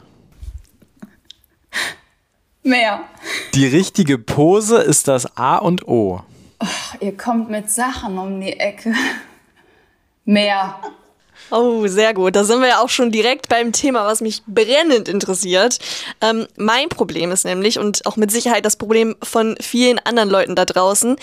Mehr. 2.62 3.00
Die 3.56 3.66
richtige 3.66 4.20
Pose 4.20 4.78
ist 4.78 5.08
das 5.08 5.38
A 5.38 5.58
und 5.58 5.88
O. 5.88 6.22
Ihr 7.00 7.18
kommt 7.18 7.50
mit 7.50 7.70
Sachen 7.70 8.18
um 8.18 8.40
die 8.40 8.60
Ecke. 8.60 8.94
Mehr. 10.26 10.80
Oh, 11.52 11.86
sehr 11.88 12.14
gut. 12.14 12.36
Da 12.36 12.44
sind 12.44 12.62
wir 12.62 12.70
ja 12.70 12.80
auch 12.80 12.90
schon 12.90 13.12
direkt 13.12 13.50
beim 13.50 13.72
Thema, 13.72 14.06
was 14.06 14.22
mich 14.22 14.44
brennend 14.48 15.08
interessiert. 15.08 15.80
Ähm, 16.22 16.48
mein 16.56 16.90
Problem 16.90 17.32
ist 17.32 17.46
nämlich, 17.46 17.80
und 17.80 18.06
auch 18.06 18.16
mit 18.16 18.32
Sicherheit 18.32 18.66
das 18.66 18.78
Problem 18.78 19.16
von 19.22 19.56
vielen 19.60 20.00
anderen 20.00 20.30
Leuten 20.30 20.56
da 20.56 20.66
draußen, 20.66 21.18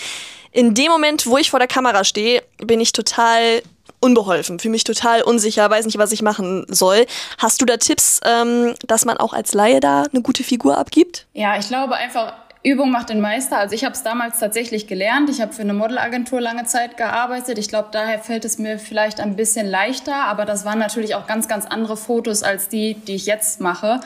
in 0.51 0.73
dem 0.73 0.91
Moment, 0.91 1.25
wo 1.25 1.37
ich 1.37 1.49
vor 1.49 1.59
der 1.59 1.67
Kamera 1.67 2.03
stehe, 2.03 2.43
bin 2.57 2.81
ich 2.81 2.91
total 2.91 3.61
unbeholfen, 4.01 4.59
fühle 4.59 4.71
mich 4.71 4.83
total 4.83 5.21
unsicher, 5.21 5.69
weiß 5.69 5.85
nicht, 5.85 5.97
was 5.97 6.11
ich 6.11 6.21
machen 6.21 6.65
soll. 6.67 7.05
Hast 7.37 7.61
du 7.61 7.65
da 7.65 7.77
Tipps, 7.77 8.19
ähm, 8.25 8.73
dass 8.85 9.05
man 9.05 9.17
auch 9.17 9.33
als 9.33 9.53
Laie 9.53 9.79
da 9.79 10.03
eine 10.11 10.21
gute 10.21 10.43
Figur 10.43 10.77
abgibt? 10.77 11.27
Ja, 11.33 11.57
ich 11.57 11.67
glaube 11.67 11.95
einfach, 11.95 12.33
Übung 12.63 12.91
macht 12.91 13.09
den 13.09 13.21
Meister. 13.21 13.57
Also 13.57 13.73
ich 13.73 13.83
habe 13.83 13.95
es 13.95 14.03
damals 14.03 14.39
tatsächlich 14.39 14.85
gelernt. 14.85 15.29
Ich 15.29 15.41
habe 15.41 15.51
für 15.51 15.63
eine 15.63 15.73
Modelagentur 15.73 16.39
lange 16.39 16.65
Zeit 16.65 16.95
gearbeitet. 16.95 17.57
Ich 17.57 17.69
glaube, 17.69 17.89
daher 17.91 18.19
fällt 18.19 18.45
es 18.45 18.59
mir 18.59 18.77
vielleicht 18.77 19.19
ein 19.19 19.35
bisschen 19.35 19.67
leichter. 19.67 20.15
Aber 20.15 20.45
das 20.45 20.63
waren 20.63 20.77
natürlich 20.77 21.15
auch 21.15 21.25
ganz, 21.25 21.47
ganz 21.47 21.65
andere 21.65 21.97
Fotos 21.97 22.43
als 22.43 22.69
die, 22.69 22.93
die 22.93 23.15
ich 23.15 23.25
jetzt 23.25 23.61
mache. 23.61 23.99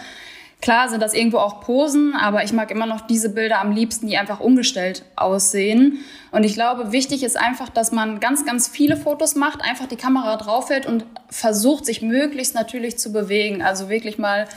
Klar 0.62 0.90
sind 0.90 1.02
das 1.02 1.14
irgendwo 1.14 1.38
auch 1.38 1.60
Posen, 1.62 2.16
aber 2.16 2.44
ich 2.44 2.54
mag 2.54 2.72
immer 2.72 2.86
noch 2.86 3.02
diese 3.02 3.30
Bilder 3.30 3.60
am 3.60 3.72
liebsten, 3.72 4.08
die 4.08 4.18
einfach 4.18 4.40
umgestellt 4.40 5.04
aussehen. 5.16 6.00
Und 6.32 6.44
ich 6.44 6.54
glaube, 6.54 6.92
wichtig 6.92 7.24
ist 7.24 7.38
einfach, 7.38 7.70
dass 7.70 7.92
man 7.92 8.20
ganz, 8.20 8.46
ganz 8.46 8.68
viele 8.68 8.98
Fotos 8.98 9.36
macht, 9.36 9.62
einfach 9.62 9.86
die 9.86 9.98
Kamera 9.98 10.38
draufhält 10.38 10.86
und 10.86 11.06
versucht, 11.30 11.86
sich 11.86 12.02
möglichst 12.02 12.56
natürlich 12.56 12.98
zu 12.98 13.12
bewegen. 13.12 13.62
Also 13.62 13.90
wirklich 13.90 14.18
mal 14.18 14.48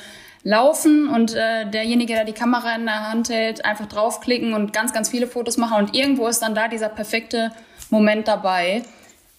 laufen 0.48 1.08
und 1.08 1.34
äh, 1.34 1.66
derjenige, 1.66 2.14
der 2.14 2.24
die 2.24 2.32
Kamera 2.32 2.74
in 2.74 2.86
der 2.86 3.10
Hand 3.10 3.28
hält, 3.28 3.66
einfach 3.66 3.84
draufklicken 3.84 4.54
und 4.54 4.72
ganz, 4.72 4.94
ganz 4.94 5.10
viele 5.10 5.26
Fotos 5.26 5.58
machen. 5.58 5.76
Und 5.76 5.94
irgendwo 5.94 6.26
ist 6.26 6.40
dann 6.40 6.54
da 6.54 6.68
dieser 6.68 6.88
perfekte 6.88 7.52
Moment 7.90 8.28
dabei. 8.28 8.82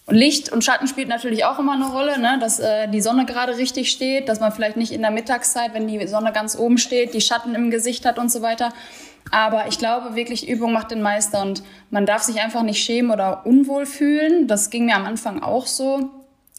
Und 0.06 0.14
Licht 0.14 0.52
und 0.52 0.62
Schatten 0.62 0.86
spielt 0.86 1.08
natürlich 1.08 1.44
auch 1.44 1.58
immer 1.58 1.72
eine 1.72 1.88
Rolle, 1.88 2.20
ne? 2.20 2.38
dass 2.40 2.60
äh, 2.60 2.86
die 2.86 3.00
Sonne 3.00 3.26
gerade 3.26 3.56
richtig 3.56 3.90
steht, 3.90 4.28
dass 4.28 4.38
man 4.38 4.52
vielleicht 4.52 4.76
nicht 4.76 4.92
in 4.92 5.02
der 5.02 5.10
Mittagszeit, 5.10 5.74
wenn 5.74 5.88
die 5.88 6.06
Sonne 6.06 6.30
ganz 6.30 6.56
oben 6.56 6.78
steht, 6.78 7.12
die 7.12 7.20
Schatten 7.20 7.56
im 7.56 7.72
Gesicht 7.72 8.06
hat 8.06 8.16
und 8.16 8.30
so 8.30 8.40
weiter. 8.40 8.72
Aber 9.32 9.66
ich 9.66 9.78
glaube 9.78 10.14
wirklich, 10.14 10.48
Übung 10.48 10.72
macht 10.72 10.92
den 10.92 11.02
Meister 11.02 11.42
und 11.42 11.64
man 11.90 12.06
darf 12.06 12.22
sich 12.22 12.40
einfach 12.40 12.62
nicht 12.62 12.82
schämen 12.84 13.10
oder 13.10 13.44
unwohl 13.46 13.84
fühlen. 13.84 14.46
Das 14.46 14.70
ging 14.70 14.86
mir 14.86 14.94
am 14.94 15.06
Anfang 15.06 15.42
auch 15.42 15.66
so. 15.66 16.08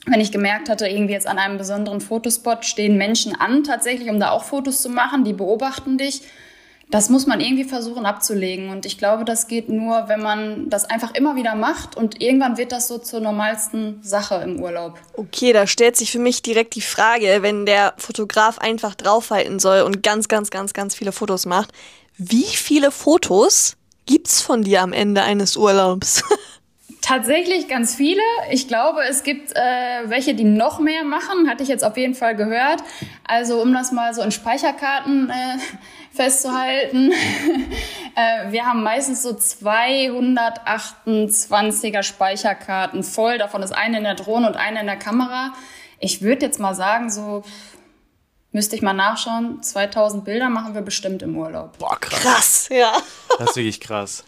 Wenn 0.06 0.20
ich 0.20 0.32
gemerkt 0.32 0.68
hatte, 0.68 0.88
irgendwie 0.88 1.14
jetzt 1.14 1.28
an 1.28 1.38
einem 1.38 1.58
besonderen 1.58 2.02
Fotospot 2.02 2.66
stehen 2.66 2.98
Menschen 2.98 3.36
an, 3.36 3.64
tatsächlich, 3.64 4.10
um 4.10 4.20
da 4.20 4.32
auch 4.32 4.44
Fotos 4.44 4.82
zu 4.82 4.90
machen, 4.90 5.24
die 5.24 5.34
beobachten 5.34 5.98
dich 5.98 6.24
das 6.92 7.10
muss 7.10 7.26
man 7.26 7.40
irgendwie 7.40 7.64
versuchen 7.64 8.06
abzulegen. 8.06 8.70
Und 8.70 8.86
ich 8.86 8.98
glaube, 8.98 9.24
das 9.24 9.48
geht 9.48 9.70
nur, 9.70 10.10
wenn 10.10 10.22
man 10.22 10.70
das 10.70 10.86
einfach 10.86 11.14
immer 11.16 11.36
wieder 11.36 11.56
macht 11.56 11.96
und 11.96 12.22
irgendwann 12.22 12.58
wird 12.58 12.74
das 12.74 12.90
so 12.90 12.98
zur 12.98 13.22
normalsten 13.22 14.04
Sache 14.04 14.36
im 14.44 14.62
Urlaub. 14.62 15.00
Okay, 15.14 15.54
da 15.54 15.66
stellt 15.66 15.96
sich 15.96 16.12
für 16.12 16.20
mich 16.20 16.42
direkt 16.42 16.76
die 16.76 16.82
Frage, 16.82 17.40
wenn 17.42 17.66
der 17.66 17.94
Fotograf 17.98 18.60
einfach 18.60 18.94
draufhalten 18.94 19.60
soll 19.60 19.82
und 19.82 20.04
ganz, 20.04 20.28
ganz, 20.28 20.52
ganz, 20.52 20.74
ganz 20.74 20.94
viele 20.94 21.14
Fotos 21.14 21.46
macht, 21.46 21.72
wie 22.18 22.44
viele 22.44 22.92
Fotos 22.92 23.78
gibt's 24.06 24.42
von 24.42 24.64
dir 24.64 24.82
am 24.82 24.92
Ende 24.92 25.24
eines 25.24 25.56
Urlaubs? 25.56 26.24
Tatsächlich 27.02 27.68
ganz 27.68 27.96
viele. 27.96 28.22
Ich 28.52 28.68
glaube, 28.68 29.02
es 29.10 29.24
gibt 29.24 29.56
äh, 29.56 30.04
welche, 30.06 30.36
die 30.36 30.44
noch 30.44 30.78
mehr 30.80 31.04
machen, 31.04 31.50
hatte 31.50 31.64
ich 31.64 31.70
jetzt 31.70 31.84
auf 31.84 31.98
jeden 31.98 32.14
Fall 32.14 32.36
gehört. 32.36 32.84
Also 33.28 33.60
um 33.60 33.74
das 33.74 33.92
mal 33.92 34.14
so 34.14 34.22
in 34.22 34.32
Speicherkarten 34.32 35.32
äh, 35.32 35.58
festzuhalten. 36.16 37.12
äh, 38.16 38.52
wir 38.52 38.68
haben 38.68 38.84
meistens 38.84 39.24
so 39.24 39.32
228er 39.32 42.04
Speicherkarten 42.04 43.04
voll. 43.04 43.40
Davon 43.40 43.64
ist 43.64 43.72
eine 43.72 43.98
in 43.98 44.04
der 44.04 44.14
Drohne 44.16 44.46
und 44.48 44.56
eine 44.56 44.82
in 44.82 44.86
der 44.86 44.98
Kamera. 44.98 45.54
Ich 46.00 46.22
würde 46.22 46.46
jetzt 46.46 46.60
mal 46.60 46.76
sagen, 46.76 47.10
so 47.10 47.42
müsste 48.52 48.76
ich 48.76 48.84
mal 48.84 48.94
nachschauen, 48.94 49.64
2000 49.64 50.24
Bilder 50.24 50.50
machen 50.50 50.76
wir 50.76 50.82
bestimmt 50.82 51.24
im 51.24 51.36
Urlaub. 51.36 51.80
Boah, 51.80 52.00
krass. 52.00 52.22
Krass, 52.22 52.70
ja. 52.70 52.94
Das 53.40 53.50
ist 53.52 53.56
wirklich 53.56 53.80
krass. 53.80 54.24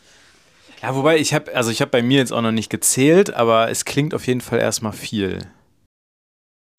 Ja, 0.84 0.94
wobei 0.96 1.18
ich 1.18 1.34
habe, 1.34 1.56
also 1.56 1.72
ich 1.72 1.80
habe 1.80 1.92
bei 1.92 2.02
mir 2.02 2.18
jetzt 2.18 2.34
auch 2.34 2.42
noch 2.42 2.52
nicht 2.52 2.70
gezählt, 2.70 3.34
aber 3.34 3.70
es 3.70 3.86
klingt 3.86 4.14
auf 4.14 4.28
jeden 4.28 4.42
Fall 4.42 4.60
erstmal 4.60 4.92
viel. 4.92 5.40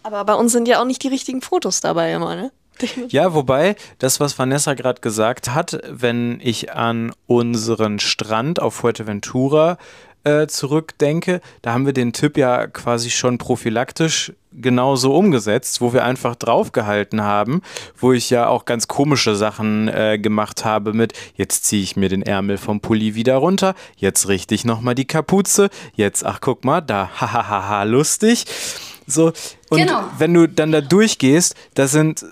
Aber 0.02 0.22
bei 0.26 0.34
uns 0.34 0.52
sind 0.52 0.68
ja 0.68 0.78
auch 0.78 0.84
nicht 0.84 1.02
die 1.02 1.08
richtigen 1.08 1.40
Fotos 1.40 1.80
dabei 1.80 2.12
immer, 2.12 2.36
ne? 2.36 2.52
Ja, 3.08 3.32
wobei, 3.32 3.76
das, 3.98 4.20
was 4.20 4.38
Vanessa 4.38 4.74
gerade 4.74 5.00
gesagt 5.00 5.54
hat, 5.54 5.80
wenn 5.88 6.38
ich 6.42 6.74
an 6.74 7.14
unseren 7.26 7.98
Strand 7.98 8.60
auf 8.60 8.74
Fuerteventura 8.74 9.78
äh, 10.24 10.46
zurückdenke, 10.46 11.40
da 11.62 11.72
haben 11.72 11.86
wir 11.86 11.92
den 11.92 12.12
Tipp 12.12 12.36
ja 12.36 12.66
quasi 12.66 13.10
schon 13.10 13.38
prophylaktisch 13.38 14.32
genauso 14.52 15.14
umgesetzt, 15.14 15.80
wo 15.80 15.92
wir 15.92 16.04
einfach 16.04 16.36
draufgehalten 16.36 17.22
haben, 17.22 17.62
wo 17.98 18.12
ich 18.12 18.30
ja 18.30 18.46
auch 18.46 18.64
ganz 18.64 18.88
komische 18.88 19.34
Sachen 19.34 19.88
äh, 19.88 20.18
gemacht 20.18 20.64
habe 20.64 20.92
mit, 20.92 21.12
jetzt 21.34 21.64
ziehe 21.64 21.82
ich 21.82 21.96
mir 21.96 22.08
den 22.08 22.22
Ärmel 22.22 22.56
vom 22.56 22.80
Pulli 22.80 23.14
wieder 23.14 23.36
runter, 23.36 23.74
jetzt 23.96 24.28
richte 24.28 24.54
ich 24.54 24.64
nochmal 24.64 24.94
die 24.94 25.06
Kapuze, 25.06 25.70
jetzt, 25.94 26.24
ach 26.24 26.40
guck 26.40 26.64
mal, 26.64 26.80
da, 26.80 27.10
hahaha, 27.20 27.82
lustig. 27.82 28.44
So, 29.06 29.32
und 29.68 29.78
genau. 29.78 30.04
wenn 30.18 30.32
du 30.32 30.48
dann 30.48 30.72
da 30.72 30.80
durchgehst, 30.80 31.54
da 31.74 31.86
sind 31.86 32.24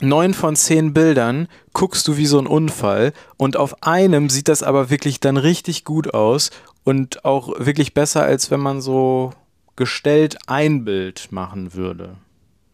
neun 0.00 0.34
von 0.34 0.54
zehn 0.54 0.92
Bildern 0.92 1.48
guckst 1.72 2.06
du 2.08 2.16
wie 2.16 2.26
so 2.26 2.38
ein 2.38 2.46
Unfall 2.46 3.12
und 3.36 3.56
auf 3.56 3.82
einem 3.82 4.30
sieht 4.30 4.48
das 4.48 4.62
aber 4.62 4.90
wirklich 4.90 5.20
dann 5.20 5.36
richtig 5.36 5.84
gut 5.84 6.14
aus 6.14 6.50
und 6.88 7.22
auch 7.22 7.52
wirklich 7.58 7.92
besser, 7.92 8.22
als 8.22 8.50
wenn 8.50 8.60
man 8.60 8.80
so 8.80 9.32
gestellt 9.76 10.38
ein 10.46 10.86
Bild 10.86 11.30
machen 11.30 11.74
würde. 11.74 12.14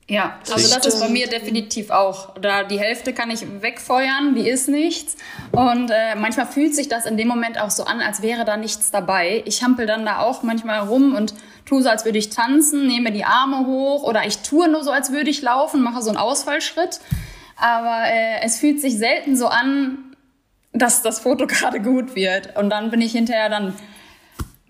Ja, 0.07 0.39
also 0.53 0.73
das 0.73 0.87
ist 0.87 1.01
bei 1.01 1.09
mir 1.09 1.27
definitiv 1.27 1.91
auch. 1.91 2.39
Da 2.41 2.63
die 2.63 2.79
Hälfte 2.79 3.13
kann 3.13 3.29
ich 3.33 3.45
wegfeuern, 3.61 4.37
die 4.37 4.49
ist 4.49 4.69
nichts. 4.69 5.17
Und 5.51 5.91
äh, 5.91 6.15
manchmal 6.15 6.47
fühlt 6.47 6.77
sich 6.77 6.89
das 6.89 7.07
in 7.07 7.17
dem 7.17 7.27
Moment 7.27 7.61
auch 7.61 7.71
so 7.71 7.87
an, 7.87 8.01
als 8.01 8.23
wäre 8.23 8.45
da 8.45 8.57
nichts 8.57 8.93
dabei. 8.93 9.43
Ich 9.47 9.65
hampel 9.65 9.87
dann 9.87 10.07
da 10.07 10.21
auch 10.21 10.45
manchmal 10.45 10.79
rum 10.79 11.17
und 11.17 11.35
tue 11.67 11.83
so, 11.83 11.89
als 11.89 12.05
würde 12.05 12.19
ich 12.19 12.31
tanzen, 12.31 12.87
nehme 12.87 13.11
die 13.11 13.25
Arme 13.25 13.67
hoch 13.67 14.05
oder 14.05 14.25
ich 14.25 14.39
tue 14.39 14.69
nur 14.69 14.85
so, 14.85 14.93
als 14.93 15.11
würde 15.11 15.31
ich 15.31 15.43
laufen, 15.43 15.83
mache 15.83 16.03
so 16.03 16.11
einen 16.11 16.19
Ausfallschritt. 16.19 17.01
Aber 17.57 18.05
äh, 18.07 18.43
es 18.45 18.61
fühlt 18.61 18.81
sich 18.81 18.97
selten 18.97 19.37
so 19.37 19.49
an, 19.49 20.15
dass 20.73 21.03
das 21.03 21.19
Foto 21.19 21.47
gerade 21.49 21.81
gut 21.81 22.15
wird. 22.15 22.57
Und 22.57 22.71
dann 22.71 22.93
bin 22.93 23.01
ich 23.01 23.11
hinterher 23.11 23.49
dann 23.49 23.75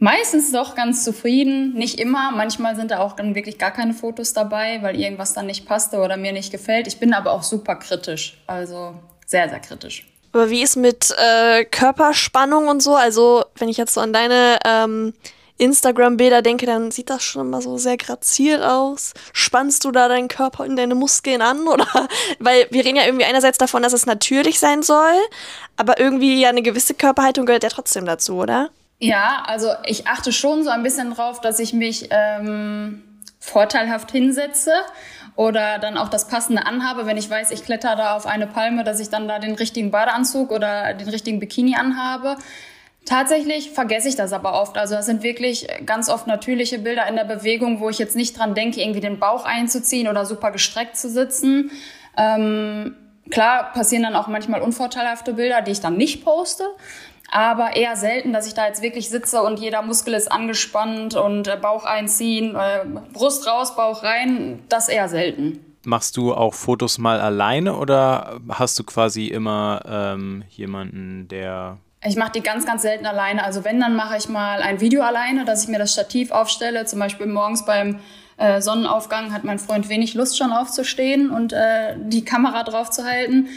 meistens 0.04 0.52
doch 0.52 0.74
ganz 0.74 1.02
zufrieden. 1.02 1.72
Nicht 1.72 1.98
immer. 1.98 2.30
Manchmal 2.30 2.76
sind 2.76 2.90
da 2.90 3.00
auch 3.00 3.16
dann 3.16 3.34
wirklich 3.34 3.58
gar 3.58 3.70
keine 3.70 3.94
Fotos 3.94 4.34
dabei, 4.34 4.80
weil 4.82 5.00
irgendwas 5.00 5.32
dann 5.32 5.46
nicht 5.46 5.66
passte 5.66 5.98
oder 5.98 6.18
mir 6.18 6.32
nicht 6.32 6.52
gefällt. 6.52 6.86
Ich 6.86 7.00
bin 7.00 7.14
aber 7.14 7.32
auch 7.32 7.42
super 7.42 7.76
kritisch. 7.76 8.36
Also 8.46 8.94
sehr, 9.26 9.48
sehr 9.48 9.60
kritisch. 9.60 10.06
Aber 10.32 10.50
wie 10.50 10.62
ist 10.62 10.76
mit 10.76 11.14
äh, 11.16 11.64
Körperspannung 11.64 12.68
und 12.68 12.82
so? 12.82 12.96
Also, 12.96 13.44
wenn 13.56 13.68
ich 13.68 13.78
jetzt 13.78 13.94
so 13.94 14.00
an 14.02 14.12
deine 14.12 14.58
ähm, 14.66 15.14
Instagram-Bilder 15.56 16.42
denke, 16.42 16.66
dann 16.66 16.90
sieht 16.90 17.08
das 17.08 17.22
schon 17.22 17.46
immer 17.46 17.62
so 17.62 17.78
sehr 17.78 17.96
graziert 17.96 18.62
aus. 18.62 19.14
Spannst 19.32 19.86
du 19.86 19.90
da 19.90 20.08
deinen 20.08 20.28
Körper 20.28 20.66
in 20.66 20.76
deine 20.76 20.96
Muskeln 20.96 21.40
an? 21.40 21.60
Oder 21.68 21.86
weil 22.40 22.66
wir 22.70 22.84
reden 22.84 22.96
ja 22.96 23.06
irgendwie 23.06 23.24
einerseits 23.24 23.56
davon, 23.56 23.82
dass 23.82 23.94
es 23.94 24.04
natürlich 24.04 24.58
sein 24.58 24.82
soll, 24.82 25.16
aber 25.78 25.98
irgendwie 25.98 26.42
ja 26.42 26.50
eine 26.50 26.62
gewisse 26.62 26.92
Körperhaltung 26.92 27.46
gehört 27.46 27.62
ja 27.62 27.70
trotzdem 27.70 28.04
dazu, 28.04 28.34
oder? 28.34 28.70
Ja, 29.04 29.42
also 29.46 29.68
ich 29.84 30.06
achte 30.06 30.32
schon 30.32 30.64
so 30.64 30.70
ein 30.70 30.82
bisschen 30.82 31.12
drauf, 31.12 31.42
dass 31.42 31.58
ich 31.58 31.74
mich 31.74 32.08
ähm, 32.08 33.02
vorteilhaft 33.38 34.10
hinsetze 34.10 34.72
oder 35.36 35.78
dann 35.78 35.98
auch 35.98 36.08
das 36.08 36.26
Passende 36.26 36.64
anhabe, 36.64 37.04
wenn 37.04 37.18
ich 37.18 37.28
weiß, 37.28 37.50
ich 37.50 37.64
kletter 37.64 37.96
da 37.96 38.16
auf 38.16 38.24
eine 38.24 38.46
Palme, 38.46 38.82
dass 38.82 39.00
ich 39.00 39.10
dann 39.10 39.28
da 39.28 39.38
den 39.38 39.56
richtigen 39.56 39.90
Badeanzug 39.90 40.50
oder 40.50 40.94
den 40.94 41.10
richtigen 41.10 41.38
Bikini 41.38 41.76
anhabe. 41.76 42.38
Tatsächlich 43.04 43.72
vergesse 43.72 44.08
ich 44.08 44.16
das 44.16 44.32
aber 44.32 44.58
oft. 44.58 44.78
Also 44.78 44.94
das 44.94 45.04
sind 45.04 45.22
wirklich 45.22 45.66
ganz 45.84 46.08
oft 46.08 46.26
natürliche 46.26 46.78
Bilder 46.78 47.06
in 47.06 47.16
der 47.16 47.24
Bewegung, 47.24 47.80
wo 47.80 47.90
ich 47.90 47.98
jetzt 47.98 48.16
nicht 48.16 48.38
dran 48.38 48.54
denke, 48.54 48.80
irgendwie 48.80 49.00
den 49.00 49.18
Bauch 49.18 49.44
einzuziehen 49.44 50.08
oder 50.08 50.24
super 50.24 50.50
gestreckt 50.50 50.96
zu 50.96 51.10
sitzen. 51.10 51.70
Ähm, 52.16 52.96
klar 53.30 53.70
passieren 53.74 54.04
dann 54.04 54.16
auch 54.16 54.28
manchmal 54.28 54.62
unvorteilhafte 54.62 55.34
Bilder, 55.34 55.60
die 55.60 55.72
ich 55.72 55.82
dann 55.82 55.98
nicht 55.98 56.24
poste 56.24 56.64
aber 57.30 57.76
eher 57.76 57.96
selten, 57.96 58.32
dass 58.32 58.46
ich 58.46 58.54
da 58.54 58.66
jetzt 58.66 58.82
wirklich 58.82 59.08
sitze 59.08 59.42
und 59.42 59.58
jeder 59.58 59.82
Muskel 59.82 60.14
ist 60.14 60.30
angespannt 60.30 61.14
und 61.14 61.48
äh, 61.48 61.56
Bauch 61.60 61.84
einziehen, 61.84 62.54
äh, 62.54 62.84
Brust 63.12 63.46
raus, 63.46 63.76
Bauch 63.76 64.02
rein, 64.02 64.62
das 64.68 64.88
eher 64.88 65.08
selten. 65.08 65.60
Machst 65.84 66.16
du 66.16 66.32
auch 66.32 66.54
Fotos 66.54 66.98
mal 66.98 67.20
alleine 67.20 67.76
oder 67.76 68.40
hast 68.48 68.78
du 68.78 68.84
quasi 68.84 69.26
immer 69.26 69.82
ähm, 69.86 70.44
jemanden, 70.48 71.28
der 71.28 71.78
ich 72.06 72.16
mache 72.16 72.32
die 72.32 72.42
ganz, 72.42 72.66
ganz 72.66 72.82
selten 72.82 73.06
alleine. 73.06 73.44
Also 73.44 73.64
wenn, 73.64 73.80
dann 73.80 73.96
mache 73.96 74.18
ich 74.18 74.28
mal 74.28 74.60
ein 74.60 74.80
Video 74.80 75.02
alleine, 75.02 75.46
dass 75.46 75.64
ich 75.64 75.70
mir 75.70 75.78
das 75.78 75.92
Stativ 75.92 76.32
aufstelle. 76.32 76.84
Zum 76.84 76.98
Beispiel 76.98 77.26
morgens 77.26 77.64
beim 77.64 77.98
äh, 78.36 78.60
Sonnenaufgang 78.60 79.32
hat 79.32 79.44
mein 79.44 79.58
Freund 79.58 79.88
wenig 79.88 80.12
Lust 80.12 80.36
schon 80.36 80.52
aufzustehen 80.52 81.30
und 81.30 81.54
äh, 81.54 81.96
die 81.96 82.24
Kamera 82.24 82.62
drauf 82.62 82.90
zu 82.90 83.04
halten. 83.04 83.48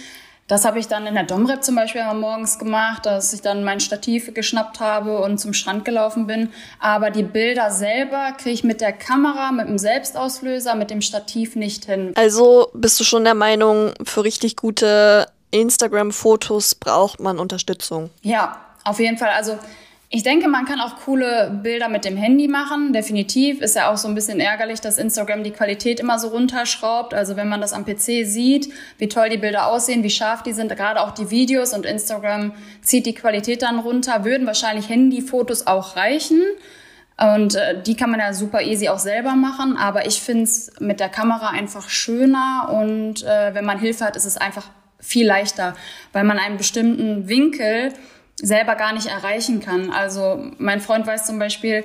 Das 0.47 0.63
habe 0.63 0.79
ich 0.79 0.87
dann 0.87 1.05
in 1.05 1.13
der 1.13 1.25
Domrep 1.25 1.61
zum 1.61 1.75
Beispiel 1.75 2.01
morgens 2.13 2.57
gemacht, 2.57 3.05
dass 3.05 3.33
ich 3.33 3.41
dann 3.41 3.65
mein 3.65 3.81
Stativ 3.81 4.33
geschnappt 4.33 4.79
habe 4.79 5.19
und 5.19 5.39
zum 5.39 5.51
Strand 5.53 5.83
gelaufen 5.83 6.25
bin. 6.25 6.53
Aber 6.79 7.11
die 7.11 7.23
Bilder 7.23 7.69
selber 7.69 8.31
kriege 8.37 8.51
ich 8.51 8.63
mit 8.63 8.79
der 8.79 8.93
Kamera, 8.93 9.51
mit 9.51 9.67
dem 9.67 9.77
Selbstauslöser, 9.77 10.75
mit 10.75 10.89
dem 10.89 11.01
Stativ 11.01 11.57
nicht 11.57 11.85
hin. 11.85 12.13
Also 12.15 12.69
bist 12.73 12.97
du 12.99 13.03
schon 13.03 13.25
der 13.25 13.35
Meinung, 13.35 13.91
für 14.03 14.23
richtig 14.23 14.55
gute 14.55 15.27
Instagram-Fotos 15.51 16.75
braucht 16.75 17.19
man 17.19 17.39
Unterstützung? 17.39 18.09
Ja, 18.21 18.57
auf 18.85 18.99
jeden 18.99 19.17
Fall. 19.17 19.31
Also 19.35 19.57
ich 20.09 20.23
denke, 20.23 20.47
man 20.47 20.63
kann 20.63 20.79
auch 20.79 20.95
coole 21.03 21.59
Bilder 21.63 21.89
mit 21.89 22.05
dem 22.05 22.15
Handy 22.15 22.47
machen, 22.47 22.93
definitiv. 22.93 23.59
Ist 23.59 23.75
ja 23.75 23.91
auch 23.91 23.97
so 23.97 24.07
ein 24.07 24.15
bisschen 24.15 24.39
ärgerlich, 24.39 24.79
dass 24.79 24.97
Instagram 24.97 25.43
die 25.43 25.51
Qualität 25.51 25.99
immer 25.99 26.17
so 26.17 26.29
runterschraubt. 26.29 27.13
Also 27.13 27.35
wenn 27.35 27.49
man 27.49 27.59
das 27.59 27.73
am 27.73 27.83
PC 27.83 28.25
sieht, 28.25 28.71
wie 28.99 29.09
toll 29.09 29.27
die 29.27 29.37
Bilder 29.37 29.67
aussehen, 29.67 30.03
wie 30.03 30.09
scharf 30.09 30.43
die 30.43 30.53
sind, 30.53 30.73
gerade 30.73 31.01
auch 31.01 31.11
die 31.11 31.29
Videos 31.29 31.73
und 31.73 31.85
Instagram 31.85 32.53
zieht 32.81 33.05
die 33.05 33.15
Qualität 33.15 33.63
dann 33.63 33.79
runter, 33.79 34.23
würden 34.23 34.47
wahrscheinlich 34.47 34.87
Handyfotos 34.87 35.67
auch 35.67 35.97
reichen. 35.97 36.41
Und 37.19 37.55
äh, 37.55 37.81
die 37.81 37.95
kann 37.95 38.09
man 38.09 38.21
ja 38.21 38.31
super 38.33 38.61
easy 38.61 38.87
auch 38.87 38.99
selber 38.99 39.35
machen. 39.35 39.75
Aber 39.75 40.05
ich 40.05 40.21
finde 40.21 40.43
es 40.43 40.71
mit 40.79 41.01
der 41.01 41.09
Kamera 41.09 41.49
einfach 41.49 41.89
schöner 41.89 42.69
und 42.81 43.25
äh, 43.25 43.53
wenn 43.53 43.65
man 43.65 43.77
Hilfe 43.77 44.05
hat, 44.05 44.15
ist 44.15 44.25
es 44.25 44.37
einfach 44.37 44.69
viel 44.99 45.27
leichter, 45.27 45.75
weil 46.13 46.23
man 46.23 46.39
einen 46.39 46.57
bestimmten 46.57 47.27
Winkel 47.27 47.93
selber 48.41 48.75
gar 48.75 48.93
nicht 48.93 49.07
erreichen 49.07 49.59
kann. 49.59 49.91
Also 49.91 50.51
mein 50.57 50.81
Freund 50.81 51.07
weiß 51.07 51.25
zum 51.25 51.39
Beispiel, 51.39 51.83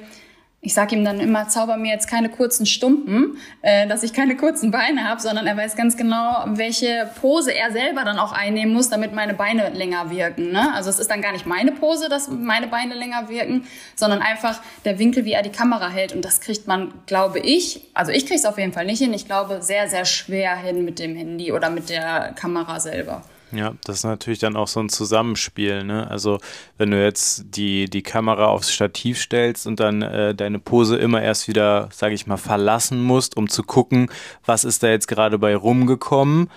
ich 0.64 0.74
sage 0.74 0.94
ihm 0.94 1.05
dann 1.05 1.18
immer, 1.18 1.48
zauber 1.48 1.76
mir 1.76 1.90
jetzt 1.90 2.07
keine 2.07 2.28
kurzen 2.28 2.66
Stumpen, 2.66 3.36
äh, 3.62 3.88
dass 3.88 4.05
ich 4.05 4.12
keine 4.12 4.36
kurzen 4.36 4.70
Beine 4.70 5.09
habe, 5.09 5.20
sondern 5.20 5.44
er 5.44 5.57
weiß 5.57 5.74
ganz 5.74 5.96
genau, 5.96 6.44
welche 6.46 7.11
Pose 7.20 7.53
er 7.53 7.72
selber 7.72 8.05
dann 8.05 8.16
auch 8.20 8.30
einnehmen 8.30 8.72
muss, 8.72 8.88
damit 8.88 9.12
meine 9.12 9.34
Beine 9.34 9.70
länger 9.70 10.11
wirken. 10.11 10.53
Ne? 10.53 10.72
Also 10.72 10.88
es 10.88 11.00
ist 11.00 11.11
dann 11.11 11.20
gar 11.20 11.32
nicht 11.32 11.46
meine 11.46 11.72
Pose, 11.72 12.09
dass 12.09 12.28
meine 12.28 12.68
Beine 12.68 12.94
länger 12.94 13.28
wirken, 13.28 13.66
sondern 13.96 14.22
einfach 14.22 14.61
der 14.84 15.00
Winkel, 15.00 15.24
wie 15.24 15.32
er 15.32 15.42
die 15.42 15.50
Kamera 15.50 15.88
hält. 15.88 16.14
Und 16.14 16.24
das 16.24 16.40
kriegt 16.40 16.68
man, 16.68 16.94
glaube 17.07 17.40
ich, 17.40 17.80
also 17.92 18.12
ich 18.12 18.24
kriege 18.26 18.38
es 18.38 18.44
auf 18.44 18.57
jeden 18.57 18.72
Fall 18.72 18.86
nicht 18.86 19.00
hin, 19.00 19.12
ich 19.12 19.26
glaube 19.26 19.62
sehr, 19.62 19.88
sehr 19.88 20.05
schwer 20.05 20.55
hin 20.55 20.84
mit 20.84 21.00
dem 21.00 21.16
Handy 21.16 21.50
oder 21.50 21.70
mit 21.70 21.90
der 21.90 22.34
Kamera 22.36 22.78
selber. 22.78 23.24
Ja, 23.55 23.74
das 23.84 23.98
ist 23.98 24.05
natürlich 24.05 24.38
dann 24.38 24.57
auch 24.57 24.66
so 24.66 24.80
ein 24.80 24.88
Zusammenspiel. 24.88 25.84
Ne? 25.84 26.11
Also 26.11 26.38
wenn 26.78 26.90
du 26.90 27.03
jetzt 27.03 27.44
die, 27.57 27.84
die 27.84 28.03
Kamera 28.03 28.46
aufs 28.46 28.72
Stativ 28.72 29.20
stellst 29.20 29.66
und 29.66 29.78
dann 29.78 30.00
äh, 30.00 30.34
deine 30.34 30.59
Pose 30.59 30.96
immer 30.96 31.20
erst 31.20 31.48
wieder, 31.48 31.90
sage 31.92 32.14
ich 32.14 32.26
mal, 32.26 32.38
verlassen 32.38 33.03
musst, 33.03 33.36
um 33.36 33.48
zu 33.48 33.62
gucken, 33.62 34.11
was 34.46 34.64
ist 34.64 34.82
da 34.82 34.88
jetzt 34.88 35.07
gerade 35.07 35.38
bei 35.38 35.55
rumgekommen. 35.55 36.48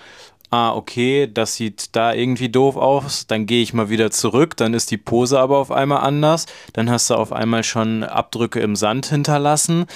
Ah, 0.50 0.72
okay, 0.74 1.28
das 1.32 1.56
sieht 1.56 1.94
da 1.94 2.14
irgendwie 2.14 2.48
doof 2.48 2.76
aus. 2.76 3.26
Dann 3.26 3.46
gehe 3.46 3.62
ich 3.62 3.74
mal 3.74 3.90
wieder 3.90 4.10
zurück. 4.10 4.56
Dann 4.56 4.72
ist 4.72 4.90
die 4.90 4.96
Pose 4.96 5.38
aber 5.38 5.58
auf 5.58 5.70
einmal 5.70 6.00
anders. 6.00 6.46
Dann 6.72 6.88
hast 6.88 7.10
du 7.10 7.14
auf 7.14 7.32
einmal 7.32 7.62
schon 7.62 8.04
Abdrücke 8.04 8.60
im 8.60 8.74
Sand 8.76 9.06
hinterlassen. 9.06 9.86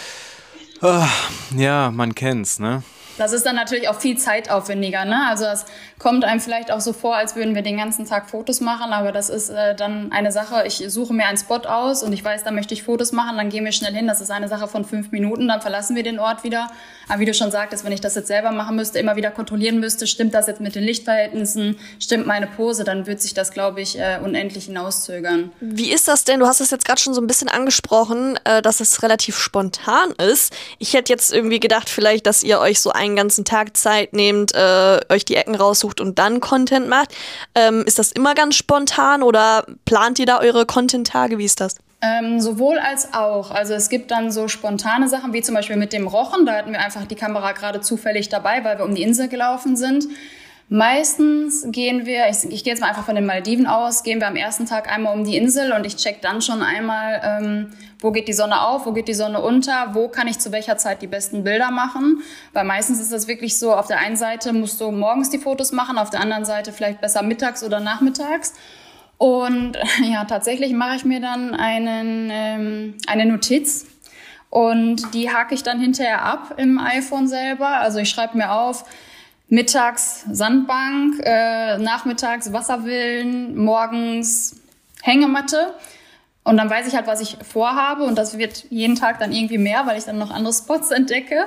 Ah, 0.82 1.09
ja, 1.57 1.90
man 1.90 2.14
kennt's, 2.14 2.59
ne? 2.59 2.82
Das 3.21 3.35
ist 3.35 3.45
dann 3.45 3.55
natürlich 3.55 3.87
auch 3.91 4.01
viel 4.01 4.16
zeitaufwendiger. 4.16 5.05
Ne? 5.05 5.27
Also 5.29 5.45
es 5.45 5.66
kommt 5.99 6.25
einem 6.25 6.41
vielleicht 6.41 6.73
auch 6.73 6.81
so 6.81 6.95
vor, 6.95 7.16
als 7.16 7.37
würden 7.37 7.55
wir 7.55 7.61
den 7.61 7.77
ganzen 7.77 8.07
Tag 8.07 8.31
Fotos 8.31 8.62
machen, 8.62 8.95
aber 8.95 9.12
das 9.12 9.29
ist 9.29 9.51
äh, 9.51 9.75
dann 9.75 10.11
eine 10.11 10.33
Sache. 10.33 10.64
Ich 10.66 10.83
suche 10.89 11.12
mir 11.12 11.27
einen 11.27 11.37
Spot 11.37 11.57
aus 11.57 12.03
und 12.03 12.14
ich 12.14 12.25
weiß, 12.25 12.45
da 12.45 12.51
möchte 12.51 12.73
ich 12.73 12.83
Fotos 12.83 13.12
machen, 13.12 13.37
dann 13.37 13.51
gehen 13.51 13.66
wir 13.66 13.73
schnell 13.73 13.93
hin. 13.93 14.07
Das 14.07 14.23
ist 14.23 14.31
eine 14.31 14.49
Sache 14.49 14.68
von 14.68 14.87
fünf 14.87 15.12
Minuten, 15.12 15.49
dann 15.49 15.61
verlassen 15.61 15.97
wir 15.97 16.03
den 16.03 16.18
Ort 16.18 16.45
wieder. 16.45 16.68
Aber 17.11 17.21
wie 17.21 17.27
du 17.27 17.35
schon 17.35 17.51
sagtest, 17.51 17.85
wenn 17.85 17.93
ich 17.93 18.01
das 18.01 18.14
jetzt 18.14 18.29
selber 18.29 18.53
machen 18.53 18.77
müsste, 18.77 18.99
immer 18.99 19.16
wieder 19.16 19.31
kontrollieren 19.31 19.81
müsste, 19.81 20.07
stimmt 20.07 20.33
das 20.33 20.47
jetzt 20.47 20.62
mit 20.62 20.75
den 20.75 20.85
Lichtverhältnissen, 20.85 21.79
stimmt 21.99 22.27
meine 22.27 22.47
Pose, 22.47 22.85
dann 22.85 23.07
wird 23.07 23.21
sich 23.21 23.35
das, 23.35 23.51
glaube 23.51 23.83
ich, 23.83 23.99
äh, 23.99 24.18
unendlich 24.25 24.64
hinauszögern. 24.64 25.53
Wie 25.61 25.93
ist 25.93 26.09
das 26.09 26.25
denn? 26.25 26.41
Du 26.41 26.47
hast 26.47 26.62
es 26.62 26.71
jetzt 26.71 26.87
gerade 26.87 27.01
schon 27.01 27.12
so 27.12 27.21
ein 27.21 27.27
bisschen 27.27 27.49
angesprochen, 27.49 28.39
äh, 28.45 28.62
dass 28.62 28.81
es 28.81 29.03
relativ 29.03 29.37
spontan 29.37 30.12
ist. 30.12 30.55
Ich 30.79 30.95
hätte 30.95 31.12
jetzt 31.12 31.33
irgendwie 31.35 31.61
gedacht, 31.61 31.91
vielleicht, 31.91 32.27
dass 32.27 32.43
ihr 32.43 32.61
euch 32.61 32.81
so 32.81 32.93
ein 32.93 33.10
einen 33.11 33.17
ganzen 33.17 33.45
Tag 33.45 33.77
Zeit 33.77 34.13
nehmt, 34.13 34.55
äh, 34.55 35.01
euch 35.09 35.25
die 35.25 35.37
Ecken 35.37 35.55
raussucht 35.55 36.01
und 36.01 36.19
dann 36.19 36.41
Content 36.41 36.89
macht. 36.89 37.15
Ähm, 37.55 37.85
ist 37.87 37.99
das 37.99 38.13
immer 38.13 38.35
ganz 38.35 38.57
spontan 38.57 39.23
oder 39.23 39.65
plant 39.85 40.19
ihr 40.19 40.27
da 40.27 40.41
eure 40.41 40.67
Content-Tage? 40.67 41.39
Wie 41.39 41.45
ist 41.45 41.61
das? 41.61 41.77
Ähm, 42.03 42.41
sowohl 42.41 42.79
als 42.79 43.13
auch. 43.13 43.51
Also 43.51 43.75
es 43.75 43.91
gibt 43.91 44.11
dann 44.11 44.31
so 44.31 44.49
spontane 44.49 45.09
Sachen, 45.09 45.35
wie 45.35 45.43
zum 45.43 45.55
Beispiel 45.55 45.77
mit 45.77 45.93
dem 45.93 46.07
Rochen. 46.07 46.47
Da 46.47 46.55
hatten 46.55 46.73
wir 46.73 46.81
einfach 46.81 47.05
die 47.07 47.15
Kamera 47.15 47.53
gerade 47.53 47.83
zufällig 47.83 48.31
dabei, 48.31 48.65
weil 48.65 48.79
wir 48.79 48.87
um 48.87 48.95
die 48.95 49.03
Insel 49.03 49.29
gelaufen 49.29 49.77
sind. 49.77 50.07
Meistens 50.73 51.67
gehen 51.73 52.07
wir, 52.07 52.29
ich, 52.31 52.45
ich 52.49 52.63
gehe 52.63 52.73
jetzt 52.73 52.81
mal 52.81 52.87
einfach 52.89 53.05
von 53.05 53.17
den 53.17 53.27
Maldiven 53.27 53.67
aus, 53.67 54.05
gehen 54.05 54.21
wir 54.21 54.29
am 54.29 54.37
ersten 54.37 54.67
Tag 54.67 54.91
einmal 54.91 55.15
um 55.19 55.25
die 55.25 55.37
Insel 55.37 55.73
und 55.73 55.85
ich 55.85 55.97
check 55.97 56.23
dann 56.23 56.41
schon 56.43 56.63
einmal, 56.63 57.21
ähm, 57.25 57.73
wo 58.01 58.11
geht 58.12 58.28
die 58.28 58.32
Sonne 58.32 58.62
auf, 58.62 58.86
wo 58.86 58.92
geht 58.92 59.09
die 59.09 59.14
Sonne 59.14 59.40
unter, 59.40 59.94
wo 59.94 60.09
kann 60.09 60.26
ich 60.28 60.38
zu 60.38 60.53
welcher 60.53 60.76
Zeit 60.76 61.03
die 61.03 61.07
besten 61.07 61.44
Bilder 61.44 61.70
machen. 61.70 62.22
Weil 62.53 62.64
meistens 62.64 63.01
ist 63.01 63.12
das 63.12 63.28
wirklich 63.28 63.59
so, 63.59 63.74
auf 63.74 63.86
der 63.86 63.98
einen 63.98 64.16
Seite 64.16 64.53
musst 64.53 64.80
du 64.80 64.90
morgens 64.90 65.30
die 65.30 65.38
Fotos 65.38 65.72
machen, 65.72 65.98
auf 65.98 66.11
der 66.11 66.20
anderen 66.20 66.44
Seite 66.44 66.72
vielleicht 66.72 67.01
besser 67.01 67.22
mittags 67.22 67.62
oder 67.62 67.80
nachmittags. 67.80 68.55
Und 69.18 69.78
ja, 70.03 70.24
tatsächlich 70.24 70.72
mache 70.72 70.96
ich 70.96 71.05
mir 71.05 71.20
dann 71.20 71.55
einen, 71.55 72.30
ähm, 72.32 72.94
eine 73.07 73.26
Notiz 73.26 73.86
und 74.48 75.14
die 75.14 75.30
hake 75.30 75.55
ich 75.55 75.62
dann 75.62 75.78
hinterher 75.78 76.22
ab 76.22 76.55
im 76.57 76.78
iPhone 76.78 77.28
selber. 77.28 77.68
Also 77.80 77.98
ich 77.98 78.09
schreibe 78.09 78.36
mir 78.36 78.53
auf, 78.53 78.84
mittags 79.48 80.24
Sandbank, 80.30 81.20
äh, 81.22 81.76
nachmittags 81.78 82.53
Wasserwillen, 82.53 83.57
morgens 83.57 84.57
Hängematte. 85.03 85.74
Und 86.51 86.57
dann 86.57 86.68
weiß 86.68 86.88
ich 86.88 86.96
halt, 86.96 87.07
was 87.07 87.20
ich 87.20 87.36
vorhabe. 87.48 88.03
Und 88.03 88.18
das 88.18 88.36
wird 88.36 88.64
jeden 88.70 88.96
Tag 88.96 89.20
dann 89.20 89.30
irgendwie 89.30 89.57
mehr, 89.57 89.86
weil 89.86 89.96
ich 89.96 90.05
dann 90.05 90.18
noch 90.18 90.32
andere 90.32 90.53
Spots 90.53 90.90
entdecke. 90.90 91.44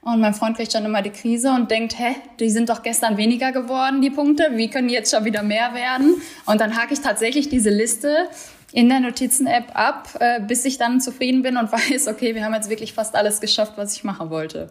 Und 0.00 0.20
mein 0.20 0.32
Freund 0.32 0.56
kriegt 0.56 0.72
dann 0.72 0.84
immer 0.84 1.02
die 1.02 1.10
Krise 1.10 1.50
und 1.50 1.72
denkt, 1.72 1.98
hä, 1.98 2.14
die 2.38 2.48
sind 2.50 2.68
doch 2.68 2.84
gestern 2.84 3.16
weniger 3.16 3.50
geworden, 3.50 4.00
die 4.00 4.10
Punkte. 4.10 4.50
Wie 4.52 4.70
können 4.70 4.86
die 4.86 4.94
jetzt 4.94 5.12
schon 5.12 5.24
wieder 5.24 5.42
mehr 5.42 5.74
werden? 5.74 6.22
Und 6.46 6.60
dann 6.60 6.76
hake 6.76 6.94
ich 6.94 7.00
tatsächlich 7.00 7.48
diese 7.48 7.70
Liste 7.70 8.28
in 8.70 8.88
der 8.88 9.00
Notizen-App 9.00 9.72
ab, 9.74 10.10
äh, 10.20 10.40
bis 10.40 10.64
ich 10.64 10.78
dann 10.78 11.00
zufrieden 11.00 11.42
bin 11.42 11.56
und 11.56 11.72
weiß, 11.72 12.06
okay, 12.06 12.36
wir 12.36 12.44
haben 12.44 12.54
jetzt 12.54 12.70
wirklich 12.70 12.92
fast 12.92 13.16
alles 13.16 13.40
geschafft, 13.40 13.72
was 13.74 13.96
ich 13.96 14.04
machen 14.04 14.30
wollte. 14.30 14.70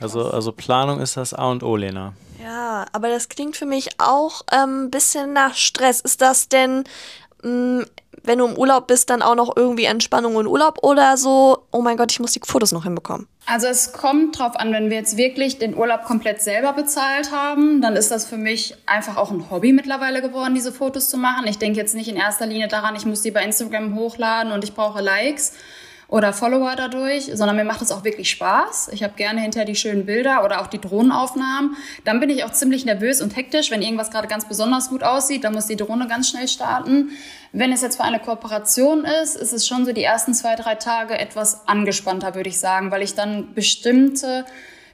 Also, 0.00 0.28
also 0.28 0.50
Planung 0.50 1.00
ist 1.00 1.16
das 1.16 1.34
A 1.34 1.52
und 1.52 1.62
O, 1.62 1.76
Lena. 1.76 2.14
Ja, 2.42 2.84
aber 2.90 3.10
das 3.10 3.28
klingt 3.28 3.56
für 3.56 3.66
mich 3.66 3.90
auch 4.00 4.42
ein 4.48 4.68
ähm, 4.68 4.90
bisschen 4.90 5.32
nach 5.32 5.54
Stress. 5.54 6.00
Ist 6.00 6.20
das 6.20 6.48
denn, 6.48 6.82
mm, 7.44 7.82
wenn 8.24 8.38
du 8.38 8.46
im 8.46 8.56
Urlaub 8.56 8.86
bist, 8.86 9.10
dann 9.10 9.22
auch 9.22 9.34
noch 9.34 9.56
irgendwie 9.56 9.84
Entspannung 9.84 10.36
und 10.36 10.46
Urlaub 10.46 10.78
oder 10.82 11.16
so, 11.16 11.58
oh 11.70 11.82
mein 11.82 11.96
Gott, 11.96 12.12
ich 12.12 12.20
muss 12.20 12.32
die 12.32 12.40
Fotos 12.44 12.72
noch 12.72 12.84
hinbekommen? 12.84 13.26
Also 13.46 13.66
es 13.66 13.92
kommt 13.92 14.38
drauf 14.38 14.54
an, 14.56 14.72
wenn 14.72 14.90
wir 14.90 14.96
jetzt 14.96 15.16
wirklich 15.16 15.58
den 15.58 15.76
Urlaub 15.76 16.04
komplett 16.04 16.40
selber 16.40 16.72
bezahlt 16.72 17.32
haben, 17.32 17.80
dann 17.80 17.96
ist 17.96 18.10
das 18.10 18.26
für 18.26 18.36
mich 18.36 18.76
einfach 18.86 19.16
auch 19.16 19.30
ein 19.30 19.50
Hobby 19.50 19.72
mittlerweile 19.72 20.22
geworden, 20.22 20.54
diese 20.54 20.72
Fotos 20.72 21.08
zu 21.08 21.16
machen. 21.16 21.46
Ich 21.48 21.58
denke 21.58 21.78
jetzt 21.78 21.94
nicht 21.94 22.08
in 22.08 22.16
erster 22.16 22.46
Linie 22.46 22.68
daran, 22.68 22.94
ich 22.94 23.06
muss 23.06 23.22
die 23.22 23.30
bei 23.30 23.42
Instagram 23.42 23.96
hochladen 23.96 24.52
und 24.52 24.62
ich 24.62 24.74
brauche 24.74 25.00
Likes, 25.00 25.54
oder 26.10 26.32
Follower 26.32 26.74
dadurch, 26.76 27.30
sondern 27.32 27.54
mir 27.54 27.64
macht 27.64 27.82
es 27.82 27.92
auch 27.92 28.02
wirklich 28.02 28.30
Spaß. 28.30 28.90
Ich 28.92 29.04
habe 29.04 29.14
gerne 29.14 29.40
hinterher 29.40 29.64
die 29.64 29.76
schönen 29.76 30.06
Bilder 30.06 30.44
oder 30.44 30.60
auch 30.60 30.66
die 30.66 30.80
Drohnenaufnahmen. 30.80 31.76
Dann 32.04 32.18
bin 32.18 32.30
ich 32.30 32.42
auch 32.42 32.50
ziemlich 32.50 32.84
nervös 32.84 33.22
und 33.22 33.36
hektisch, 33.36 33.70
wenn 33.70 33.80
irgendwas 33.80 34.10
gerade 34.10 34.26
ganz 34.26 34.44
besonders 34.44 34.88
gut 34.88 35.04
aussieht, 35.04 35.44
dann 35.44 35.54
muss 35.54 35.66
die 35.66 35.76
Drohne 35.76 36.08
ganz 36.08 36.28
schnell 36.28 36.48
starten. 36.48 37.10
Wenn 37.52 37.72
es 37.72 37.80
jetzt 37.80 37.96
für 37.96 38.02
eine 38.02 38.18
Kooperation 38.18 39.04
ist, 39.04 39.36
ist 39.36 39.52
es 39.52 39.68
schon 39.68 39.86
so 39.86 39.92
die 39.92 40.02
ersten 40.02 40.34
zwei, 40.34 40.56
drei 40.56 40.74
Tage 40.74 41.16
etwas 41.16 41.68
angespannter, 41.68 42.34
würde 42.34 42.48
ich 42.48 42.58
sagen, 42.58 42.90
weil 42.90 43.02
ich 43.02 43.14
dann 43.14 43.54
bestimmte 43.54 44.44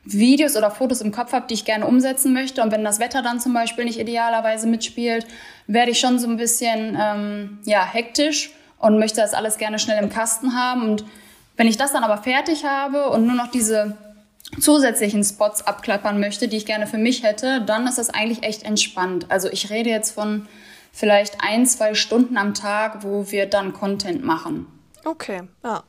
Videos 0.05 0.55
oder 0.55 0.71
Fotos 0.71 1.01
im 1.01 1.12
Kopf 1.12 1.33
habe, 1.33 1.47
die 1.49 1.55
ich 1.55 1.64
gerne 1.64 1.87
umsetzen 1.87 2.35
möchte. 2.35 2.62
Und 2.62 2.73
wenn 2.73 2.85
das 2.85 3.01
Wetter 3.01 3.23
dann 3.23 3.41
zum 3.41 3.55
Beispiel 3.55 3.87
nicht 3.87 3.99
idealerweise 3.99 4.67
mitspielt, 4.67 5.27
werde 5.67 5.93
ich 5.93 5.99
schon 5.99 6.19
so 6.19 6.29
ein 6.29 6.37
bisschen 6.37 6.97
ähm, 7.01 7.59
ja, 7.64 7.85
hektisch 7.85 8.51
und 8.79 8.99
möchte 8.99 9.20
das 9.20 9.35
alles 9.35 9.59
gerne 9.59 9.79
schnell 9.79 10.03
im 10.03 10.11
Kasten 10.11 10.55
haben. 10.57 10.83
Und 10.83 11.05
wenn 11.57 11.66
ich 11.66 11.77
das 11.77 11.93
dann 11.93 12.05
aber 12.05 12.22
fertig 12.22 12.64
habe 12.64 13.11
und 13.11 13.27
nur 13.27 13.37
noch 13.37 13.51
diese 13.51 13.97
zusätzlichen 14.61 15.24
Spots 15.24 15.66
abklappern 15.66 16.20
möchte, 16.20 16.49
die 16.49 16.57
ich 16.57 16.66
gerne 16.66 16.87
für 16.87 16.99
mich 16.99 17.22
hätte, 17.22 17.61
dann 17.62 17.87
ist 17.87 17.99
das 17.99 18.11
eigentlich 18.11 18.43
echt 18.43 18.62
entspannt. 18.62 19.27
Also 19.29 19.49
ich 19.51 19.70
rede 19.70 19.91
jetzt 19.91 20.12
von 20.12 20.47
vielleicht 20.93 21.39
ein, 21.41 21.66
zwei 21.66 21.95
Stunden 21.95 22.37
am 22.37 22.55
Tag, 22.55 23.03
wo 23.03 23.31
wir 23.31 23.47
dann 23.47 23.72
Content 23.72 24.24
machen. 24.24 24.66
Okay, 25.05 25.43
ja 25.64 25.83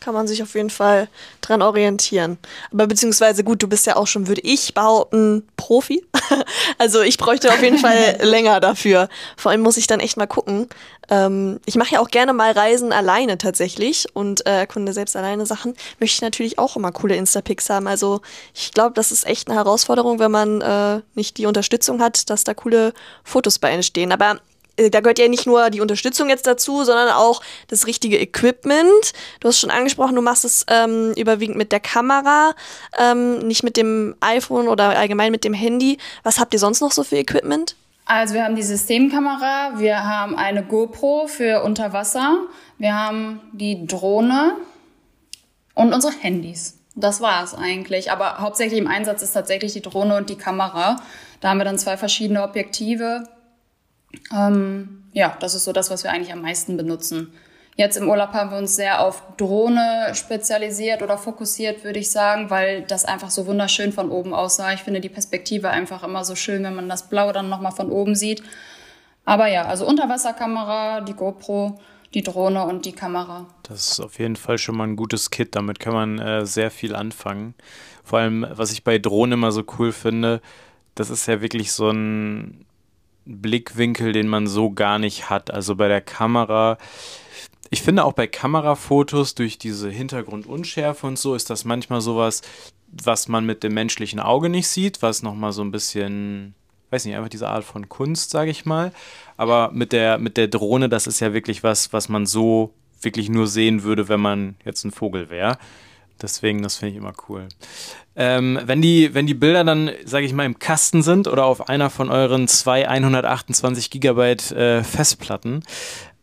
kann 0.00 0.14
man 0.14 0.26
sich 0.26 0.42
auf 0.42 0.54
jeden 0.54 0.70
Fall 0.70 1.08
dran 1.40 1.62
orientieren. 1.62 2.38
Aber 2.72 2.86
beziehungsweise 2.86 3.44
gut, 3.44 3.62
du 3.62 3.68
bist 3.68 3.86
ja 3.86 3.96
auch 3.96 4.06
schon, 4.06 4.26
würde 4.26 4.40
ich 4.42 4.74
behaupten, 4.74 5.46
Profi. 5.56 6.04
also 6.78 7.02
ich 7.02 7.18
bräuchte 7.18 7.50
auf 7.50 7.62
jeden 7.62 7.78
Fall 7.78 8.18
länger 8.22 8.60
dafür. 8.60 9.08
Vor 9.36 9.50
allem 9.52 9.60
muss 9.60 9.76
ich 9.76 9.86
dann 9.86 10.00
echt 10.00 10.16
mal 10.16 10.26
gucken. 10.26 10.68
Ähm, 11.10 11.60
ich 11.66 11.76
mache 11.76 11.94
ja 11.94 12.00
auch 12.00 12.08
gerne 12.08 12.32
mal 12.32 12.52
Reisen 12.52 12.92
alleine 12.92 13.36
tatsächlich 13.36 14.06
und 14.14 14.46
äh, 14.46 14.60
erkunde 14.60 14.92
selbst 14.92 15.16
alleine 15.16 15.44
Sachen. 15.44 15.74
Möchte 15.98 16.14
ich 16.16 16.22
natürlich 16.22 16.58
auch 16.58 16.76
immer 16.76 16.92
coole 16.92 17.16
Instapics 17.16 17.68
haben. 17.68 17.86
Also 17.86 18.20
ich 18.54 18.72
glaube, 18.72 18.94
das 18.94 19.12
ist 19.12 19.26
echt 19.26 19.48
eine 19.48 19.56
Herausforderung, 19.56 20.18
wenn 20.18 20.30
man 20.30 20.60
äh, 20.60 21.00
nicht 21.14 21.36
die 21.36 21.46
Unterstützung 21.46 22.00
hat, 22.00 22.30
dass 22.30 22.44
da 22.44 22.54
coole 22.54 22.92
Fotos 23.24 23.58
bei 23.58 23.70
entstehen. 23.70 24.12
Aber 24.12 24.40
da 24.76 25.00
gehört 25.00 25.18
ja 25.18 25.28
nicht 25.28 25.46
nur 25.46 25.70
die 25.70 25.80
Unterstützung 25.80 26.28
jetzt 26.28 26.46
dazu, 26.46 26.84
sondern 26.84 27.10
auch 27.10 27.42
das 27.68 27.86
richtige 27.86 28.18
Equipment. 28.18 29.12
Du 29.40 29.48
hast 29.48 29.58
schon 29.58 29.70
angesprochen, 29.70 30.14
du 30.14 30.22
machst 30.22 30.44
es 30.44 30.64
ähm, 30.68 31.12
überwiegend 31.16 31.56
mit 31.56 31.72
der 31.72 31.80
Kamera, 31.80 32.54
ähm, 32.98 33.38
nicht 33.40 33.62
mit 33.62 33.76
dem 33.76 34.16
iPhone 34.20 34.68
oder 34.68 34.90
allgemein 34.90 35.32
mit 35.32 35.44
dem 35.44 35.54
Handy. 35.54 35.98
Was 36.22 36.38
habt 36.38 36.54
ihr 36.54 36.60
sonst 36.60 36.80
noch 36.80 36.92
so 36.92 37.02
für 37.04 37.16
Equipment? 37.16 37.76
Also 38.06 38.34
wir 38.34 38.44
haben 38.44 38.56
die 38.56 38.62
Systemkamera, 38.62 39.74
wir 39.76 40.04
haben 40.04 40.34
eine 40.36 40.64
GoPro 40.64 41.28
für 41.28 41.62
Unterwasser, 41.62 42.38
wir 42.76 42.94
haben 42.94 43.40
die 43.52 43.86
Drohne 43.86 44.56
und 45.74 45.92
unsere 45.92 46.12
Handys. 46.12 46.78
Das 46.96 47.20
war 47.20 47.44
es 47.44 47.54
eigentlich. 47.54 48.10
Aber 48.10 48.38
hauptsächlich 48.38 48.80
im 48.80 48.88
Einsatz 48.88 49.22
ist 49.22 49.32
tatsächlich 49.32 49.72
die 49.72 49.80
Drohne 49.80 50.16
und 50.16 50.28
die 50.28 50.36
Kamera. 50.36 50.96
Da 51.40 51.50
haben 51.50 51.58
wir 51.58 51.64
dann 51.64 51.78
zwei 51.78 51.96
verschiedene 51.96 52.42
Objektive, 52.42 53.28
ähm, 54.34 55.04
ja, 55.12 55.36
das 55.40 55.54
ist 55.54 55.64
so 55.64 55.72
das, 55.72 55.90
was 55.90 56.04
wir 56.04 56.10
eigentlich 56.10 56.32
am 56.32 56.42
meisten 56.42 56.76
benutzen. 56.76 57.32
Jetzt 57.76 57.96
im 57.96 58.08
Urlaub 58.08 58.32
haben 58.32 58.50
wir 58.50 58.58
uns 58.58 58.76
sehr 58.76 59.00
auf 59.00 59.22
Drohne 59.36 60.12
spezialisiert 60.14 61.02
oder 61.02 61.16
fokussiert, 61.16 61.82
würde 61.82 61.98
ich 61.98 62.10
sagen, 62.10 62.50
weil 62.50 62.82
das 62.82 63.04
einfach 63.04 63.30
so 63.30 63.46
wunderschön 63.46 63.92
von 63.92 64.10
oben 64.10 64.34
aussah. 64.34 64.72
Ich 64.74 64.82
finde 64.82 65.00
die 65.00 65.08
Perspektive 65.08 65.70
einfach 65.70 66.02
immer 66.02 66.24
so 66.24 66.34
schön, 66.34 66.62
wenn 66.62 66.74
man 66.74 66.88
das 66.88 67.08
Blau 67.08 67.32
dann 67.32 67.48
nochmal 67.48 67.72
von 67.72 67.90
oben 67.90 68.14
sieht. 68.14 68.42
Aber 69.24 69.46
ja, 69.46 69.64
also 69.64 69.86
Unterwasserkamera, 69.86 71.00
die 71.00 71.14
GoPro, 71.14 71.80
die 72.12 72.22
Drohne 72.22 72.64
und 72.64 72.84
die 72.84 72.92
Kamera. 72.92 73.46
Das 73.62 73.92
ist 73.92 74.00
auf 74.00 74.18
jeden 74.18 74.36
Fall 74.36 74.58
schon 74.58 74.76
mal 74.76 74.84
ein 74.84 74.96
gutes 74.96 75.30
Kit. 75.30 75.54
Damit 75.54 75.78
kann 75.78 75.94
man 75.94 76.18
äh, 76.18 76.44
sehr 76.44 76.70
viel 76.70 76.94
anfangen. 76.94 77.54
Vor 78.04 78.18
allem, 78.18 78.46
was 78.50 78.72
ich 78.72 78.84
bei 78.84 78.98
Drohnen 78.98 79.34
immer 79.34 79.52
so 79.52 79.62
cool 79.78 79.92
finde, 79.92 80.40
das 80.96 81.08
ist 81.10 81.26
ja 81.26 81.40
wirklich 81.40 81.72
so 81.72 81.88
ein 81.90 82.66
Blickwinkel, 83.24 84.12
den 84.12 84.28
man 84.28 84.46
so 84.46 84.70
gar 84.70 84.98
nicht 84.98 85.30
hat. 85.30 85.50
Also 85.50 85.76
bei 85.76 85.88
der 85.88 86.00
Kamera. 86.00 86.78
Ich 87.70 87.82
finde 87.82 88.04
auch 88.04 88.14
bei 88.14 88.26
Kamerafotos 88.26 89.34
durch 89.36 89.56
diese 89.58 89.90
Hintergrundunschärfe 89.90 91.06
und 91.06 91.18
so 91.18 91.34
ist 91.34 91.50
das 91.50 91.64
manchmal 91.64 92.00
sowas, 92.00 92.42
was 92.88 93.28
man 93.28 93.46
mit 93.46 93.62
dem 93.62 93.74
menschlichen 93.74 94.18
Auge 94.18 94.48
nicht 94.48 94.66
sieht, 94.66 95.02
was 95.02 95.22
nochmal 95.22 95.52
so 95.52 95.62
ein 95.62 95.70
bisschen 95.70 96.54
weiß 96.90 97.04
nicht, 97.04 97.16
einfach 97.16 97.28
diese 97.28 97.48
Art 97.48 97.64
von 97.64 97.88
Kunst, 97.88 98.30
sage 98.30 98.50
ich 98.50 98.66
mal. 98.66 98.92
Aber 99.36 99.70
mit 99.72 99.92
der, 99.92 100.18
mit 100.18 100.36
der 100.36 100.48
Drohne, 100.48 100.88
das 100.88 101.06
ist 101.06 101.20
ja 101.20 101.32
wirklich 101.32 101.62
was, 101.62 101.92
was 101.92 102.08
man 102.08 102.26
so 102.26 102.74
wirklich 103.00 103.28
nur 103.28 103.46
sehen 103.46 103.82
würde, 103.82 104.08
wenn 104.08 104.20
man 104.20 104.56
jetzt 104.64 104.84
ein 104.84 104.90
Vogel 104.90 105.30
wäre. 105.30 105.56
Deswegen, 106.22 106.62
das 106.62 106.76
finde 106.76 106.92
ich 106.92 106.98
immer 106.98 107.12
cool. 107.28 107.48
Ähm, 108.16 108.58
wenn, 108.64 108.82
die, 108.82 109.14
wenn 109.14 109.26
die 109.26 109.34
Bilder 109.34 109.64
dann, 109.64 109.90
sage 110.04 110.26
ich 110.26 110.32
mal, 110.32 110.44
im 110.44 110.58
Kasten 110.58 111.02
sind 111.02 111.28
oder 111.28 111.44
auf 111.44 111.68
einer 111.68 111.90
von 111.90 112.10
euren 112.10 112.48
zwei 112.48 112.88
128 112.88 113.90
Gigabyte 113.90 114.52
äh, 114.52 114.82
Festplatten, 114.84 115.62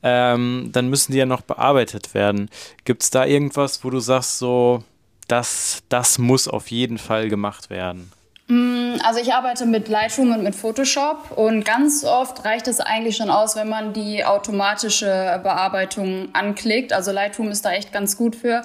ähm, 0.03 0.69
dann 0.71 0.89
müssen 0.89 1.11
die 1.11 1.17
ja 1.17 1.25
noch 1.25 1.41
bearbeitet 1.41 2.13
werden. 2.13 2.49
Gibt 2.85 3.03
es 3.03 3.09
da 3.09 3.25
irgendwas, 3.25 3.83
wo 3.83 3.89
du 3.89 3.99
sagst, 3.99 4.37
so, 4.37 4.83
das, 5.27 5.83
das 5.89 6.17
muss 6.17 6.47
auf 6.47 6.69
jeden 6.69 6.97
Fall 6.97 7.29
gemacht 7.29 7.69
werden? 7.69 8.11
Mm, 8.47 8.95
also 9.03 9.19
ich 9.19 9.33
arbeite 9.33 9.65
mit 9.65 9.89
Lightroom 9.89 10.31
und 10.31 10.43
mit 10.43 10.55
Photoshop 10.55 11.31
und 11.35 11.65
ganz 11.65 12.05
oft 12.05 12.45
reicht 12.45 12.67
es 12.67 12.79
eigentlich 12.79 13.17
schon 13.17 13.29
aus, 13.29 13.55
wenn 13.55 13.67
man 13.67 13.93
die 13.93 14.23
automatische 14.23 15.39
Bearbeitung 15.43 16.29
anklickt. 16.33 16.93
Also 16.93 17.11
Lightroom 17.11 17.49
ist 17.49 17.65
da 17.65 17.71
echt 17.71 17.91
ganz 17.91 18.15
gut 18.15 18.35
für. 18.35 18.63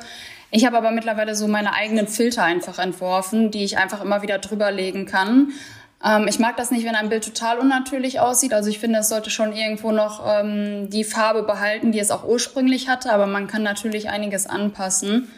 Ich 0.54 0.66
habe 0.66 0.76
aber 0.76 0.90
mittlerweile 0.90 1.34
so 1.34 1.48
meine 1.48 1.72
eigenen 1.72 2.06
Filter 2.06 2.44
einfach 2.44 2.78
entworfen, 2.78 3.50
die 3.50 3.64
ich 3.64 3.78
einfach 3.78 4.02
immer 4.02 4.20
wieder 4.20 4.38
drüber 4.38 4.70
legen 4.70 5.06
kann. 5.06 5.52
Ähm, 6.04 6.28
ich 6.28 6.38
mag 6.38 6.58
das 6.58 6.70
nicht, 6.70 6.84
wenn 6.84 6.94
ein 6.94 7.08
Bild 7.08 7.24
total 7.24 7.58
unnatürlich 7.58 8.20
aussieht. 8.20 8.52
Also 8.52 8.68
ich 8.68 8.78
finde, 8.78 8.98
es 8.98 9.08
sollte 9.08 9.30
schon 9.30 9.54
irgendwo 9.54 9.92
noch 9.92 10.22
ähm, 10.26 10.90
die 10.90 11.04
Farbe 11.04 11.42
behalten, 11.42 11.90
die 11.90 11.98
es 11.98 12.10
auch 12.10 12.24
ursprünglich 12.24 12.86
hatte, 12.86 13.10
aber 13.14 13.26
man 13.26 13.46
kann 13.46 13.62
natürlich 13.62 14.10
einiges 14.10 14.46
anpassen. 14.46 15.30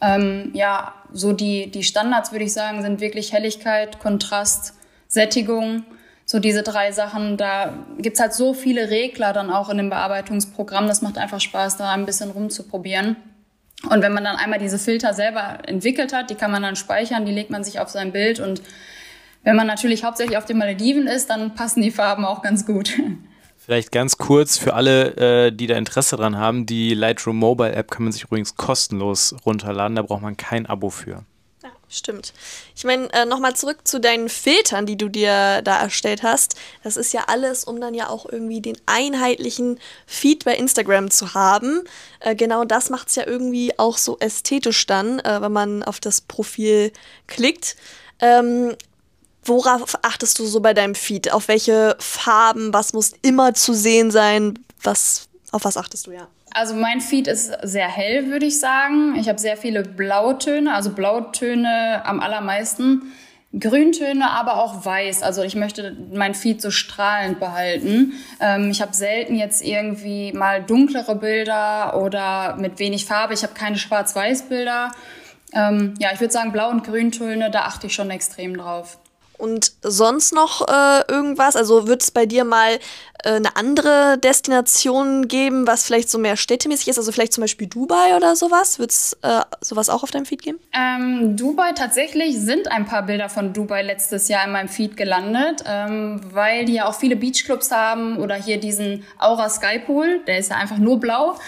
Ähm, 0.00 0.52
ja, 0.54 0.94
so 1.12 1.32
die, 1.32 1.68
die 1.72 1.82
Standards, 1.82 2.30
würde 2.30 2.44
ich 2.44 2.52
sagen, 2.52 2.80
sind 2.82 3.00
wirklich 3.00 3.32
Helligkeit, 3.32 3.98
Kontrast, 3.98 4.74
Sättigung. 5.08 5.82
So 6.24 6.38
diese 6.38 6.62
drei 6.62 6.92
Sachen, 6.92 7.36
da 7.36 7.74
gibt's 7.98 8.20
halt 8.20 8.34
so 8.34 8.54
viele 8.54 8.88
Regler 8.88 9.32
dann 9.32 9.50
auch 9.50 9.68
in 9.68 9.78
dem 9.78 9.90
Bearbeitungsprogramm. 9.90 10.86
Das 10.86 11.02
macht 11.02 11.18
einfach 11.18 11.40
Spaß, 11.40 11.76
da 11.76 11.90
ein 11.92 12.06
bisschen 12.06 12.30
rumzuprobieren. 12.30 13.16
Und 13.88 14.02
wenn 14.02 14.12
man 14.12 14.24
dann 14.24 14.36
einmal 14.36 14.58
diese 14.58 14.78
Filter 14.78 15.14
selber 15.14 15.58
entwickelt 15.66 16.12
hat, 16.12 16.30
die 16.30 16.34
kann 16.34 16.50
man 16.50 16.62
dann 16.62 16.76
speichern, 16.76 17.24
die 17.24 17.32
legt 17.32 17.50
man 17.50 17.64
sich 17.64 17.80
auf 17.80 17.88
sein 17.88 18.12
Bild 18.12 18.40
und 18.40 18.60
wenn 19.42 19.56
man 19.56 19.66
natürlich 19.66 20.04
hauptsächlich 20.04 20.36
auf 20.36 20.44
den 20.44 20.58
Malediven 20.58 21.06
ist, 21.06 21.30
dann 21.30 21.54
passen 21.54 21.80
die 21.80 21.90
Farben 21.90 22.24
auch 22.24 22.42
ganz 22.42 22.66
gut. 22.66 22.92
Vielleicht 23.56 23.92
ganz 23.92 24.18
kurz 24.18 24.58
für 24.58 24.74
alle, 24.74 25.46
äh, 25.46 25.52
die 25.52 25.66
da 25.66 25.76
Interesse 25.76 26.16
dran 26.16 26.36
haben, 26.36 26.66
die 26.66 26.94
Lightroom 26.94 27.36
Mobile 27.36 27.72
App 27.72 27.90
kann 27.90 28.04
man 28.04 28.12
sich 28.12 28.24
übrigens 28.24 28.56
kostenlos 28.56 29.34
runterladen, 29.46 29.96
da 29.96 30.02
braucht 30.02 30.22
man 30.22 30.36
kein 30.36 30.66
Abo 30.66 30.90
für. 30.90 31.24
Stimmt. 31.92 32.32
Ich 32.76 32.84
meine, 32.84 33.12
äh, 33.12 33.26
nochmal 33.26 33.56
zurück 33.56 33.78
zu 33.82 34.00
deinen 34.00 34.28
Filtern, 34.28 34.86
die 34.86 34.96
du 34.96 35.08
dir 35.08 35.60
da 35.62 35.80
erstellt 35.80 36.22
hast. 36.22 36.54
Das 36.84 36.96
ist 36.96 37.12
ja 37.12 37.24
alles, 37.26 37.64
um 37.64 37.80
dann 37.80 37.94
ja 37.94 38.08
auch 38.08 38.26
irgendwie 38.26 38.60
den 38.60 38.78
einheitlichen 38.86 39.80
Feed 40.06 40.44
bei 40.44 40.54
Instagram 40.54 41.10
zu 41.10 41.34
haben. 41.34 41.82
Äh, 42.20 42.36
genau 42.36 42.64
das 42.64 42.90
macht 42.90 43.08
es 43.08 43.16
ja 43.16 43.26
irgendwie 43.26 43.76
auch 43.76 43.98
so 43.98 44.16
ästhetisch 44.20 44.86
dann, 44.86 45.18
äh, 45.18 45.42
wenn 45.42 45.50
man 45.50 45.82
auf 45.82 45.98
das 45.98 46.20
Profil 46.20 46.92
klickt. 47.26 47.74
Ähm, 48.20 48.76
Worauf 49.42 49.96
achtest 50.02 50.38
du 50.38 50.46
so 50.46 50.60
bei 50.60 50.74
deinem 50.74 50.94
Feed? 50.94 51.32
Auf 51.32 51.48
welche 51.48 51.96
Farben? 51.98 52.74
Was 52.74 52.92
muss 52.92 53.12
immer 53.22 53.54
zu 53.54 53.72
sehen 53.72 54.10
sein? 54.10 54.58
Was, 54.82 55.28
auf 55.50 55.64
was 55.64 55.78
achtest 55.78 56.06
du 56.06 56.12
ja? 56.12 56.28
Also 56.52 56.74
mein 56.74 57.00
Feed 57.00 57.26
ist 57.26 57.52
sehr 57.62 57.88
hell, 57.88 58.26
würde 58.26 58.46
ich 58.46 58.58
sagen. 58.58 59.14
Ich 59.16 59.28
habe 59.28 59.38
sehr 59.38 59.56
viele 59.56 59.82
Blautöne, 59.82 60.74
also 60.74 60.90
Blautöne 60.90 62.02
am 62.04 62.20
allermeisten. 62.20 63.12
Grüntöne, 63.58 64.30
aber 64.30 64.62
auch 64.62 64.84
weiß. 64.84 65.22
Also 65.22 65.42
ich 65.42 65.56
möchte 65.56 65.96
mein 66.12 66.34
Feed 66.34 66.62
so 66.62 66.70
strahlend 66.70 67.40
behalten. 67.40 68.12
Ähm, 68.40 68.70
ich 68.70 68.80
habe 68.80 68.94
selten 68.94 69.34
jetzt 69.34 69.64
irgendwie 69.64 70.32
mal 70.32 70.62
dunklere 70.62 71.16
Bilder 71.16 72.00
oder 72.00 72.56
mit 72.56 72.78
wenig 72.78 73.06
Farbe. 73.06 73.34
Ich 73.34 73.42
habe 73.42 73.54
keine 73.54 73.76
Schwarz-Weiß-Bilder. 73.76 74.92
Ähm, 75.52 75.94
ja, 75.98 76.10
ich 76.12 76.20
würde 76.20 76.32
sagen, 76.32 76.52
Blau- 76.52 76.70
und 76.70 76.84
Grüntöne, 76.84 77.50
da 77.50 77.62
achte 77.62 77.88
ich 77.88 77.94
schon 77.94 78.10
extrem 78.10 78.56
drauf. 78.56 78.98
Und 79.40 79.72
sonst 79.82 80.34
noch 80.34 80.68
äh, 80.68 81.02
irgendwas? 81.08 81.56
Also 81.56 81.86
wird 81.86 82.02
es 82.02 82.10
bei 82.10 82.26
dir 82.26 82.44
mal 82.44 82.78
äh, 83.24 83.30
eine 83.30 83.56
andere 83.56 84.18
Destination 84.18 85.28
geben, 85.28 85.66
was 85.66 85.84
vielleicht 85.86 86.10
so 86.10 86.18
mehr 86.18 86.36
städtemäßig 86.36 86.88
ist? 86.88 86.98
Also 86.98 87.10
vielleicht 87.10 87.32
zum 87.32 87.42
Beispiel 87.42 87.66
Dubai 87.66 88.16
oder 88.16 88.36
sowas? 88.36 88.78
Wird 88.78 88.90
es 88.90 89.16
äh, 89.22 89.40
sowas 89.60 89.88
auch 89.88 90.02
auf 90.02 90.10
deinem 90.10 90.26
Feed 90.26 90.42
geben? 90.42 90.58
Ähm, 90.74 91.36
Dubai 91.36 91.72
tatsächlich 91.72 92.38
sind 92.38 92.70
ein 92.70 92.84
paar 92.84 93.04
Bilder 93.04 93.28
von 93.30 93.52
Dubai 93.52 93.82
letztes 93.82 94.28
Jahr 94.28 94.44
in 94.44 94.52
meinem 94.52 94.68
Feed 94.68 94.96
gelandet, 94.96 95.64
ähm, 95.66 96.20
weil 96.32 96.66
die 96.66 96.74
ja 96.74 96.86
auch 96.86 96.94
viele 96.94 97.16
Beachclubs 97.16 97.70
haben 97.70 98.18
oder 98.18 98.34
hier 98.34 98.60
diesen 98.60 99.04
Aura 99.18 99.48
Sky 99.48 99.78
Pool, 99.78 100.20
der 100.26 100.38
ist 100.38 100.50
ja 100.50 100.56
einfach 100.56 100.78
nur 100.78 101.00
blau. 101.00 101.38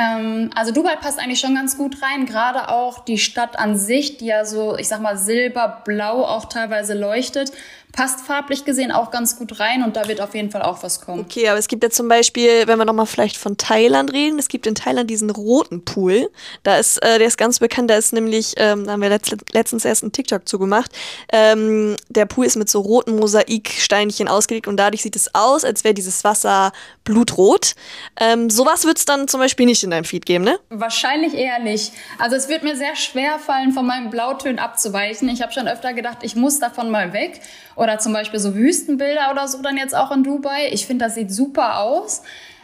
Ähm, 0.00 0.50
also 0.54 0.72
Dubai 0.72 0.96
passt 0.96 1.18
eigentlich 1.18 1.40
schon 1.40 1.54
ganz 1.54 1.76
gut 1.76 2.00
rein, 2.02 2.24
gerade 2.24 2.68
auch 2.68 3.04
die 3.04 3.18
Stadt 3.18 3.58
an 3.58 3.76
sich, 3.76 4.16
die 4.16 4.26
ja 4.26 4.44
so, 4.44 4.76
ich 4.76 4.88
sag 4.88 5.00
mal, 5.00 5.18
silberblau 5.18 6.24
auch 6.24 6.46
teilweise 6.46 6.94
leuchtet 6.94 7.52
passt 7.92 8.20
farblich 8.20 8.64
gesehen 8.64 8.92
auch 8.92 9.10
ganz 9.10 9.36
gut 9.36 9.58
rein 9.60 9.82
und 9.82 9.96
da 9.96 10.08
wird 10.08 10.20
auf 10.20 10.34
jeden 10.34 10.50
Fall 10.50 10.62
auch 10.62 10.82
was 10.82 11.00
kommen. 11.00 11.20
Okay, 11.20 11.48
aber 11.48 11.58
es 11.58 11.68
gibt 11.68 11.82
ja 11.82 11.90
zum 11.90 12.08
Beispiel, 12.08 12.66
wenn 12.66 12.78
wir 12.78 12.84
nochmal 12.84 13.06
vielleicht 13.06 13.36
von 13.36 13.56
Thailand 13.56 14.12
reden, 14.12 14.38
es 14.38 14.48
gibt 14.48 14.66
in 14.66 14.74
Thailand 14.74 15.10
diesen 15.10 15.30
roten 15.30 15.84
Pool. 15.84 16.30
Da 16.62 16.78
ist, 16.78 17.02
äh, 17.02 17.18
der 17.18 17.26
ist 17.26 17.38
ganz 17.38 17.58
bekannt, 17.58 17.90
da 17.90 17.96
ist 17.96 18.12
nämlich, 18.12 18.54
ähm, 18.56 18.86
da 18.86 18.92
haben 18.92 19.02
wir 19.02 19.08
letzt, 19.08 19.34
letztens 19.52 19.84
erst 19.84 20.02
einen 20.02 20.12
TikTok 20.12 20.48
zugemacht. 20.48 20.90
Ähm, 21.32 21.96
der 22.08 22.26
Pool 22.26 22.46
ist 22.46 22.56
mit 22.56 22.68
so 22.68 22.80
roten 22.80 23.16
Mosaiksteinchen 23.16 24.28
ausgelegt 24.28 24.68
und 24.68 24.76
dadurch 24.76 25.02
sieht 25.02 25.16
es 25.16 25.34
aus, 25.34 25.64
als 25.64 25.84
wäre 25.84 25.94
dieses 25.94 26.24
Wasser 26.24 26.72
blutrot. 27.04 27.74
Ähm, 28.18 28.50
sowas 28.50 28.84
wird 28.84 28.98
es 28.98 29.04
dann 29.04 29.28
zum 29.28 29.40
Beispiel 29.40 29.66
nicht 29.66 29.82
in 29.82 29.90
deinem 29.90 30.04
Feed 30.04 30.26
geben, 30.26 30.44
ne? 30.44 30.58
Wahrscheinlich 30.70 31.34
eher 31.34 31.58
nicht. 31.58 31.92
Also 32.18 32.36
es 32.36 32.48
wird 32.48 32.62
mir 32.62 32.76
sehr 32.76 32.96
schwer 32.96 33.38
fallen, 33.38 33.72
von 33.72 33.86
meinem 33.86 34.10
Blautönen 34.10 34.58
abzuweichen. 34.58 35.28
Ich 35.28 35.42
habe 35.42 35.52
schon 35.52 35.68
öfter 35.68 35.92
gedacht, 35.92 36.18
ich 36.22 36.36
muss 36.36 36.58
davon 36.58 36.90
mal 36.90 37.12
weg. 37.12 37.40
Oder 37.80 37.98
zum 37.98 38.12
Beispiel 38.12 38.38
so 38.38 38.54
Wüstenbilder 38.54 39.30
oder 39.32 39.48
so 39.48 39.62
dann 39.62 39.78
jetzt 39.78 39.96
auch 39.96 40.10
in 40.10 40.22
Dubai. 40.22 40.68
Ich 40.70 40.86
finde, 40.86 41.06
das 41.06 41.14
sieht 41.14 41.32
super 41.32 41.80
aus. 41.80 42.20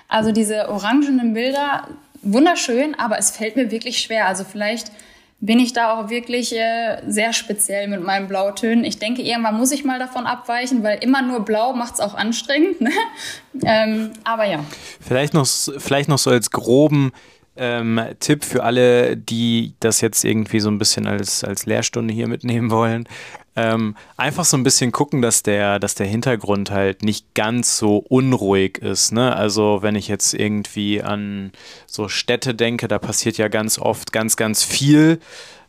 Also 0.08 0.30
diese 0.30 0.68
orangenen 0.68 1.32
Bilder, 1.32 1.88
wunderschön, 2.20 2.94
aber 2.94 3.18
es 3.18 3.30
fällt 3.30 3.56
mir 3.56 3.70
wirklich 3.70 3.96
schwer. 3.98 4.26
Also 4.26 4.44
vielleicht 4.44 4.92
bin 5.40 5.58
ich 5.58 5.72
da 5.72 5.94
auch 5.94 6.10
wirklich 6.10 6.54
äh, 6.54 6.98
sehr 7.08 7.32
speziell 7.32 7.88
mit 7.88 8.02
meinen 8.02 8.28
Blautönen. 8.28 8.84
Ich 8.84 8.98
denke, 8.98 9.22
irgendwann 9.22 9.56
muss 9.56 9.72
ich 9.72 9.84
mal 9.84 9.98
davon 9.98 10.26
abweichen, 10.26 10.82
weil 10.82 11.02
immer 11.02 11.22
nur 11.22 11.46
blau 11.46 11.72
macht 11.72 11.94
es 11.94 12.00
auch 12.00 12.14
anstrengend. 12.14 12.82
Ne? 12.82 12.90
ähm, 13.64 14.10
aber 14.24 14.44
ja. 14.44 14.62
Vielleicht 15.00 15.32
noch, 15.32 15.46
vielleicht 15.78 16.10
noch 16.10 16.18
so 16.18 16.28
als 16.28 16.50
groben 16.50 17.10
ähm, 17.56 17.98
Tipp 18.20 18.44
für 18.44 18.64
alle, 18.64 19.16
die 19.16 19.72
das 19.80 20.02
jetzt 20.02 20.24
irgendwie 20.24 20.60
so 20.60 20.68
ein 20.68 20.76
bisschen 20.76 21.06
als, 21.06 21.42
als 21.42 21.64
Lehrstunde 21.64 22.12
hier 22.12 22.28
mitnehmen 22.28 22.70
wollen. 22.70 23.08
Ähm, 23.56 23.96
einfach 24.18 24.44
so 24.44 24.56
ein 24.56 24.62
bisschen 24.62 24.92
gucken, 24.92 25.22
dass 25.22 25.42
der, 25.42 25.78
dass 25.78 25.94
der 25.94 26.06
Hintergrund 26.06 26.70
halt 26.70 27.02
nicht 27.02 27.34
ganz 27.34 27.78
so 27.78 27.96
unruhig 27.96 28.78
ist. 28.78 29.12
Ne? 29.12 29.34
Also 29.34 29.78
wenn 29.80 29.96
ich 29.96 30.08
jetzt 30.08 30.34
irgendwie 30.34 31.02
an 31.02 31.52
so 31.86 32.08
Städte 32.08 32.54
denke, 32.54 32.86
da 32.86 32.98
passiert 32.98 33.38
ja 33.38 33.48
ganz 33.48 33.78
oft 33.78 34.12
ganz, 34.12 34.36
ganz 34.36 34.62
viel. 34.62 35.20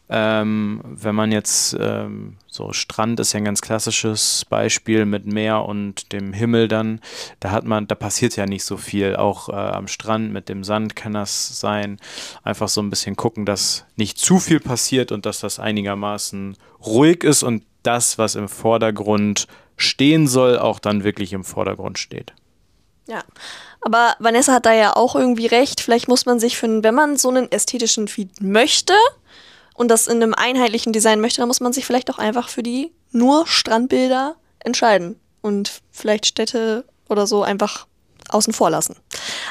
Ähm, 0.09 0.81
wenn 0.85 1.15
man 1.15 1.33
jetzt 1.33 1.75
ähm, 1.79 2.37
so 2.47 2.71
Strand 2.71 3.19
ist 3.19 3.33
ja 3.33 3.39
ein 3.39 3.45
ganz 3.45 3.61
klassisches 3.61 4.45
Beispiel 4.49 5.05
mit 5.05 5.25
Meer 5.25 5.65
und 5.65 6.13
dem 6.13 6.31
Himmel 6.31 6.69
dann, 6.69 7.01
da 7.41 7.51
hat 7.51 7.65
man, 7.65 7.87
da 7.87 7.95
passiert 7.95 8.37
ja 8.37 8.45
nicht 8.45 8.63
so 8.63 8.77
viel. 8.77 9.17
Auch 9.17 9.49
äh, 9.49 9.53
am 9.53 9.89
Strand 9.89 10.31
mit 10.31 10.47
dem 10.47 10.63
Sand 10.63 10.95
kann 10.95 11.13
das 11.13 11.59
sein. 11.59 11.99
Einfach 12.43 12.69
so 12.69 12.81
ein 12.81 12.89
bisschen 12.89 13.17
gucken, 13.17 13.45
dass 13.45 13.85
nicht 13.97 14.17
zu 14.17 14.39
viel 14.39 14.61
passiert 14.61 15.11
und 15.11 15.25
dass 15.25 15.41
das 15.41 15.59
einigermaßen 15.59 16.55
ruhig 16.85 17.25
ist 17.25 17.43
und 17.43 17.63
das, 17.83 18.17
was 18.17 18.35
im 18.35 18.49
Vordergrund 18.49 19.47
stehen 19.77 20.27
soll, 20.27 20.57
auch 20.57 20.79
dann 20.79 21.03
wirklich 21.03 21.33
im 21.33 21.43
Vordergrund 21.43 21.99
steht. 21.99 22.33
Ja, 23.07 23.23
aber 23.81 24.15
Vanessa 24.19 24.53
hat 24.53 24.65
da 24.65 24.73
ja 24.73 24.95
auch 24.95 25.15
irgendwie 25.15 25.45
recht. 25.45 25.79
Vielleicht 25.79 26.07
muss 26.07 26.25
man 26.25 26.39
sich 26.39 26.57
für, 26.57 26.83
wenn 26.83 26.95
man 26.95 27.17
so 27.17 27.29
einen 27.29 27.51
ästhetischen 27.51 28.07
Feed 28.07 28.41
möchte 28.41 28.93
und 29.75 29.89
das 29.89 30.07
in 30.07 30.21
einem 30.21 30.33
einheitlichen 30.33 30.91
Design 30.91 31.21
möchte, 31.21 31.39
dann 31.39 31.47
muss 31.47 31.61
man 31.61 31.73
sich 31.73 31.85
vielleicht 31.85 32.09
auch 32.09 32.17
einfach 32.17 32.49
für 32.49 32.63
die 32.63 32.91
nur 33.11 33.47
Strandbilder 33.47 34.35
entscheiden 34.59 35.19
und 35.41 35.81
vielleicht 35.91 36.25
Städte 36.25 36.83
oder 37.07 37.27
so 37.27 37.43
einfach 37.43 37.87
außen 38.29 38.53
vor 38.53 38.69
lassen. 38.69 38.97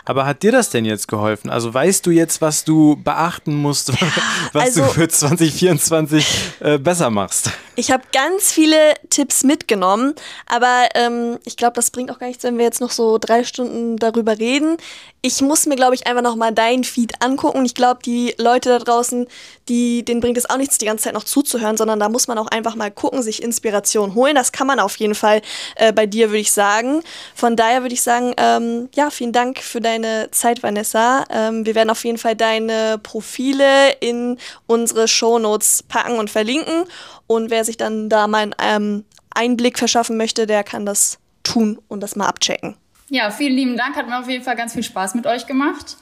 Aber 0.05 0.27
hat 0.27 0.43
dir 0.43 0.53
das 0.53 0.71
denn 0.71 0.85
jetzt 0.85 1.09
geholfen? 1.09 1.51
Also 1.51 1.73
weißt 1.73 2.05
du 2.07 2.11
jetzt, 2.11 2.41
was 2.41 2.65
du 2.65 2.97
beachten 2.97 3.55
musst, 3.55 3.93
was 4.53 4.65
also, 4.65 4.83
du 4.83 4.89
für 4.89 5.09
2024 5.09 6.27
äh, 6.61 6.79
besser 6.79 7.11
machst? 7.11 7.51
Ich 7.79 7.91
habe 7.91 8.05
ganz 8.13 8.53
viele 8.53 8.95
Tipps 9.11 9.45
mitgenommen, 9.45 10.15
aber 10.47 10.89
ähm, 10.95 11.39
ich 11.45 11.59
glaube, 11.59 11.75
das 11.75 11.91
bringt 11.91 12.11
auch 12.11 12.19
gar 12.19 12.27
nichts, 12.27 12.43
wenn 12.43 12.57
wir 12.57 12.65
jetzt 12.65 12.81
noch 12.81 12.91
so 12.91 13.19
drei 13.19 13.45
Stunden 13.45 13.99
darüber 13.99 14.39
reden. 14.39 14.79
Ich 15.21 15.43
muss 15.43 15.67
mir, 15.67 15.77
glaube 15.77 15.95
ich, 15.95 16.07
einfach 16.07 16.23
noch 16.23 16.37
mal 16.37 16.53
dein 16.53 16.85
Feed 16.85 17.23
angucken. 17.23 17.65
Ich 17.67 17.75
glaube, 17.75 18.01
die 18.03 18.35
Leute 18.39 18.71
da 18.71 18.79
draußen, 18.79 19.27
die, 19.69 20.05
denen 20.05 20.21
bringt 20.21 20.39
es 20.39 20.49
auch 20.49 20.57
nichts, 20.57 20.79
die 20.79 20.87
ganze 20.87 21.05
Zeit 21.05 21.15
noch 21.15 21.25
zuzuhören, 21.25 21.77
sondern 21.77 22.01
da 22.01 22.09
muss 22.09 22.29
man 22.29 22.39
auch 22.39 22.47
einfach 22.47 22.77
mal 22.77 22.91
gucken, 22.91 23.23
sich 23.23 23.43
Inspiration 23.43 24.15
holen. 24.15 24.37
Das 24.37 24.53
kann 24.53 24.67
man 24.67 24.81
auf 24.81 24.97
jeden 24.97 25.15
Fall 25.15 25.43
äh, 25.75 25.93
bei 25.93 26.07
dir, 26.07 26.29
würde 26.29 26.39
ich 26.39 26.53
sagen. 26.53 27.03
Von 27.35 27.57
daher 27.57 27.83
würde 27.83 27.95
ich 27.95 28.03
sagen, 28.03 28.33
ähm, 28.39 28.89
ja, 28.95 29.11
vielen 29.11 29.33
Dank 29.33 29.59
für 29.59 29.81
deine 29.87 30.29
Zeit, 30.33 30.63
Vanessa. 30.63 31.25
Ähm, 31.31 31.65
wir 31.65 31.75
werden 31.75 31.91
auf 31.91 32.05
jeden 32.05 32.19
Fall 32.19 32.37
deine 32.37 32.99
Profile 33.03 33.93
in 34.01 34.39
unsere 34.67 35.09
Shownotes 35.09 35.85
packen 35.85 36.19
und 36.19 36.29
verlinken. 36.29 36.85
Und 37.27 37.51
wer 37.51 37.65
sich 37.65 37.77
dann 37.77 38.09
da 38.09 38.27
mal 38.27 38.43
einen 38.43 38.55
ähm, 38.59 39.05
Einblick 39.35 39.79
verschaffen 39.79 40.17
möchte, 40.17 40.47
der 40.47 40.65
kann 40.65 40.85
das 40.85 41.19
tun 41.43 41.79
und 41.89 42.01
das 42.01 42.17
mal 42.17 42.27
abchecken. 42.27 42.77
Ja, 43.09 43.31
vielen 43.31 43.55
lieben 43.55 43.77
Dank. 43.77 43.97
Hat 43.97 44.09
mir 44.09 44.19
auf 44.19 44.29
jeden 44.29 44.45
Fall 44.45 44.57
ganz 44.57 44.75
viel 44.75 44.83
Spaß 44.83 45.15
mit 45.15 45.27
euch 45.27 45.47
gemacht. 45.47 45.97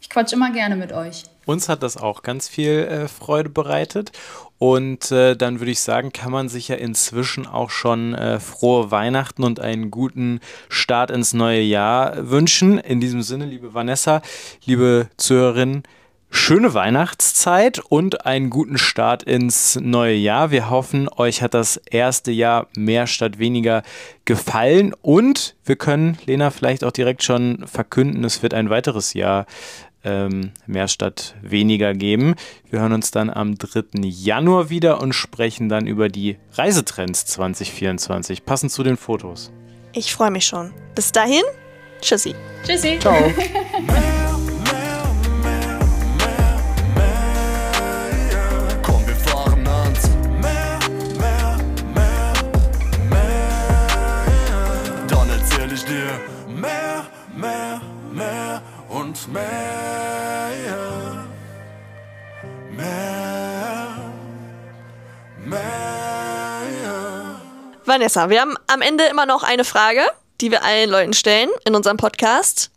Ich 0.00 0.10
quatsch 0.10 0.32
immer 0.32 0.52
gerne 0.52 0.76
mit 0.76 0.92
euch. 0.92 1.24
Uns 1.46 1.68
hat 1.68 1.82
das 1.82 1.96
auch 1.96 2.22
ganz 2.22 2.48
viel 2.48 2.70
äh, 2.70 3.08
Freude 3.08 3.48
bereitet. 3.48 4.12
Und 4.58 5.10
äh, 5.12 5.36
dann 5.36 5.60
würde 5.60 5.70
ich 5.70 5.80
sagen, 5.80 6.12
kann 6.12 6.32
man 6.32 6.48
sich 6.48 6.68
ja 6.68 6.76
inzwischen 6.76 7.46
auch 7.46 7.70
schon 7.70 8.14
äh, 8.14 8.40
frohe 8.40 8.90
Weihnachten 8.90 9.44
und 9.44 9.60
einen 9.60 9.90
guten 9.90 10.40
Start 10.68 11.10
ins 11.10 11.34
neue 11.34 11.60
Jahr 11.60 12.30
wünschen. 12.30 12.78
In 12.78 13.00
diesem 13.00 13.22
Sinne, 13.22 13.44
liebe 13.44 13.74
Vanessa, 13.74 14.22
liebe 14.64 15.08
Zuhörerinnen, 15.18 15.82
schöne 16.36 16.74
Weihnachtszeit 16.74 17.80
und 17.80 18.26
einen 18.26 18.50
guten 18.50 18.78
Start 18.78 19.22
ins 19.22 19.76
neue 19.80 20.14
Jahr. 20.14 20.50
Wir 20.50 20.70
hoffen, 20.70 21.08
euch 21.08 21.42
hat 21.42 21.54
das 21.54 21.78
erste 21.78 22.30
Jahr 22.30 22.68
mehr 22.76 23.06
statt 23.06 23.38
weniger 23.38 23.82
gefallen 24.24 24.94
und 25.02 25.56
wir 25.64 25.76
können, 25.76 26.18
Lena, 26.26 26.50
vielleicht 26.50 26.84
auch 26.84 26.92
direkt 26.92 27.22
schon 27.22 27.64
verkünden, 27.66 28.22
es 28.22 28.42
wird 28.42 28.54
ein 28.54 28.70
weiteres 28.70 29.14
Jahr 29.14 29.46
ähm, 30.04 30.52
mehr 30.66 30.86
statt 30.88 31.34
weniger 31.42 31.94
geben. 31.94 32.34
Wir 32.70 32.80
hören 32.80 32.92
uns 32.92 33.10
dann 33.10 33.30
am 33.30 33.56
3. 33.56 34.02
Januar 34.02 34.70
wieder 34.70 35.00
und 35.00 35.14
sprechen 35.14 35.68
dann 35.68 35.86
über 35.86 36.08
die 36.08 36.36
Reisetrends 36.52 37.26
2024, 37.26 38.44
passend 38.44 38.70
zu 38.70 38.82
den 38.84 38.96
Fotos. 38.96 39.50
Ich 39.92 40.12
freue 40.14 40.30
mich 40.30 40.46
schon. 40.46 40.72
Bis 40.94 41.10
dahin, 41.10 41.42
tschüssi. 42.02 42.34
Tschüssi. 42.64 42.98
Ciao. 43.00 43.16
mehr, 59.28 61.24
mehr, 62.70 63.96
mehr. 65.44 67.40
Vanessa, 67.84 68.30
wir 68.30 68.40
haben 68.40 68.56
am 68.66 68.82
Ende 68.82 69.04
immer 69.04 69.26
noch 69.26 69.42
eine 69.42 69.64
Frage, 69.64 70.00
die 70.40 70.50
wir 70.50 70.64
allen 70.64 70.90
Leuten 70.90 71.12
stellen 71.12 71.50
in 71.64 71.74
unserem 71.74 71.96
Podcast. 71.96 72.70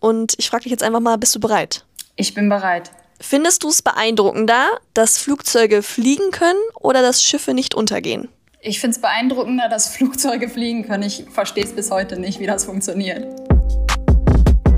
Und 0.00 0.34
ich 0.38 0.50
frage 0.50 0.64
dich 0.64 0.72
jetzt 0.72 0.82
einfach 0.82 1.00
mal, 1.00 1.16
bist 1.16 1.34
du 1.34 1.40
bereit? 1.40 1.84
Ich 2.16 2.34
bin 2.34 2.48
bereit. 2.48 2.90
Findest 3.20 3.62
du 3.62 3.68
es 3.68 3.82
beeindruckender, 3.82 4.78
dass 4.92 5.18
Flugzeuge 5.18 5.82
fliegen 5.82 6.30
können 6.30 6.60
oder 6.74 7.00
dass 7.02 7.22
Schiffe 7.22 7.54
nicht 7.54 7.74
untergehen? 7.74 8.28
Ich 8.60 8.80
finde 8.80 8.96
es 8.96 9.00
beeindruckender, 9.00 9.68
dass 9.68 9.88
Flugzeuge 9.88 10.48
fliegen 10.48 10.86
können. 10.86 11.04
Ich 11.04 11.24
verstehe 11.30 11.64
es 11.64 11.72
bis 11.72 11.90
heute 11.90 12.18
nicht, 12.18 12.40
wie 12.40 12.46
das 12.46 12.64
funktioniert. 12.64 13.55